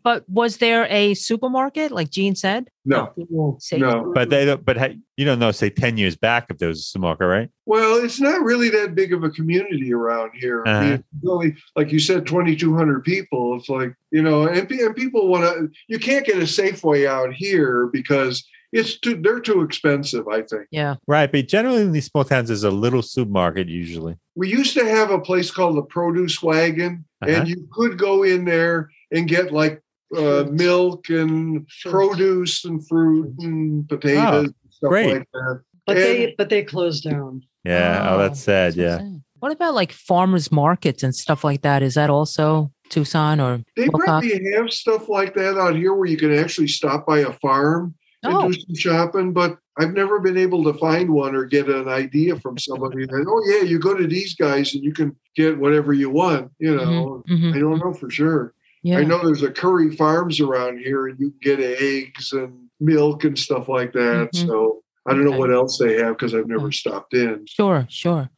But 0.04 0.28
was 0.28 0.56
there 0.56 0.88
a 0.90 1.14
supermarket, 1.14 1.92
like 1.92 2.10
Gene 2.10 2.34
said? 2.34 2.68
no. 2.84 3.12
Yeah. 3.16 3.78
No. 3.78 4.10
But 4.12 4.30
they 4.30 4.44
don't. 4.44 4.64
But 4.64 4.76
hey, 4.76 4.98
you 5.16 5.24
don't 5.24 5.38
know. 5.38 5.52
Say 5.52 5.70
ten 5.70 5.96
years 5.96 6.16
back, 6.16 6.46
if 6.50 6.58
there 6.58 6.68
was 6.68 6.80
a 6.80 6.82
supermarket, 6.82 7.28
right? 7.28 7.48
Well, 7.66 8.02
it's 8.04 8.18
not 8.18 8.42
really 8.42 8.68
that 8.70 8.96
big 8.96 9.12
of 9.12 9.22
a 9.22 9.30
community 9.30 9.92
around 9.94 10.32
here. 10.34 10.64
I 10.66 10.70
Uh-huh. 10.70 10.92
it's 10.94 11.04
really, 11.22 11.54
like 11.76 11.92
you 11.92 12.00
said, 12.00 12.26
2,200 12.26 13.04
people. 13.04 13.56
It's 13.56 13.68
like, 13.68 13.94
you 14.10 14.22
know, 14.22 14.48
and, 14.48 14.68
and 14.68 14.96
people 14.96 15.28
want 15.28 15.44
to, 15.44 15.70
you 15.86 16.00
can't 16.00 16.26
get 16.26 16.34
a 16.36 16.40
Safeway 16.40 17.06
out 17.06 17.32
here 17.32 17.86
because 17.92 18.44
it's 18.72 18.98
too, 18.98 19.20
they're 19.22 19.40
too 19.40 19.60
expensive, 19.62 20.26
I 20.28 20.42
think. 20.42 20.66
Yeah. 20.70 20.96
Right. 21.06 21.30
But 21.30 21.48
generally, 21.48 21.82
in 21.82 21.92
these 21.92 22.06
small 22.06 22.24
towns, 22.24 22.48
there's 22.48 22.64
a 22.64 22.70
little 22.70 23.02
supermarket 23.02 23.68
usually. 23.68 24.16
We 24.34 24.48
used 24.48 24.74
to 24.74 24.84
have 24.84 25.10
a 25.10 25.18
place 25.20 25.50
called 25.50 25.76
the 25.76 25.82
Produce 25.82 26.42
Wagon, 26.42 27.04
Uh-huh. 27.22 27.32
and 27.32 27.48
you 27.48 27.68
could 27.72 27.98
go 27.98 28.22
in 28.22 28.44
there 28.44 28.90
and 29.10 29.28
get 29.28 29.52
like 29.52 29.80
uh, 30.16 30.44
milk 30.50 31.08
and 31.08 31.66
produce 31.90 32.64
and 32.66 32.86
fruit 32.86 33.34
and 33.38 33.88
potatoes 33.88 34.44
and 34.46 34.54
stuff 34.70 34.88
great. 34.90 35.12
like 35.14 35.28
that. 35.32 35.62
But 35.86 35.96
And- 35.96 36.04
they 36.06 36.34
but 36.38 36.48
they 36.50 36.62
closed 36.62 37.04
down. 37.04 37.42
Yeah. 37.64 38.08
Oh, 38.10 38.18
that's 38.18 38.40
sad. 38.40 38.74
so 38.74 38.80
Yeah. 38.80 38.98
sad. 38.98 39.22
What 39.40 39.52
about 39.52 39.74
like 39.74 39.90
farmers 39.92 40.52
markets 40.52 41.02
and 41.02 41.14
stuff 41.14 41.44
like 41.44 41.62
that? 41.62 41.82
Is 41.82 41.94
that 41.94 42.10
also 42.10 42.70
Tucson 42.90 43.40
or 43.40 43.62
They 43.76 43.88
Willcox? 43.88 44.04
probably 44.04 44.52
have 44.54 44.70
stuff 44.70 45.08
like 45.08 45.34
that 45.34 45.58
out 45.58 45.74
here 45.76 45.94
where 45.94 46.06
you 46.06 46.16
can 46.16 46.32
actually 46.32 46.68
stop 46.68 47.06
by 47.06 47.20
a 47.20 47.32
farm 47.34 47.94
and 48.22 48.34
Oh, 48.34 48.48
do 48.50 48.52
some 48.60 48.74
shopping, 48.74 49.32
but 49.32 49.58
I've 49.78 49.92
never 49.94 50.20
been 50.20 50.36
able 50.36 50.62
to 50.64 50.74
find 50.74 51.10
one 51.10 51.34
or 51.34 51.44
get 51.44 51.68
an 51.68 51.88
idea 51.88 52.38
from 52.38 52.58
somebody 52.58 53.06
that, 53.06 53.24
oh, 53.28 53.52
yeah, 53.54 53.62
you 53.68 53.78
go 53.78 53.94
to 53.96 54.06
these 54.06 54.34
guys 54.34 54.74
and 54.74 54.84
you 54.84 54.92
can 54.92 55.16
get 55.34 55.58
whatever 55.58 55.92
you 55.92 56.10
want. 56.10 56.50
You 56.58 56.76
know, 56.76 57.24
mhm. 57.28 57.54
I 57.54 57.58
don't 57.58 57.78
know 57.78 57.92
for 57.92 58.10
sure. 58.10 58.54
yeah. 58.84 58.98
I 58.98 59.04
know 59.04 59.24
there's 59.24 59.42
a 59.44 59.50
Curry 59.50 59.94
Farms 59.96 60.40
around 60.40 60.78
here 60.80 61.06
and 61.06 61.18
you 61.20 61.30
can 61.30 61.56
get 61.58 61.60
eggs 61.80 62.32
and 62.32 62.68
milk 62.80 63.22
and 63.24 63.38
stuff 63.38 63.68
like 63.68 63.92
that. 63.92 64.30
Mhm. 64.34 64.46
So 64.46 64.82
I 65.06 65.12
don't 65.14 65.24
know 65.24 65.30
Okay. 65.30 65.38
what 65.38 65.52
else 65.52 65.78
they 65.78 65.94
have 65.98 66.16
because 66.16 66.34
I've 66.34 66.48
never 66.48 66.70
stopped 66.72 67.14
in. 67.14 67.44
Sure, 67.46 67.86
sure. 67.88 68.28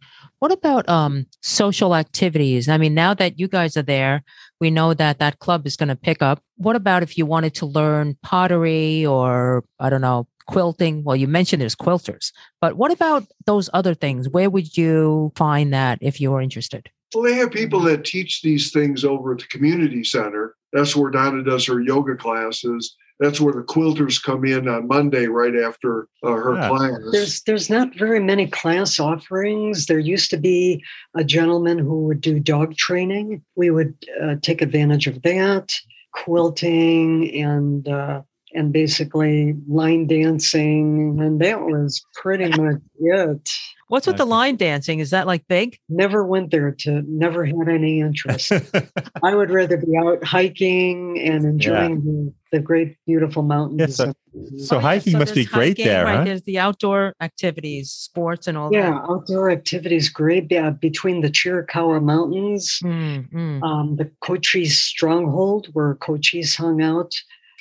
What 0.41 0.53
about 0.53 0.87
um 0.89 1.26
social 1.43 1.95
activities? 1.95 2.68
I 2.68 2.76
mean, 2.78 2.93
now 2.95 3.14
that 3.14 3.39
you 3.39 3.49
guys 3.49 3.76
are 3.76 3.82
there, 3.82 4.22
we 4.61 4.70
know 4.70 4.94
that 4.94 5.18
that 5.18 5.38
club 5.38 5.66
is 5.66 5.76
going 5.76 5.88
to 5.88 5.96
pick 5.96 6.22
up. 6.22 6.42
What 6.57 6.76
about 6.76 7.02
if 7.02 7.18
you 7.18 7.26
wanted 7.26 7.55
to 7.57 7.66
learn 7.66 8.16
pottery 8.22 9.05
or 9.05 9.64
I 9.78 9.90
don't 9.90 10.00
know, 10.00 10.28
quilting? 10.46 11.05
Well, 11.05 11.16
you 11.16 11.28
mentioned 11.28 11.61
there's 11.61 11.76
quilters, 11.76 12.32
but 12.61 12.76
what 12.76 12.92
about 12.92 13.26
those 13.46 13.68
other 13.72 13.94
things? 13.94 14.28
Where 14.28 14.50
would 14.50 14.76
you 14.76 15.32
find 15.36 15.72
that 15.72 15.98
if 16.00 16.20
you 16.20 16.30
were 16.30 16.40
interested? 16.40 16.90
Well, 17.14 17.24
they 17.24 17.34
have 17.34 17.52
people 17.52 17.80
that 17.82 18.05
teach 18.05 18.42
these 18.42 18.72
things 18.72 19.05
over 19.05 19.32
at 19.32 19.38
the 19.38 19.46
community 19.46 20.02
center. 20.02 20.57
That's 20.72 20.96
where 20.96 21.11
Donna 21.11 21.44
does 21.44 21.66
her 21.66 21.80
yoga 21.80 22.16
classes. 22.16 22.96
That's 23.21 23.41
where 23.41 23.55
the 23.55 23.62
quilters 23.62 24.21
come 24.23 24.45
in 24.45 24.67
on 24.69 24.89
Monday 24.89 25.27
right 25.27 25.55
after 25.57 26.09
uh, 26.25 26.33
her 26.33 26.59
Ah. 26.59 26.69
class. 26.69 26.99
There's 27.12 27.43
there's 27.43 27.71
not 27.71 27.95
very 27.95 28.21
many 28.21 28.47
class 28.49 28.99
offerings. 28.99 29.87
There 29.87 30.01
used 30.01 30.31
to 30.31 30.37
be 30.37 30.83
a 31.17 31.23
gentleman 31.23 31.79
who 31.79 32.05
would 32.07 32.21
do 32.21 32.41
dog 32.41 32.77
training. 32.77 33.43
We 33.55 33.71
would 33.71 33.95
uh, 34.23 34.37
take 34.43 34.62
advantage 34.62 35.07
of 35.07 35.23
that, 35.23 35.75
quilting 36.12 37.31
and 37.41 37.87
uh, 37.89 38.23
and 38.53 38.73
basically 38.73 39.55
line 39.69 40.07
dancing, 40.07 41.19
and 41.21 41.41
that 41.41 41.61
was 41.61 42.05
pretty 42.15 42.49
much 42.61 42.81
it. 43.01 43.51
What's 43.89 44.07
with 44.07 44.17
the 44.17 44.25
line 44.25 44.57
dancing? 44.57 44.99
Is 44.99 45.11
that 45.11 45.27
like 45.27 45.47
big? 45.47 45.79
Never 45.89 46.25
went 46.25 46.51
there 46.51 46.73
to. 46.81 47.03
Never 47.07 47.45
had 47.45 47.69
any 47.69 48.01
interest. 48.01 48.51
I 49.23 49.35
would 49.35 49.51
rather 49.51 49.77
be 49.77 49.97
out 49.97 50.25
hiking 50.25 51.21
and 51.21 51.45
enjoying 51.45 52.03
the, 52.03 52.33
the 52.55 52.61
great, 52.61 52.96
beautiful 53.07 53.42
mountains. 53.42 53.80
Yes, 53.80 53.96
so- 53.96 54.05
and- 54.05 54.14
So 54.61 54.76
Oh, 54.76 54.78
yeah, 54.78 54.82
hiking 54.82 55.12
so 55.12 55.18
must 55.20 55.34
be 55.34 55.42
there's 55.44 55.52
great 55.52 55.68
hiking, 55.78 55.84
there, 55.86 56.05
right? 56.05 56.18
huh? 56.18 56.24
There's 56.24 56.42
the 56.42 56.59
outdoor 56.59 57.14
activities, 57.20 57.90
sports, 57.92 58.46
and 58.48 58.57
all 58.59 58.68
that. 58.70 58.76
yeah, 58.76 58.90
that. 58.90 59.05
outdoor 59.11 59.50
activities 59.50 60.09
great 60.09 60.46
yeah, 60.50 60.70
between 60.70 61.20
the 61.20 61.30
Chiricahua 61.30 62.02
Mountains, 62.02 62.80
Mm, 62.82 63.30
mm. 63.32 63.62
um, 63.62 63.96
the 63.96 64.11
Cochise 64.20 64.78
Stronghold, 64.78 65.68
where 65.74 65.94
Cochise 65.96 66.57
hung 66.57 66.80
out. 66.82 67.12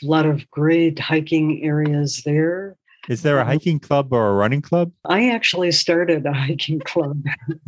A 0.04 0.06
lot 0.08 0.26
of 0.26 0.50
great 0.52 0.98
hiking 1.00 1.64
areas 1.64 2.22
there. 2.26 2.76
Is 3.10 3.22
there 3.22 3.38
a 3.38 3.42
Um, 3.42 3.48
hiking 3.48 3.80
club 3.80 4.14
or 4.14 4.30
a 4.30 4.34
running 4.34 4.62
club? 4.62 4.92
I 5.06 5.30
actually 5.30 5.72
started 5.72 6.26
a 6.26 6.34
hiking 6.34 6.80
club. 6.82 7.22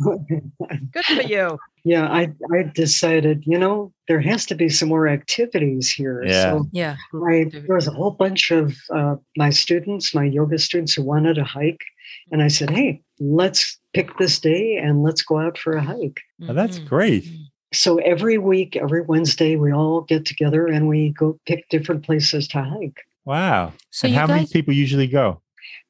Good 0.92 1.04
for 1.04 1.22
you. 1.22 1.58
yeah, 1.84 2.06
I, 2.08 2.32
I 2.52 2.62
decided, 2.74 3.44
you 3.46 3.58
know, 3.58 3.92
there 4.08 4.20
has 4.20 4.46
to 4.46 4.54
be 4.54 4.68
some 4.68 4.88
more 4.88 5.06
activities 5.08 5.90
here. 5.90 6.24
Yeah. 6.24 6.42
So 6.52 6.68
Yeah. 6.72 6.96
I, 7.28 7.44
there 7.52 7.74
was 7.76 7.86
a 7.86 7.92
whole 7.92 8.12
bunch 8.12 8.50
of 8.50 8.74
uh, 8.94 9.16
my 9.36 9.50
students, 9.50 10.14
my 10.14 10.24
yoga 10.24 10.58
students 10.58 10.94
who 10.94 11.02
wanted 11.02 11.34
to 11.34 11.44
hike. 11.44 11.84
And 12.32 12.42
I 12.42 12.48
said, 12.48 12.70
hey, 12.70 13.02
let's 13.20 13.78
pick 13.92 14.16
this 14.18 14.38
day 14.38 14.76
and 14.76 15.02
let's 15.02 15.22
go 15.22 15.38
out 15.38 15.58
for 15.58 15.74
a 15.74 15.82
hike. 15.82 16.20
Oh, 16.48 16.54
that's 16.54 16.78
Mhm. 16.78 16.86
great. 16.88 17.24
So 17.72 17.98
every 17.98 18.38
week, 18.38 18.76
every 18.76 19.02
Wednesday, 19.02 19.56
we 19.56 19.72
all 19.72 20.00
get 20.02 20.24
together 20.24 20.66
and 20.66 20.88
we 20.88 21.10
go 21.10 21.38
pick 21.46 21.68
different 21.68 22.04
places 22.04 22.48
to 22.48 22.62
hike. 22.62 23.00
Wow. 23.26 23.72
So 23.90 24.06
and 24.06 24.14
you 24.14 24.20
how 24.20 24.26
many 24.26 24.46
people 24.46 24.72
usually 24.72 25.08
go? 25.08 25.42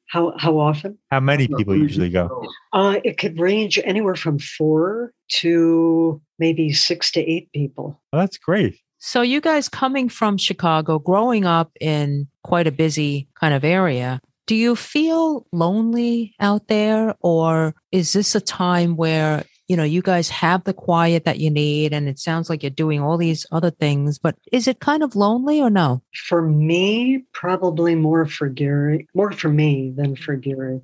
How, 0.09 0.33
how 0.37 0.57
often? 0.57 0.97
How 1.11 1.19
many 1.19 1.47
people 1.47 1.75
usually 1.75 2.09
go? 2.09 2.43
Uh, 2.73 2.99
it 3.03 3.17
could 3.17 3.39
range 3.39 3.77
anywhere 3.83 4.15
from 4.15 4.39
four 4.39 5.11
to 5.41 6.21
maybe 6.39 6.71
six 6.73 7.11
to 7.11 7.19
eight 7.21 7.51
people. 7.53 8.01
Oh, 8.13 8.17
that's 8.17 8.37
great. 8.37 8.79
so 8.99 9.21
you 9.21 9.41
guys 9.41 9.69
coming 9.69 10.09
from 10.09 10.37
Chicago, 10.37 10.97
growing 10.97 11.45
up 11.45 11.71
in 11.79 12.27
quite 12.43 12.67
a 12.67 12.71
busy 12.71 13.27
kind 13.39 13.53
of 13.53 13.63
area, 13.65 14.21
do 14.47 14.55
you 14.55 14.77
feel 14.77 15.45
lonely 15.51 16.33
out 16.39 16.69
there, 16.69 17.15
or 17.19 17.75
is 17.91 18.13
this 18.13 18.33
a 18.33 18.39
time 18.41 18.95
where 18.95 19.43
you 19.67 19.75
know 19.75 19.83
you 19.83 20.01
guys 20.01 20.29
have 20.29 20.63
the 20.63 20.73
quiet 20.73 21.25
that 21.25 21.39
you 21.39 21.49
need, 21.51 21.93
and 21.93 22.07
it 22.07 22.19
sounds 22.19 22.49
like 22.49 22.63
you're 22.63 22.69
doing 22.69 23.01
all 23.01 23.17
these 23.17 23.45
other 23.51 23.71
things, 23.71 24.17
but 24.17 24.35
is 24.51 24.67
it 24.67 24.79
kind 24.79 25.03
of 25.03 25.15
lonely 25.15 25.61
or 25.61 25.69
no? 25.69 26.01
For 26.27 26.41
me, 26.41 27.23
probably 27.33 27.93
more 27.95 28.25
for 28.25 28.47
Gary, 28.47 29.07
more 29.13 29.31
for 29.31 29.49
me 29.49 29.91
than 29.95 30.15
for 30.15 30.35
Gary. 30.35 30.81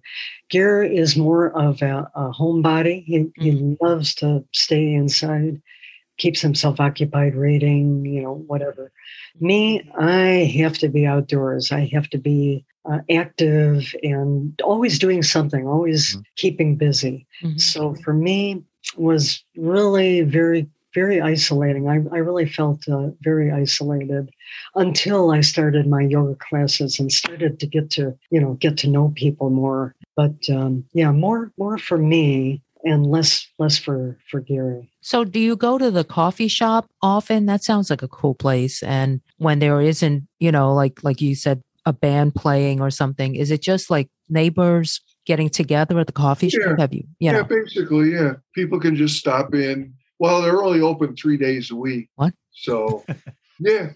Gary 0.49 0.95
is 0.97 1.15
more 1.15 1.49
of 1.57 1.81
a, 1.81 2.09
a 2.15 2.31
homebody. 2.31 3.03
He, 3.05 3.25
he 3.37 3.77
loves 3.81 4.13
to 4.15 4.43
stay 4.51 4.93
inside, 4.93 5.61
keeps 6.17 6.41
himself 6.41 6.79
occupied 6.79 7.35
reading, 7.35 8.05
you 8.05 8.21
know, 8.21 8.35
whatever. 8.47 8.91
Me, 9.39 9.81
I 9.97 10.51
have 10.59 10.77
to 10.79 10.89
be 10.89 11.05
outdoors. 11.07 11.71
I 11.71 11.89
have 11.93 12.09
to 12.11 12.17
be 12.17 12.65
uh, 12.85 12.99
active 13.09 13.95
and 14.03 14.59
always 14.61 14.99
doing 14.99 15.23
something, 15.23 15.65
always 15.65 16.15
Mhm. 16.17 16.23
keeping 16.35 16.75
busy. 16.75 17.25
Mhm. 17.41 17.59
So 17.59 17.95
for 18.03 18.13
me, 18.13 18.61
was 18.97 19.43
really 19.55 20.21
very 20.21 20.67
very 20.93 21.19
isolating. 21.19 21.89
I, 21.89 21.95
I 22.15 22.19
really 22.19 22.45
felt 22.45 22.87
uh, 22.87 23.09
very 23.21 23.51
isolated 23.51 24.29
until 24.75 25.31
I 25.31 25.41
started 25.41 25.87
my 25.87 26.01
yoga 26.01 26.35
classes 26.35 26.99
and 26.99 27.11
started 27.11 27.59
to 27.59 27.67
get 27.67 27.89
to 27.91 28.17
you 28.29 28.39
know 28.39 28.53
get 28.53 28.77
to 28.79 28.89
know 28.89 29.13
people 29.15 29.49
more. 29.49 29.95
But 30.15 30.35
um, 30.49 30.85
yeah, 30.93 31.11
more 31.11 31.51
more 31.57 31.77
for 31.77 31.97
me 31.97 32.61
and 32.83 33.07
less 33.07 33.47
less 33.59 33.77
for 33.77 34.17
for 34.29 34.39
Gary. 34.39 34.89
So, 35.01 35.23
do 35.23 35.39
you 35.39 35.55
go 35.55 35.77
to 35.77 35.89
the 35.89 36.03
coffee 36.03 36.47
shop 36.47 36.89
often? 37.01 37.45
That 37.45 37.63
sounds 37.63 37.89
like 37.89 38.03
a 38.03 38.07
cool 38.07 38.35
place. 38.35 38.83
And 38.83 39.21
when 39.37 39.59
there 39.59 39.81
isn't, 39.81 40.27
you 40.39 40.51
know, 40.51 40.73
like 40.73 41.03
like 41.03 41.21
you 41.21 41.35
said, 41.35 41.61
a 41.85 41.93
band 41.93 42.35
playing 42.35 42.81
or 42.81 42.91
something, 42.91 43.35
is 43.35 43.51
it 43.51 43.61
just 43.61 43.89
like 43.89 44.09
neighbors 44.29 45.01
getting 45.25 45.49
together 45.49 45.99
at 45.99 46.07
the 46.07 46.13
coffee 46.13 46.49
shop? 46.49 46.77
Have 46.79 46.93
you, 46.93 46.99
you 47.19 47.27
yeah, 47.27 47.31
know? 47.33 47.43
basically, 47.43 48.11
yeah. 48.13 48.33
People 48.55 48.79
can 48.79 48.95
just 48.95 49.17
stop 49.17 49.53
in. 49.53 49.93
Well, 50.19 50.41
they're 50.41 50.63
only 50.63 50.81
open 50.81 51.15
three 51.15 51.37
days 51.37 51.71
a 51.71 51.75
week. 51.75 52.09
What? 52.15 52.33
So, 52.51 53.03
yeah, 53.59 53.89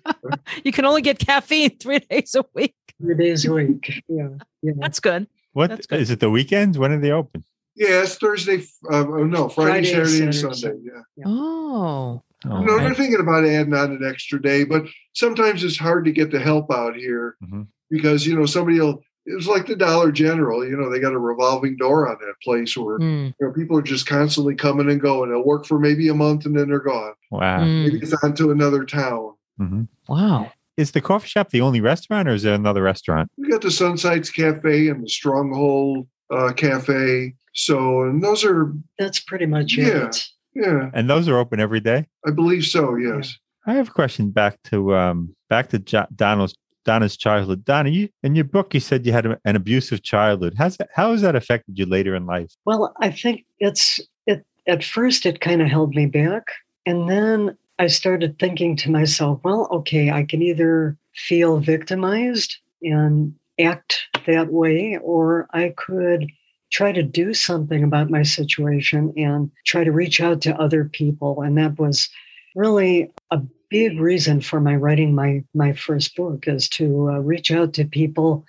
You 0.63 0.71
can 0.71 0.85
only 0.85 1.01
get 1.01 1.19
caffeine 1.19 1.77
three 1.79 1.99
days 1.99 2.35
a 2.35 2.43
week. 2.53 2.75
Three 3.01 3.15
days 3.15 3.45
a 3.45 3.53
week. 3.53 4.03
Yeah, 4.07 4.29
yeah. 4.61 4.73
That's 4.77 4.99
good. 4.99 5.27
What 5.53 5.69
That's 5.69 5.85
good. 5.87 6.01
is 6.01 6.09
it? 6.09 6.19
The 6.19 6.29
weekends? 6.29 6.77
When 6.77 6.91
are 6.91 6.99
they 6.99 7.11
open? 7.11 7.43
yeah. 7.75 8.01
It's 8.03 8.15
Thursday. 8.15 8.63
Uh, 8.91 9.05
oh, 9.07 9.23
no, 9.23 9.49
Friday, 9.49 9.91
Friday, 9.91 10.05
Saturday, 10.09 10.23
and 10.23 10.35
Saturday, 10.35 10.55
Sunday. 10.55 10.77
Sunday. 10.89 10.91
Yeah. 11.17 11.23
Oh, 11.27 12.21
Oh, 12.45 12.61
no, 12.61 12.75
right. 12.75 12.83
they're 12.83 12.93
thinking 12.93 13.19
about 13.19 13.45
adding 13.45 13.73
on 13.73 13.91
an 13.93 14.05
extra 14.07 14.39
day, 14.39 14.63
but 14.63 14.83
sometimes 15.13 15.63
it's 15.63 15.75
hard 15.77 16.05
to 16.05 16.11
get 16.11 16.29
the 16.29 16.39
help 16.39 16.71
out 16.71 16.95
here 16.95 17.35
Mhm. 17.43 17.65
because 17.89 18.27
you 18.27 18.35
know 18.37 18.45
somebody 18.45 18.79
will. 18.79 19.01
It's 19.29 19.45
like 19.47 19.65
the 19.67 19.75
Dollar 19.75 20.11
General. 20.11 20.65
You 20.67 20.77
know, 20.77 20.89
they 20.89 20.99
got 20.99 21.13
a 21.13 21.19
revolving 21.19 21.75
door 21.77 22.07
on 22.09 22.17
that 22.21 22.35
place 22.43 22.75
where 22.77 22.97
Mm, 22.99 23.33
you 23.39 23.47
know 23.47 23.51
people 23.53 23.77
are 23.77 23.81
just 23.81 24.07
constantly 24.07 24.55
coming 24.55 24.89
and 24.89 24.99
going. 25.01 25.29
They'll 25.29 25.43
work 25.45 25.65
for 25.65 25.77
maybe 25.79 26.07
a 26.09 26.13
month 26.13 26.45
and 26.45 26.57
then 26.57 26.69
they're 26.69 26.79
gone. 26.79 27.13
Wow. 27.31 27.59
mm. 27.59 27.83
Maybe 27.83 27.99
it's 27.99 28.13
on 28.23 28.33
to 28.35 28.51
another 28.51 28.85
town. 28.85 29.33
hmm 29.57 29.83
wow. 30.07 30.51
Is 30.77 30.91
the 30.91 31.01
coffee 31.01 31.27
shop 31.27 31.49
the 31.49 31.61
only 31.61 31.81
restaurant, 31.81 32.27
or 32.29 32.33
is 32.35 32.43
there 32.43 32.53
another 32.53 32.83
restaurant? 32.83 33.29
We 33.37 33.49
got 33.49 33.61
the 33.61 33.69
Sunsites 33.69 34.31
Cafe 34.31 34.87
and 34.89 35.03
the 35.03 35.09
Stronghold 35.09 36.07
uh, 36.31 36.53
Cafe. 36.53 37.33
So, 37.53 38.03
and 38.03 38.23
those 38.23 38.45
are, 38.45 38.71
That's 38.99 39.19
pretty 39.19 39.47
much 39.47 39.75
Yeah. 39.75 40.05
it. 40.07 40.23
yeah, 40.53 40.91
And 40.93 41.09
those 41.09 41.27
are 41.27 41.37
open 41.39 41.59
every 41.59 41.79
day. 41.79 42.05
I 42.27 42.31
believe 42.31 42.63
so. 42.65 42.95
Yes. 42.95 43.35
I 43.65 43.73
have 43.73 43.87
a 43.89 43.91
question 43.91 44.29
back 44.29 44.61
to 44.65 44.95
um 44.95 45.35
back 45.49 45.69
to 45.69 45.79
jo- 45.79 46.05
Donald's 46.15 46.55
Donna's 46.87 47.17
childhood. 47.17 47.65
Donna, 47.65 47.89
you 47.89 48.09
in 48.23 48.33
your 48.33 48.45
book 48.45 48.73
you 48.73 48.79
said 48.79 49.05
you 49.05 49.11
had 49.11 49.25
an 49.25 49.55
abusive 49.55 50.01
childhood. 50.03 50.55
How's 50.57 50.77
that, 50.77 50.89
how 50.95 51.11
has 51.11 51.21
that 51.21 51.35
affected 51.35 51.77
you 51.77 51.85
later 51.85 52.15
in 52.15 52.25
life? 52.25 52.53
Well, 52.65 52.95
I 53.01 53.11
think 53.11 53.45
it's 53.59 53.99
it 54.25 54.45
at 54.65 54.83
first 54.83 55.25
it 55.25 55.41
kind 55.41 55.61
of 55.61 55.67
held 55.67 55.93
me 55.93 56.05
back. 56.05 56.45
And 56.85 57.09
then 57.09 57.57
I 57.77 57.87
started 57.87 58.39
thinking 58.39 58.77
to 58.77 58.89
myself, 58.89 59.41
well, 59.43 59.67
okay, 59.71 60.09
I 60.09 60.23
can 60.23 60.41
either 60.41 60.97
feel 61.13 61.59
victimized 61.59 62.55
and 62.81 63.35
act 63.59 64.07
that 64.25 64.53
way, 64.53 64.97
or 65.03 65.47
I 65.51 65.73
could 65.75 66.31
try 66.71 66.93
to 66.93 67.03
do 67.03 67.33
something 67.33 67.83
about 67.83 68.09
my 68.09 68.23
situation 68.23 69.13
and 69.17 69.51
try 69.65 69.83
to 69.83 69.91
reach 69.91 70.21
out 70.21 70.41
to 70.41 70.55
other 70.55 70.85
people. 70.85 71.41
And 71.41 71.57
that 71.57 71.77
was 71.77 72.09
really 72.55 73.11
a 73.31 73.41
big 73.69 73.99
reason 73.99 74.41
for 74.41 74.59
my 74.59 74.75
writing 74.75 75.13
my 75.13 75.43
my 75.53 75.73
first 75.73 76.15
book 76.15 76.47
is 76.47 76.69
to 76.69 77.09
uh, 77.09 77.19
reach 77.19 77.51
out 77.51 77.73
to 77.73 77.85
people 77.85 78.45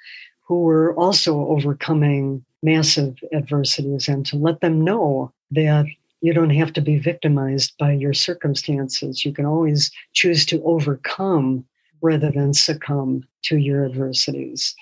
who 0.47 0.61
were 0.63 0.95
also 0.95 1.47
overcoming 1.49 2.45
massive 2.63 3.17
adversities 3.33 4.09
and 4.09 4.25
to 4.27 4.37
let 4.37 4.61
them 4.61 4.83
know 4.83 5.33
that 5.51 5.87
you 6.21 6.33
don't 6.33 6.51
have 6.51 6.73
to 6.73 6.81
be 6.81 6.99
victimized 6.99 7.75
by 7.79 7.93
your 7.93 8.13
circumstances. 8.13 9.25
You 9.25 9.33
can 9.33 9.47
always 9.47 9.91
choose 10.15 10.45
to 10.47 10.63
overcome 10.65 11.65
rather 12.01 12.31
than 12.31 12.53
succumb 12.55 13.25
to 13.43 13.57
your 13.57 13.85
adversities 13.85 14.75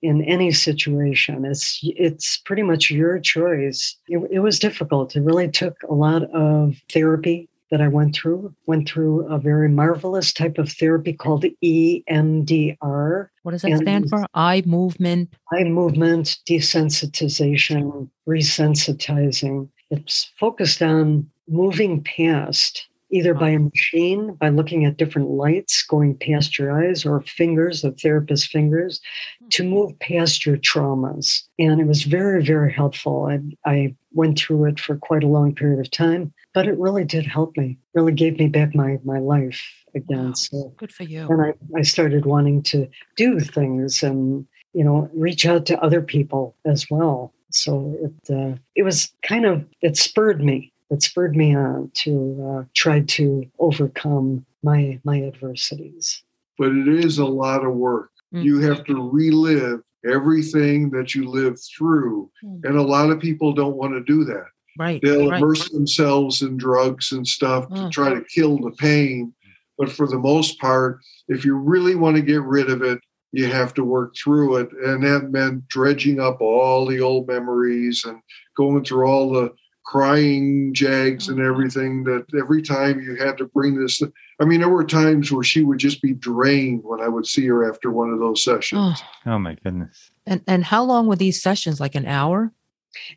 in 0.00 0.22
any 0.24 0.52
situation. 0.52 1.44
It's 1.44 1.80
it's 1.82 2.38
pretty 2.38 2.62
much 2.62 2.90
your 2.90 3.18
choice. 3.18 3.96
It, 4.06 4.20
it 4.30 4.38
was 4.38 4.58
difficult. 4.58 5.16
It 5.16 5.22
really 5.22 5.50
took 5.50 5.76
a 5.88 5.94
lot 5.94 6.22
of 6.32 6.76
therapy 6.90 7.48
that 7.70 7.80
I 7.80 7.88
went 7.88 8.14
through. 8.14 8.54
Went 8.66 8.88
through 8.88 9.26
a 9.26 9.38
very 9.38 9.68
marvelous 9.68 10.32
type 10.32 10.58
of 10.58 10.70
therapy 10.70 11.12
called 11.12 11.44
EMDR, 11.62 13.30
What 13.42 13.52
does 13.52 13.62
that 13.62 13.72
And- 13.72 13.82
stand 13.82 14.08
for? 14.08 14.26
Eye 14.34 14.62
movement. 14.66 15.34
eye 15.52 15.64
movement 15.64 16.38
desensitization, 16.48 18.08
resensitizing. 18.26 19.68
It's 19.90 20.30
focused 20.38 20.82
on 20.82 21.28
moving 21.48 22.02
past 22.02 22.88
either 23.10 23.34
by 23.34 23.50
a 23.50 23.58
machine, 23.58 24.34
by 24.34 24.50
looking 24.50 24.84
at 24.84 24.96
different 24.96 25.30
lights 25.30 25.82
going 25.82 26.14
past 26.16 26.58
your 26.58 26.70
eyes, 26.70 27.06
or 27.06 27.22
fingers, 27.22 27.82
the 27.82 27.92
therapist's 27.92 28.46
fingers, 28.46 29.00
hmm. 29.40 29.48
to 29.48 29.64
move 29.64 29.98
past 29.98 30.44
your 30.44 30.56
traumas. 30.58 31.42
And 31.58 31.80
it 31.80 31.86
was 31.86 32.02
very, 32.02 32.44
very 32.44 32.72
helpful. 32.72 33.26
I, 33.26 33.40
I 33.70 33.94
went 34.12 34.38
through 34.38 34.66
it 34.66 34.80
for 34.80 34.96
quite 34.96 35.24
a 35.24 35.28
long 35.28 35.54
period 35.54 35.80
of 35.80 35.90
time, 35.90 36.32
but 36.58 36.66
it 36.66 36.76
really 36.76 37.04
did 37.04 37.24
help 37.24 37.56
me, 37.56 37.78
really 37.94 38.10
gave 38.10 38.36
me 38.36 38.48
back 38.48 38.74
my, 38.74 38.98
my 39.04 39.20
life 39.20 39.62
again. 39.94 40.30
Wow. 40.30 40.32
So 40.32 40.74
Good 40.76 40.90
for 40.90 41.04
you. 41.04 41.24
and 41.30 41.40
I, 41.40 41.54
I 41.78 41.82
started 41.82 42.26
wanting 42.26 42.64
to 42.64 42.88
do 43.14 43.38
things 43.38 44.02
and 44.02 44.44
you 44.72 44.82
know 44.82 45.08
reach 45.14 45.46
out 45.46 45.66
to 45.66 45.80
other 45.80 46.02
people 46.02 46.56
as 46.64 46.90
well 46.90 47.32
so 47.52 47.96
it 48.02 48.34
uh, 48.34 48.56
it 48.74 48.82
was 48.82 49.12
kind 49.22 49.46
of 49.46 49.64
it 49.82 49.96
spurred 49.96 50.42
me 50.42 50.72
it 50.90 51.00
spurred 51.00 51.36
me 51.36 51.54
on 51.54 51.92
to 51.94 52.12
uh, 52.50 52.64
try 52.74 53.02
to 53.02 53.48
overcome 53.60 54.44
my 54.64 54.98
my 55.04 55.22
adversities 55.22 56.24
But 56.58 56.72
it 56.72 56.88
is 56.88 57.18
a 57.18 57.24
lot 57.44 57.64
of 57.64 57.74
work. 57.74 58.10
Mm. 58.34 58.42
You 58.42 58.58
have 58.68 58.82
to 58.86 59.08
relive 59.10 59.80
everything 60.04 60.90
that 60.90 61.14
you 61.14 61.28
lived 61.28 61.60
through. 61.76 62.30
Mm. 62.44 62.64
And 62.64 62.76
a 62.76 62.82
lot 62.82 63.10
of 63.10 63.20
people 63.20 63.52
don't 63.52 63.76
want 63.76 63.92
to 63.94 64.02
do 64.02 64.24
that. 64.24 64.48
Right. 64.78 65.02
They'll 65.02 65.28
right. 65.30 65.42
immerse 65.42 65.68
themselves 65.70 66.40
in 66.42 66.56
drugs 66.56 67.12
and 67.12 67.26
stuff 67.26 67.68
to 67.68 67.74
Mm. 67.74 67.90
try 67.90 68.14
to 68.14 68.22
kill 68.34 68.58
the 68.58 68.70
pain. 68.70 69.34
but 69.80 69.92
for 69.92 70.08
the 70.08 70.18
most 70.18 70.58
part, 70.58 70.98
if 71.28 71.44
you 71.44 71.54
really 71.54 71.94
want 71.94 72.16
to 72.16 72.22
get 72.22 72.42
rid 72.42 72.68
of 72.68 72.82
it, 72.82 72.98
you 73.30 73.46
have 73.46 73.72
to 73.74 73.84
work 73.84 74.12
through 74.16 74.56
it. 74.56 74.68
And 74.84 75.04
that 75.04 75.30
meant 75.30 75.68
dredging 75.68 76.18
up 76.18 76.40
all 76.40 76.84
the 76.84 77.00
old 77.00 77.28
memories 77.28 78.04
and 78.04 78.20
going 78.56 78.82
through 78.84 79.06
all 79.06 79.30
the 79.32 79.52
crying 79.84 80.74
jags 80.74 81.28
and 81.28 81.40
everything 81.40 82.04
that 82.04 82.24
every 82.38 82.60
time 82.60 83.00
you 83.00 83.16
had 83.16 83.38
to 83.38 83.46
bring 83.46 83.74
this 83.80 84.02
i 84.38 84.44
mean 84.44 84.60
there 84.60 84.68
were 84.68 84.84
times 84.84 85.32
where 85.32 85.42
she 85.42 85.62
would 85.62 85.78
just 85.78 86.02
be 86.02 86.12
drained 86.12 86.82
when 86.84 87.00
i 87.00 87.08
would 87.08 87.26
see 87.26 87.46
her 87.46 87.66
after 87.66 87.90
one 87.90 88.10
of 88.10 88.18
those 88.18 88.44
sessions 88.44 89.00
oh, 89.24 89.32
oh 89.32 89.38
my 89.38 89.54
goodness 89.64 90.10
and 90.26 90.42
and 90.46 90.62
how 90.62 90.84
long 90.84 91.06
were 91.06 91.16
these 91.16 91.40
sessions 91.40 91.80
like 91.80 91.94
an 91.94 92.04
hour 92.04 92.52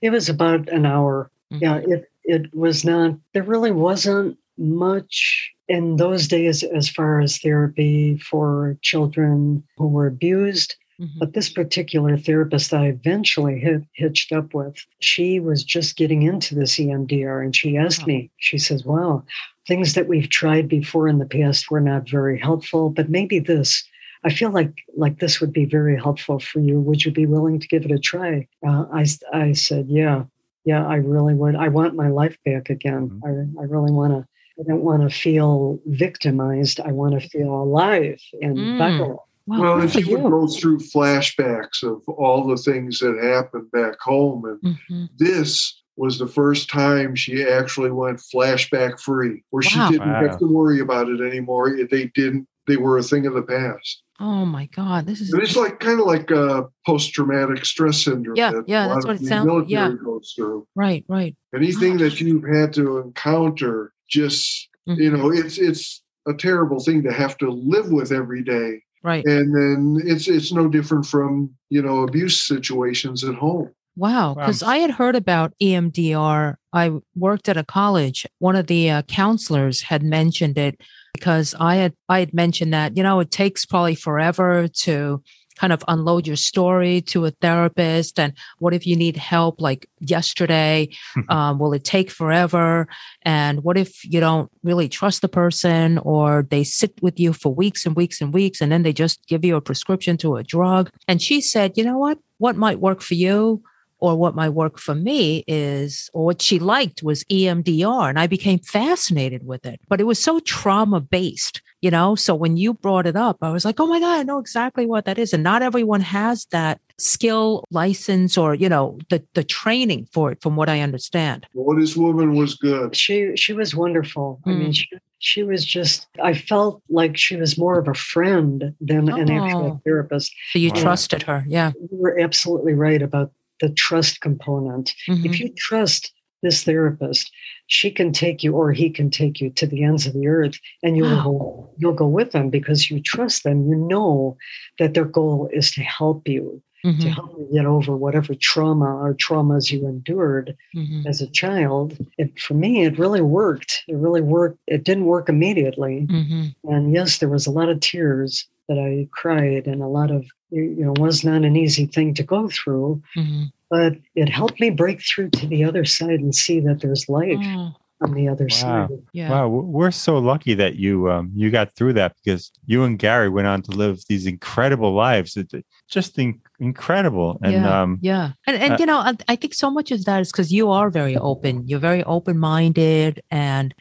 it 0.01 0.12
was 0.12 0.30
about 0.30 0.70
an 0.70 0.86
hour 0.86 1.30
mm-hmm. 1.52 1.64
yeah 1.64 1.78
it 1.78 2.12
it 2.24 2.54
was 2.54 2.86
not 2.86 3.16
there 3.34 3.43
really 3.43 3.72
wasn't 3.72 4.38
much 4.58 5.52
in 5.68 5.95
those 5.95 6.28
days 6.28 6.64
as 6.64 6.89
far 6.89 7.22
as 7.22 7.39
therapy 7.39 8.18
for 8.18 8.78
children 8.82 9.64
who 9.78 9.88
were 9.88 10.08
abused 10.08 10.76
Mm-hmm. 11.02 11.20
But 11.20 11.34
this 11.34 11.49
particular 11.49 12.16
therapist 12.16 12.74
I 12.74 12.88
eventually 12.88 13.60
hit, 13.60 13.82
hitched 13.93 14.32
up 14.32 14.54
with, 14.54 14.76
she 14.99 15.39
was 15.39 15.64
just 15.64 15.97
getting 15.97 16.22
into 16.22 16.54
this 16.54 16.76
EMDR 16.76 17.43
and 17.43 17.56
she 17.56 17.76
asked 17.76 18.06
me, 18.06 18.30
she 18.38 18.60
says, 18.60 18.86
Wow, 18.86 19.24
things 19.68 19.95
that 19.95 20.08
we've 20.08 20.30
tried 20.30 20.70
before 20.70 21.08
in 21.08 21.18
the 21.18 21.26
past 21.26 21.72
were 21.72 21.82
not 21.82 22.08
very 22.08 22.39
helpful, 22.39 22.91
but 22.91 23.10
maybe 23.10 23.39
this. 23.39 23.84
I 24.24 24.30
feel 24.32 24.52
like 24.52 24.74
like 24.95 25.18
this 25.18 25.41
would 25.41 25.52
be 25.52 25.66
very 25.66 25.97
helpful 25.97 26.38
for 26.39 26.60
you. 26.60 26.80
Would 26.80 27.04
you 27.04 27.12
be 27.12 27.26
willing 27.26 27.60
to 27.60 27.68
give 27.68 27.84
it 27.84 27.91
a 27.91 27.97
try? 27.97 28.47
Uh, 28.64 28.86
I 28.93 29.08
I 29.34 29.54
said, 29.54 29.88
yeah, 29.89 30.26
yeah, 30.66 30.86
I 30.86 30.95
really 30.95 31.34
would. 31.34 31.55
I 31.55 31.68
want 31.68 31.95
my 31.95 32.09
life 32.09 32.38
back 32.45 32.70
again. 32.70 33.09
Mm-hmm. 33.09 33.59
I 33.59 33.62
I 33.62 33.66
really 33.66 33.91
want 33.91 34.14
to. 34.14 34.28
I 34.59 34.64
don't 34.68 34.84
want 34.84 35.01
to 35.09 35.16
feel 35.16 35.80
victimized. 35.88 36.80
I 36.82 36.91
want 36.91 37.20
to 37.20 37.30
feel 37.30 37.53
alive 37.53 38.20
and 38.41 38.57
mm. 38.57 38.78
vital. 38.78 39.28
Wow, 39.47 39.62
well, 39.62 39.82
and 39.82 39.91
she 39.91 40.03
would 40.03 40.22
go 40.22 40.47
through 40.47 40.80
flashbacks 40.80 41.82
of 41.82 42.07
all 42.07 42.45
the 42.45 42.57
things 42.57 42.99
that 42.99 43.18
happened 43.24 43.72
back 43.72 43.99
home. 43.99 44.45
And 44.45 44.62
mm-hmm. 44.62 45.05
this 45.18 45.82
was 45.95 46.20
the 46.20 46.28
first 46.28 46.70
time 46.70 47.16
she 47.16 47.43
actually 47.43 47.91
went 47.91 48.22
flashback 48.34 48.99
free, 48.99 49.43
where 49.49 49.64
wow. 49.66 49.88
she 49.88 49.93
didn't 49.93 50.12
wow. 50.12 50.28
have 50.28 50.38
to 50.39 50.45
worry 50.45 50.80
about 50.80 51.09
it 51.09 51.22
anymore. 51.22 51.76
They 51.89 52.07
didn't, 52.14 52.47
they 52.68 52.78
were 52.78 52.97
a 52.99 53.03
thing 53.03 53.26
of 53.26 53.34
the 53.34 53.41
past. 53.41 54.03
Oh 54.22 54.46
my 54.46 54.68
God. 54.68 55.08
This 55.08 55.20
is 55.20 55.34
and 55.34 55.42
it's 55.42 55.56
like 55.56 55.80
kind 55.80 56.00
of 56.00 56.06
like 56.06 56.30
a 56.30 56.68
post 56.86 57.12
traumatic 57.14 57.66
stress 57.66 58.04
syndrome. 58.04 58.36
Yeah, 58.36 58.52
that 58.52 58.66
yeah, 58.68 58.88
that's 58.88 59.06
what 59.06 59.16
it 59.16 59.26
sounds 59.26 59.70
yeah. 59.70 59.92
goes 60.04 60.34
through. 60.36 60.68
Right, 60.76 61.04
right. 61.08 61.36
Anything 61.56 61.98
Gosh. 61.98 62.12
that 62.12 62.22
you've 62.22 62.48
had 62.48 62.72
to 62.74 63.00
encounter, 63.00 63.94
just 64.08 64.70
mm-hmm. 64.88 65.02
you 65.02 65.12
know, 65.12 65.32
it's 65.32 65.58
it's 65.58 66.04
a 66.28 66.34
terrible 66.34 66.80
thing 66.80 67.02
to 67.04 67.12
have 67.12 67.36
to 67.40 67.50
live 67.50 67.92
with 67.92 68.12
every 68.12 68.44
day 68.44 68.82
Right. 69.04 69.26
And 69.26 69.56
then 69.56 70.02
it's 70.06 70.28
it's 70.28 70.52
no 70.52 70.68
different 70.68 71.06
from, 71.06 71.52
you 71.70 71.82
know, 71.82 72.02
abuse 72.02 72.42
situations 72.42 73.24
at 73.24 73.36
home. 73.36 73.72
Wow. 73.96 74.36
Because 74.36 74.64
wow. 74.64 74.70
I 74.70 74.78
had 74.78 74.92
heard 74.92 75.16
about 75.16 75.54
EMDR. 75.62 76.56
I 76.72 76.92
worked 77.16 77.50
at 77.50 77.58
a 77.58 77.64
college. 77.64 78.26
One 78.40 78.56
of 78.56 78.68
the 78.68 78.90
uh, 78.90 79.02
counselors 79.04 79.82
had 79.82 80.04
mentioned 80.04 80.58
it 80.58 80.80
because 81.14 81.55
I 81.59 81.76
had 81.76 81.93
I 82.09 82.20
had 82.20 82.34
mentioned 82.34 82.74
that 82.74 82.97
you 82.97 83.03
know 83.03 83.20
it 83.20 83.32
takes 83.32 83.66
probably 83.66 83.95
forever 83.95 84.68
to 84.68 85.24
kind 85.62 85.74
of 85.74 85.84
unload 85.88 86.26
your 86.26 86.36
story 86.36 87.01
to 87.01 87.26
a 87.26 87.32
therapist 87.32 88.20
and 88.20 88.34
what 88.57 88.74
if 88.74 88.88
you 88.88 88.95
need 88.95 89.16
help 89.16 89.62
like 89.62 89.88
yesterday? 89.99 90.89
Um, 91.30 91.59
will 91.59 91.74
it 91.74 91.84
take 91.84 92.09
forever? 92.09 92.88
And 93.22 93.64
what 93.64 93.78
if 93.78 94.03
you 94.03 94.20
don't 94.20 94.51
really 94.64 94.89
trust 94.89 95.22
the 95.22 95.30
person 95.30 95.97
or 95.99 96.45
they 96.49 96.64
sit 96.64 96.93
with 97.01 97.20
you 97.20 97.32
for 97.32 97.53
weeks 97.53 97.86
and 97.86 97.95
weeks 97.95 98.20
and 98.22 98.34
weeks 98.34 98.59
and 98.59 98.72
then 98.72 98.84
they 98.84 98.91
just 98.91 99.26
give 99.28 99.45
you 99.45 99.55
a 99.55 99.62
prescription 99.62 100.18
to 100.18 100.36
a 100.36 100.43
drug? 100.43 100.89
And 101.07 101.22
she 101.22 101.41
said 101.41 101.78
you 101.78 101.84
know 101.84 101.97
what? 101.97 102.18
What 102.38 102.55
might 102.55 102.80
work 102.80 103.01
for 103.01 103.14
you 103.14 103.62
or 104.02 104.16
what 104.16 104.36
my 104.36 104.49
work 104.49 104.80
for 104.80 104.95
me 104.95 105.43
is, 105.47 106.10
or 106.12 106.26
what 106.26 106.41
she 106.41 106.58
liked 106.58 107.04
was 107.04 107.24
EMDR. 107.26 108.10
And 108.10 108.20
I 108.20 108.26
became 108.26 108.60
fascinated 108.60 109.45
with 109.45 109.66
it, 109.66 109.80
but 109.88 110.02
it 110.02 110.06
was 110.06 110.22
so 110.22 110.39
trauma 110.39 110.99
based, 110.99 111.62
you 111.82 111.91
know? 111.91 112.16
So 112.16 112.34
when 112.34 112.58
you 112.58 112.74
brought 112.74 113.06
it 113.06 113.16
up, 113.16 113.38
I 113.41 113.52
was 113.52 113.64
like, 113.64 113.80
oh 113.80 113.86
my 113.86 113.99
God, 113.99 114.20
I 114.20 114.24
know 114.24 114.39
exactly 114.39 114.88
what 114.88 115.06
that 115.06 115.20
is. 115.20 115.34
And 115.34 115.43
not 115.43 115.62
everyone 115.62 116.02
has 116.02 116.45
that 116.45 116.82
skill 116.97 117.64
license 117.70 118.39
or, 118.39 118.56
you 118.56 118.70
know, 118.70 118.97
the, 119.10 119.24
the 119.36 119.43
training 119.43 120.08
for 120.12 120.32
it, 120.32 120.41
from 120.41 120.56
what 120.56 120.68
I 120.68 120.82
understand. 120.82 121.45
Well, 121.54 121.78
this 121.78 121.95
woman 121.95 122.36
was 122.36 122.56
good. 122.56 122.95
She, 122.95 123.36
she 123.36 123.54
was 123.54 123.76
wonderful. 123.76 124.41
Mm. 124.47 124.52
I 124.52 124.56
mean, 124.56 124.72
mm. 124.72 124.76
she, 124.76 124.89
she 125.24 125.43
was 125.43 125.64
just 125.64 126.08
i 126.24 126.34
felt 126.34 126.82
like 126.89 127.16
she 127.16 127.36
was 127.36 127.56
more 127.56 127.78
of 127.78 127.88
a 127.88 127.93
friend 127.93 128.74
than 128.82 129.08
oh. 129.08 129.16
an 129.16 129.30
actual 129.30 129.66
oh. 129.66 129.82
therapist 129.86 130.34
so 130.52 130.58
you 130.58 130.72
wow. 130.74 130.82
trusted 130.82 131.22
her 131.22 131.45
yeah 131.47 131.72
you 131.80 131.89
were 131.91 132.20
absolutely 132.20 132.74
right 132.74 133.04
about 133.04 133.32
the 133.62 133.70
trust 133.70 134.22
component. 134.22 134.93
Mm-hmm. 135.07 135.26
If 135.26 135.39
you 135.39 135.53
trust 135.57 136.12
this 136.41 136.64
therapist, 136.64 137.32
she 137.68 137.91
can 137.91 138.12
take 138.12 138.43
you 138.43 138.53
or 138.53 138.72
he 138.72 138.89
can 138.89 139.09
take 139.09 139.39
you 139.39 139.51
to 139.51 139.68
the 139.68 139.84
ends 139.84 140.07
of 140.07 140.14
the 140.14 140.28
earth 140.28 140.59
and 140.84 140.97
you'll 140.97 141.16
wow. 141.16 141.24
go 141.24 141.74
you'll 141.78 141.93
go 141.93 142.07
with 142.07 142.32
them 142.32 142.49
because 142.49 142.89
you 142.89 143.01
trust 143.01 143.43
them. 143.43 143.68
You 143.68 143.76
know 143.76 144.38
that 144.80 144.93
their 144.93 145.05
goal 145.05 145.49
is 145.53 145.72
to 145.72 145.82
help 145.82 146.28
you. 146.28 146.62
Mm-hmm. 146.86 147.02
To 147.02 147.10
help 147.10 147.36
you 147.38 147.48
get 147.54 147.66
over 147.68 147.96
whatever 147.96 148.34
trauma 148.34 148.86
or 148.86 149.14
traumas 149.14 149.72
you 149.72 149.88
endured 149.88 150.58
mm-hmm. 150.76 151.06
as 151.06 151.22
a 151.22 151.28
child. 151.28 151.96
It, 152.18 152.40
for 152.40 152.56
me, 152.56 152.84
it 152.86 152.98
really 152.98 153.22
worked. 153.22 153.84
It 153.88 153.96
really 153.96 154.22
worked. 154.22 154.58
It 154.66 154.84
didn't 154.84 155.06
work 155.06 155.30
immediately. 155.30 156.08
Mm-hmm. 156.10 156.72
And 156.72 156.94
yes, 156.94 157.20
there 157.20 157.30
was 157.30 157.46
a 157.46 157.52
lot 157.52 157.70
of 157.70 157.80
tears 157.82 158.48
that 158.68 158.80
I 158.80 159.08
cried 159.12 159.68
and 159.68 159.82
a 159.82 159.88
lot 159.88 160.12
of 160.12 160.26
you 160.50 160.86
know 160.86 160.94
was 160.98 161.24
not 161.24 161.44
an 161.44 161.56
easy 161.56 161.86
thing 161.86 162.14
to 162.14 162.24
go 162.24 162.50
through 162.50 163.02
mm-hmm. 163.18 163.46
but 163.70 163.94
it 164.16 164.30
helped 164.30 164.60
me 164.60 164.70
break 164.70 165.02
through 165.02 165.30
to 165.32 165.48
the 165.48 165.64
other 165.64 165.84
side 165.86 166.20
and 166.20 166.36
see 166.36 166.60
that 166.62 166.82
there's 166.82 167.10
life 167.10 167.38
oh. 167.42 167.74
On 168.02 168.14
the 168.14 168.28
other 168.28 168.47
wow. 168.49 168.58
side 168.58 168.89
yeah. 169.14 169.30
wow 169.30 169.47
we're 169.47 169.91
so 169.91 170.18
lucky 170.18 170.54
that 170.54 170.76
you 170.76 171.10
um, 171.10 171.32
you 171.36 171.49
got 171.52 171.74
through 171.76 171.93
that 171.93 172.16
because 172.24 172.52
you 172.66 172.84
and 172.84 172.99
gary 172.99 173.30
went 173.30 173.47
on 173.47 173.62
to 173.62 173.72
live 173.72 174.02
these 174.08 174.26
incredible 174.26 174.93
lives 174.93 175.38
it's 175.38 175.54
just 175.88 176.18
in- 176.18 176.41
incredible 176.60 177.39
and 177.43 177.54
yeah, 177.54 177.82
um, 177.82 177.99
yeah. 178.02 178.32
and, 178.47 178.62
and 178.62 178.74
uh, 178.74 178.78
you 178.80 178.86
know 178.86 178.97
I, 178.97 179.14
I 179.28 179.36
think 179.36 179.54
so 179.54 179.70
much 179.70 179.91
of 179.91 180.06
that 180.06 180.22
is 180.22 180.32
because 180.32 180.52
you 180.52 180.72
are 180.72 180.89
very 180.89 181.18
open 181.18 181.68
you're 181.68 181.80
very 181.80 182.04
open-minded 182.04 183.22
and 183.30 183.74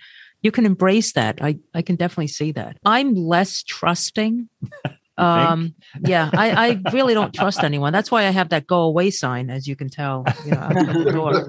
you 0.42 0.50
can 0.50 0.66
embrace 0.66 1.12
that. 1.12 1.38
I, 1.42 1.58
I 1.74 1.82
can 1.82 1.96
definitely 1.96 2.28
see 2.28 2.52
that. 2.52 2.78
I'm 2.84 3.14
less 3.14 3.62
trusting 3.62 4.48
um, 5.20 5.74
yeah, 6.00 6.30
I, 6.32 6.50
I 6.68 6.90
really 6.92 7.14
don't 7.14 7.32
trust 7.32 7.62
anyone. 7.62 7.92
That's 7.92 8.10
why 8.10 8.26
I 8.26 8.30
have 8.30 8.48
that 8.50 8.66
go 8.66 8.82
away 8.82 9.10
sign, 9.10 9.50
as 9.50 9.66
you 9.66 9.76
can 9.76 9.88
tell. 9.88 10.24
You 10.44 10.52
know, 10.52 11.44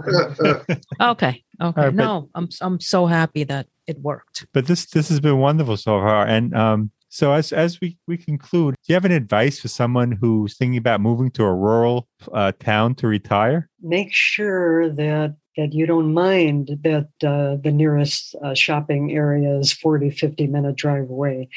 okay, 1.01 1.43
okay. 1.61 1.81
Right, 1.81 1.93
no, 1.93 2.29
but, 2.33 2.39
I'm 2.39 2.49
I'm 2.61 2.79
so 2.79 3.05
happy 3.05 3.43
that 3.45 3.67
it 3.87 3.99
worked. 3.99 4.45
But 4.53 4.67
this 4.67 4.85
this 4.85 5.09
has 5.09 5.19
been 5.19 5.37
wonderful 5.37 5.77
so 5.77 5.99
far, 5.99 6.25
and 6.25 6.55
um, 6.55 6.91
so 7.09 7.33
as 7.33 7.51
as 7.51 7.79
we 7.81 7.97
we 8.07 8.17
conclude, 8.17 8.75
do 8.75 8.93
you 8.93 8.95
have 8.95 9.05
any 9.05 9.15
advice 9.15 9.59
for 9.59 9.67
someone 9.67 10.13
who's 10.13 10.57
thinking 10.57 10.77
about 10.77 11.01
moving 11.01 11.31
to 11.31 11.43
a 11.43 11.53
rural 11.53 12.07
uh, 12.33 12.51
town 12.59 12.95
to 12.95 13.07
retire? 13.07 13.69
Make 13.81 14.13
sure 14.13 14.89
that 14.89 15.35
that 15.57 15.73
you 15.73 15.85
don't 15.85 16.13
mind 16.13 16.79
that 16.83 17.09
uh, 17.23 17.57
the 17.61 17.71
nearest 17.71 18.35
uh, 18.43 18.53
shopping 18.53 19.11
area 19.11 19.57
is 19.57 19.71
40 19.71 20.09
50 20.11 20.47
minute 20.47 20.75
drive 20.75 21.09
away 21.09 21.49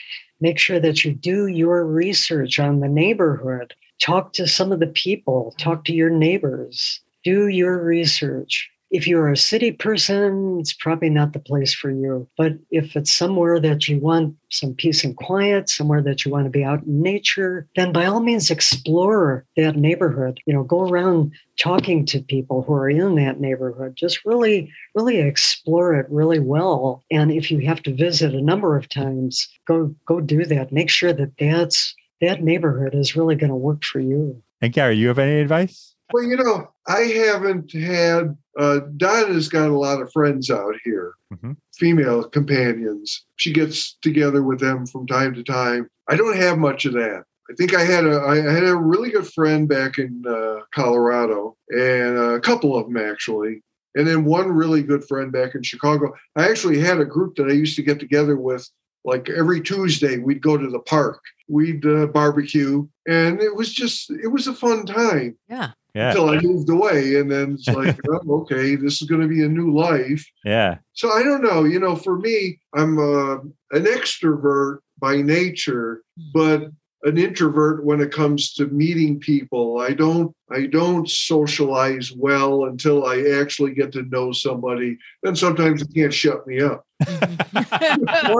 Make 0.44 0.58
sure 0.58 0.78
that 0.78 1.06
you 1.06 1.14
do 1.14 1.46
your 1.46 1.86
research 1.86 2.58
on 2.58 2.80
the 2.80 2.88
neighborhood. 2.88 3.72
Talk 3.98 4.34
to 4.34 4.46
some 4.46 4.72
of 4.72 4.78
the 4.78 4.88
people, 4.88 5.54
talk 5.58 5.84
to 5.84 5.94
your 5.94 6.10
neighbors, 6.10 7.00
do 7.24 7.48
your 7.48 7.82
research. 7.82 8.68
If 8.94 9.08
you're 9.08 9.28
a 9.28 9.36
city 9.36 9.72
person, 9.72 10.58
it's 10.60 10.72
probably 10.72 11.10
not 11.10 11.32
the 11.32 11.40
place 11.40 11.74
for 11.74 11.90
you. 11.90 12.28
But 12.38 12.52
if 12.70 12.94
it's 12.94 13.12
somewhere 13.12 13.58
that 13.58 13.88
you 13.88 13.98
want 13.98 14.36
some 14.52 14.72
peace 14.72 15.02
and 15.02 15.16
quiet, 15.16 15.68
somewhere 15.68 16.00
that 16.02 16.24
you 16.24 16.30
want 16.30 16.44
to 16.44 16.50
be 16.50 16.62
out 16.62 16.84
in 16.84 17.02
nature, 17.02 17.66
then 17.74 17.92
by 17.92 18.06
all 18.06 18.20
means 18.20 18.52
explore 18.52 19.44
that 19.56 19.74
neighborhood. 19.74 20.38
You 20.46 20.54
know, 20.54 20.62
go 20.62 20.88
around 20.88 21.32
talking 21.58 22.06
to 22.06 22.22
people 22.22 22.62
who 22.62 22.72
are 22.74 22.88
in 22.88 23.16
that 23.16 23.40
neighborhood. 23.40 23.96
Just 23.96 24.24
really, 24.24 24.70
really 24.94 25.18
explore 25.18 25.96
it 25.96 26.06
really 26.08 26.38
well. 26.38 27.02
And 27.10 27.32
if 27.32 27.50
you 27.50 27.66
have 27.66 27.82
to 27.82 27.96
visit 27.96 28.32
a 28.32 28.40
number 28.40 28.76
of 28.76 28.88
times, 28.88 29.48
go 29.66 29.92
go 30.06 30.20
do 30.20 30.44
that. 30.44 30.70
Make 30.70 30.88
sure 30.88 31.12
that 31.12 31.32
that's 31.36 31.96
that 32.20 32.44
neighborhood 32.44 32.94
is 32.94 33.16
really 33.16 33.34
going 33.34 33.50
to 33.50 33.56
work 33.56 33.82
for 33.82 33.98
you. 33.98 34.40
And 34.60 34.72
Gary, 34.72 34.94
you 34.94 35.08
have 35.08 35.18
any 35.18 35.40
advice? 35.40 35.93
Well, 36.14 36.22
you 36.22 36.36
know, 36.36 36.68
I 36.86 37.00
haven't 37.00 37.72
had. 37.72 38.36
Uh, 38.56 38.80
Donna's 38.96 39.48
got 39.48 39.68
a 39.68 39.76
lot 39.76 40.00
of 40.00 40.12
friends 40.12 40.48
out 40.48 40.76
here, 40.84 41.14
mm-hmm. 41.32 41.54
female 41.76 42.22
companions. 42.22 43.24
She 43.34 43.52
gets 43.52 43.98
together 44.00 44.44
with 44.44 44.60
them 44.60 44.86
from 44.86 45.08
time 45.08 45.34
to 45.34 45.42
time. 45.42 45.88
I 46.08 46.14
don't 46.14 46.36
have 46.36 46.56
much 46.56 46.84
of 46.84 46.92
that. 46.92 47.24
I 47.50 47.54
think 47.54 47.74
I 47.74 47.82
had 47.82 48.06
a 48.06 48.20
I 48.20 48.36
had 48.36 48.62
a 48.62 48.76
really 48.76 49.10
good 49.10 49.26
friend 49.26 49.68
back 49.68 49.98
in 49.98 50.22
uh, 50.24 50.60
Colorado, 50.72 51.56
and 51.70 52.16
a 52.16 52.38
couple 52.38 52.76
of 52.76 52.86
them 52.86 52.96
actually, 52.96 53.64
and 53.96 54.06
then 54.06 54.24
one 54.24 54.52
really 54.52 54.84
good 54.84 55.04
friend 55.08 55.32
back 55.32 55.56
in 55.56 55.64
Chicago. 55.64 56.14
I 56.36 56.48
actually 56.48 56.78
had 56.78 57.00
a 57.00 57.04
group 57.04 57.34
that 57.38 57.48
I 57.48 57.54
used 57.54 57.74
to 57.74 57.82
get 57.82 57.98
together 57.98 58.36
with 58.36 58.70
like 59.04 59.28
every 59.30 59.60
Tuesday, 59.60 60.18
we'd 60.18 60.40
go 60.40 60.56
to 60.56 60.70
the 60.70 60.78
park, 60.78 61.20
we'd 61.48 61.84
uh, 61.84 62.06
barbecue, 62.06 62.86
and 63.08 63.40
it 63.40 63.56
was 63.56 63.72
just 63.72 64.12
it 64.12 64.28
was 64.28 64.46
a 64.46 64.54
fun 64.54 64.86
time 64.86 65.36
Yeah. 65.48 65.72
Yeah. 65.94 66.08
until 66.08 66.30
I 66.30 66.40
moved 66.40 66.68
away, 66.68 67.16
and 67.16 67.30
then 67.30 67.52
it's 67.52 67.68
like, 67.68 67.96
oh, 68.10 68.42
okay, 68.42 68.74
this 68.74 69.00
is 69.00 69.08
going 69.08 69.20
to 69.20 69.28
be 69.28 69.44
a 69.44 69.48
new 69.48 69.72
life. 69.72 70.26
Yeah. 70.44 70.78
So 70.92 71.12
I 71.12 71.22
don't 71.22 71.42
know. 71.42 71.64
You 71.64 71.78
know, 71.78 71.94
for 71.94 72.18
me, 72.18 72.58
I'm 72.74 72.98
uh, 72.98 73.36
an 73.70 73.84
extrovert 73.84 74.78
by 74.98 75.22
nature, 75.22 76.02
but 76.32 76.70
an 77.04 77.18
introvert 77.18 77.84
when 77.84 78.00
it 78.00 78.10
comes 78.10 78.54
to 78.54 78.66
meeting 78.68 79.20
people. 79.20 79.78
I 79.78 79.92
don't 79.92 80.34
I 80.50 80.66
don't 80.66 81.08
socialize 81.08 82.10
well 82.12 82.64
until 82.64 83.06
I 83.06 83.20
actually 83.40 83.74
get 83.74 83.92
to 83.92 84.02
know 84.02 84.32
somebody. 84.32 84.98
And 85.22 85.38
sometimes 85.38 85.82
it 85.82 85.94
can't 85.94 86.14
shut 86.14 86.46
me 86.46 86.60
up. 86.60 86.84
That's 87.00 88.38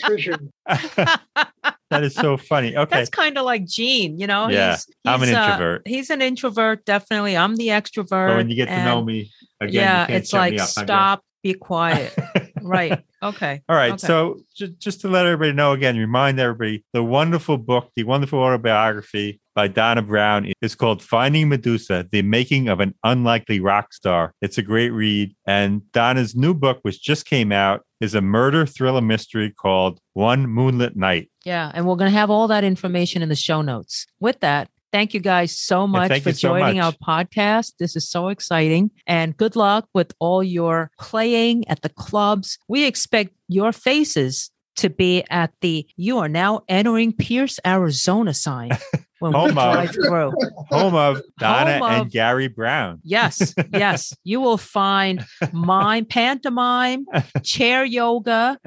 for 0.00 0.18
sure. 0.18 0.38
that 1.90 2.04
is 2.04 2.14
so 2.14 2.36
funny. 2.36 2.76
Okay. 2.86 2.96
That's 2.96 3.10
kind 3.10 3.38
of 3.38 3.44
like 3.44 3.64
Gene, 3.64 4.18
you 4.18 4.26
know? 4.26 4.48
Yeah, 4.48 4.72
he's, 4.72 4.86
I'm 5.04 5.22
an 5.22 5.28
he's, 5.28 5.36
uh, 5.36 5.40
introvert. 5.40 5.82
he's 5.86 6.10
an 6.10 6.22
introvert, 6.22 6.84
definitely. 6.84 7.36
I'm 7.36 7.56
the 7.56 7.68
extrovert. 7.68 8.28
But 8.28 8.36
when 8.36 8.50
you 8.50 8.56
get 8.56 8.66
to 8.66 8.84
know 8.84 9.02
me 9.02 9.30
again, 9.60 9.72
yeah, 9.74 10.00
you 10.02 10.06
can't 10.06 10.22
it's 10.22 10.32
like 10.32 10.58
up, 10.58 10.68
stop, 10.68 11.24
be 11.42 11.54
quiet. 11.54 12.14
right. 12.62 13.02
Okay. 13.22 13.62
All 13.68 13.76
right. 13.76 13.92
Okay. 13.92 14.06
So 14.06 14.40
ju- 14.54 14.74
just 14.78 15.00
to 15.02 15.08
let 15.08 15.26
everybody 15.26 15.52
know 15.52 15.72
again, 15.72 15.96
remind 15.96 16.38
everybody 16.38 16.84
the 16.92 17.02
wonderful 17.02 17.56
book, 17.56 17.90
the 17.96 18.04
wonderful 18.04 18.40
autobiography 18.40 19.40
by 19.56 19.66
Donna 19.66 20.02
Brown 20.02 20.52
is 20.60 20.74
called 20.74 21.02
Finding 21.02 21.48
Medusa, 21.48 22.06
The 22.12 22.20
Making 22.20 22.68
of 22.68 22.78
an 22.78 22.94
Unlikely 23.02 23.58
Rock 23.58 23.94
Star. 23.94 24.34
It's 24.42 24.58
a 24.58 24.62
great 24.62 24.90
read. 24.90 25.34
And 25.46 25.90
Donna's 25.92 26.36
new 26.36 26.52
book, 26.52 26.78
which 26.82 27.02
just 27.02 27.24
came 27.24 27.50
out, 27.50 27.80
is 27.98 28.14
a 28.14 28.20
murder 28.20 28.66
thriller 28.66 29.00
mystery 29.00 29.50
called 29.50 29.98
One 30.12 30.46
Moonlit 30.46 30.94
Night. 30.94 31.30
Yeah. 31.46 31.72
And 31.74 31.86
we're 31.86 31.96
going 31.96 32.12
to 32.12 32.18
have 32.18 32.30
all 32.30 32.46
that 32.48 32.64
information 32.64 33.22
in 33.22 33.30
the 33.30 33.34
show 33.34 33.62
notes. 33.62 34.06
With 34.20 34.40
that, 34.40 34.68
thank 34.92 35.14
you 35.14 35.20
guys 35.20 35.58
so 35.58 35.86
much 35.86 36.08
for 36.22 36.28
you 36.28 36.34
so 36.34 36.48
joining 36.48 36.76
much. 36.76 36.94
our 37.08 37.24
podcast. 37.24 37.72
This 37.78 37.96
is 37.96 38.06
so 38.06 38.28
exciting. 38.28 38.90
And 39.06 39.34
good 39.38 39.56
luck 39.56 39.88
with 39.94 40.12
all 40.18 40.44
your 40.44 40.90
playing 41.00 41.66
at 41.68 41.80
the 41.80 41.88
clubs. 41.88 42.58
We 42.68 42.84
expect 42.84 43.32
your 43.48 43.72
faces 43.72 44.50
to 44.76 44.90
be 44.90 45.24
at 45.30 45.54
the 45.62 45.86
you 45.96 46.18
are 46.18 46.28
now 46.28 46.60
entering 46.68 47.14
Pearce, 47.14 47.58
Arizona 47.66 48.34
sign 48.34 48.70
when 49.30 49.42
we 49.42 49.48
Home 49.48 49.58
of. 49.58 49.74
drive 49.74 49.92
through. 49.92 50.32
Home 50.70 50.94
of 50.94 51.22
Donna 51.38 51.78
Home 51.78 51.92
and 51.92 52.10
Gary 52.10 52.48
Brown. 52.48 53.00
Yes, 53.04 53.54
yes. 53.72 54.14
You 54.24 54.40
will 54.40 54.58
find 54.58 55.24
mime, 55.52 56.04
pantomime, 56.04 57.06
chair 57.42 57.84
yoga, 57.84 58.58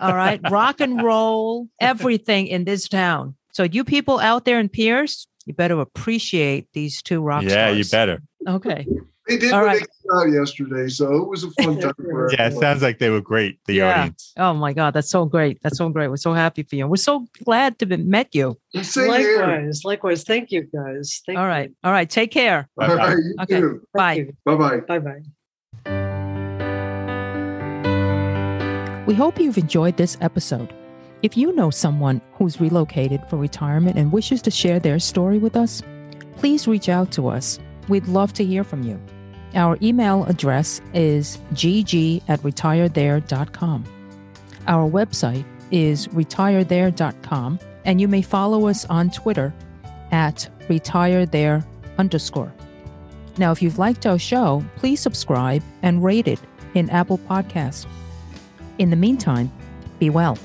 all 0.00 0.14
right, 0.14 0.40
rock 0.50 0.80
and 0.80 1.02
roll, 1.02 1.68
everything 1.80 2.46
in 2.46 2.64
this 2.64 2.88
town. 2.88 3.34
So, 3.52 3.64
you 3.64 3.84
people 3.84 4.20
out 4.20 4.44
there 4.44 4.60
in 4.60 4.68
Pearce, 4.68 5.26
you 5.46 5.54
better 5.54 5.80
appreciate 5.80 6.68
these 6.74 7.02
two 7.02 7.20
rock 7.20 7.42
yeah, 7.42 7.48
stars. 7.48 7.78
you 7.78 7.84
better. 7.90 8.22
Okay. 8.46 8.86
They 9.28 9.36
did 9.36 9.52
All 9.52 9.60
when 9.60 9.66
right. 9.68 9.80
they 9.80 9.86
came 9.86 10.18
out 10.34 10.40
yesterday, 10.40 10.88
so 10.88 11.14
it 11.16 11.28
was 11.28 11.44
a 11.44 11.50
fun 11.50 11.78
time 11.80 11.92
for 11.96 12.32
Yeah, 12.32 12.46
it 12.48 12.54
sounds 12.58 12.80
like 12.82 12.98
they 12.98 13.10
were 13.10 13.20
great, 13.20 13.58
the 13.66 13.74
Yeah. 13.74 14.00
audience. 14.00 14.32
Oh 14.38 14.54
my 14.54 14.72
God, 14.72 14.94
that's 14.94 15.10
so 15.10 15.26
great. 15.26 15.58
That's 15.62 15.76
so 15.76 15.90
great. 15.90 16.08
We're 16.08 16.16
so 16.16 16.32
happy 16.32 16.62
for 16.62 16.76
you. 16.76 16.86
We're 16.88 16.96
so 16.96 17.26
glad 17.44 17.78
to 17.80 17.86
have 17.86 18.00
met 18.00 18.34
you. 18.34 18.56
Same 18.82 19.12
here. 19.12 19.46
Likewise, 19.46 19.84
likewise. 19.84 20.24
Thank 20.24 20.50
you, 20.50 20.62
guys. 20.74 21.20
Thank 21.26 21.38
All 21.38 21.46
right. 21.46 21.70
All 21.84 21.92
right. 21.92 22.08
Take 22.08 22.30
care. 22.30 22.68
All 22.80 22.96
right, 22.96 23.18
you 23.18 23.34
Okay. 23.42 23.60
too. 23.60 23.82
Bye. 23.92 24.28
Bye 24.46 24.54
bye. 24.56 24.80
Bye 24.80 24.98
bye. 24.98 25.22
We 29.06 29.14
hope 29.14 29.38
you've 29.40 29.58
enjoyed 29.58 29.96
this 29.96 30.16
episode. 30.20 30.72
If 31.22 31.36
you 31.36 31.52
know 31.54 31.70
someone 31.70 32.20
who's 32.32 32.60
relocated 32.60 33.20
for 33.28 33.36
retirement 33.36 33.98
and 33.98 34.12
wishes 34.12 34.40
to 34.42 34.50
share 34.50 34.78
their 34.80 34.98
story 34.98 35.38
with 35.38 35.56
us, 35.56 35.82
please 36.36 36.66
reach 36.68 36.88
out 36.88 37.10
to 37.12 37.28
us. 37.28 37.58
We'd 37.88 38.06
love 38.06 38.32
to 38.34 38.44
hear 38.44 38.64
from 38.64 38.82
you. 38.82 39.00
Our 39.54 39.78
email 39.80 40.24
address 40.24 40.80
is 40.92 41.38
gg 41.54 42.22
at 42.28 42.40
retirethere.com. 42.42 43.84
Our 44.66 44.90
website 44.90 45.44
is 45.70 46.08
retirethere.com, 46.08 47.58
and 47.84 48.00
you 48.00 48.08
may 48.08 48.22
follow 48.22 48.68
us 48.68 48.84
on 48.86 49.10
Twitter 49.10 49.54
at 50.10 50.48
retirethere 50.68 51.66
underscore. 51.98 52.52
Now, 53.38 53.52
if 53.52 53.62
you've 53.62 53.78
liked 53.78 54.04
our 54.04 54.18
show, 54.18 54.64
please 54.76 55.00
subscribe 55.00 55.62
and 55.82 56.02
rate 56.02 56.28
it 56.28 56.40
in 56.74 56.90
Apple 56.90 57.18
Podcasts. 57.18 57.86
In 58.78 58.90
the 58.90 58.96
meantime, 58.96 59.50
be 59.98 60.10
well. 60.10 60.38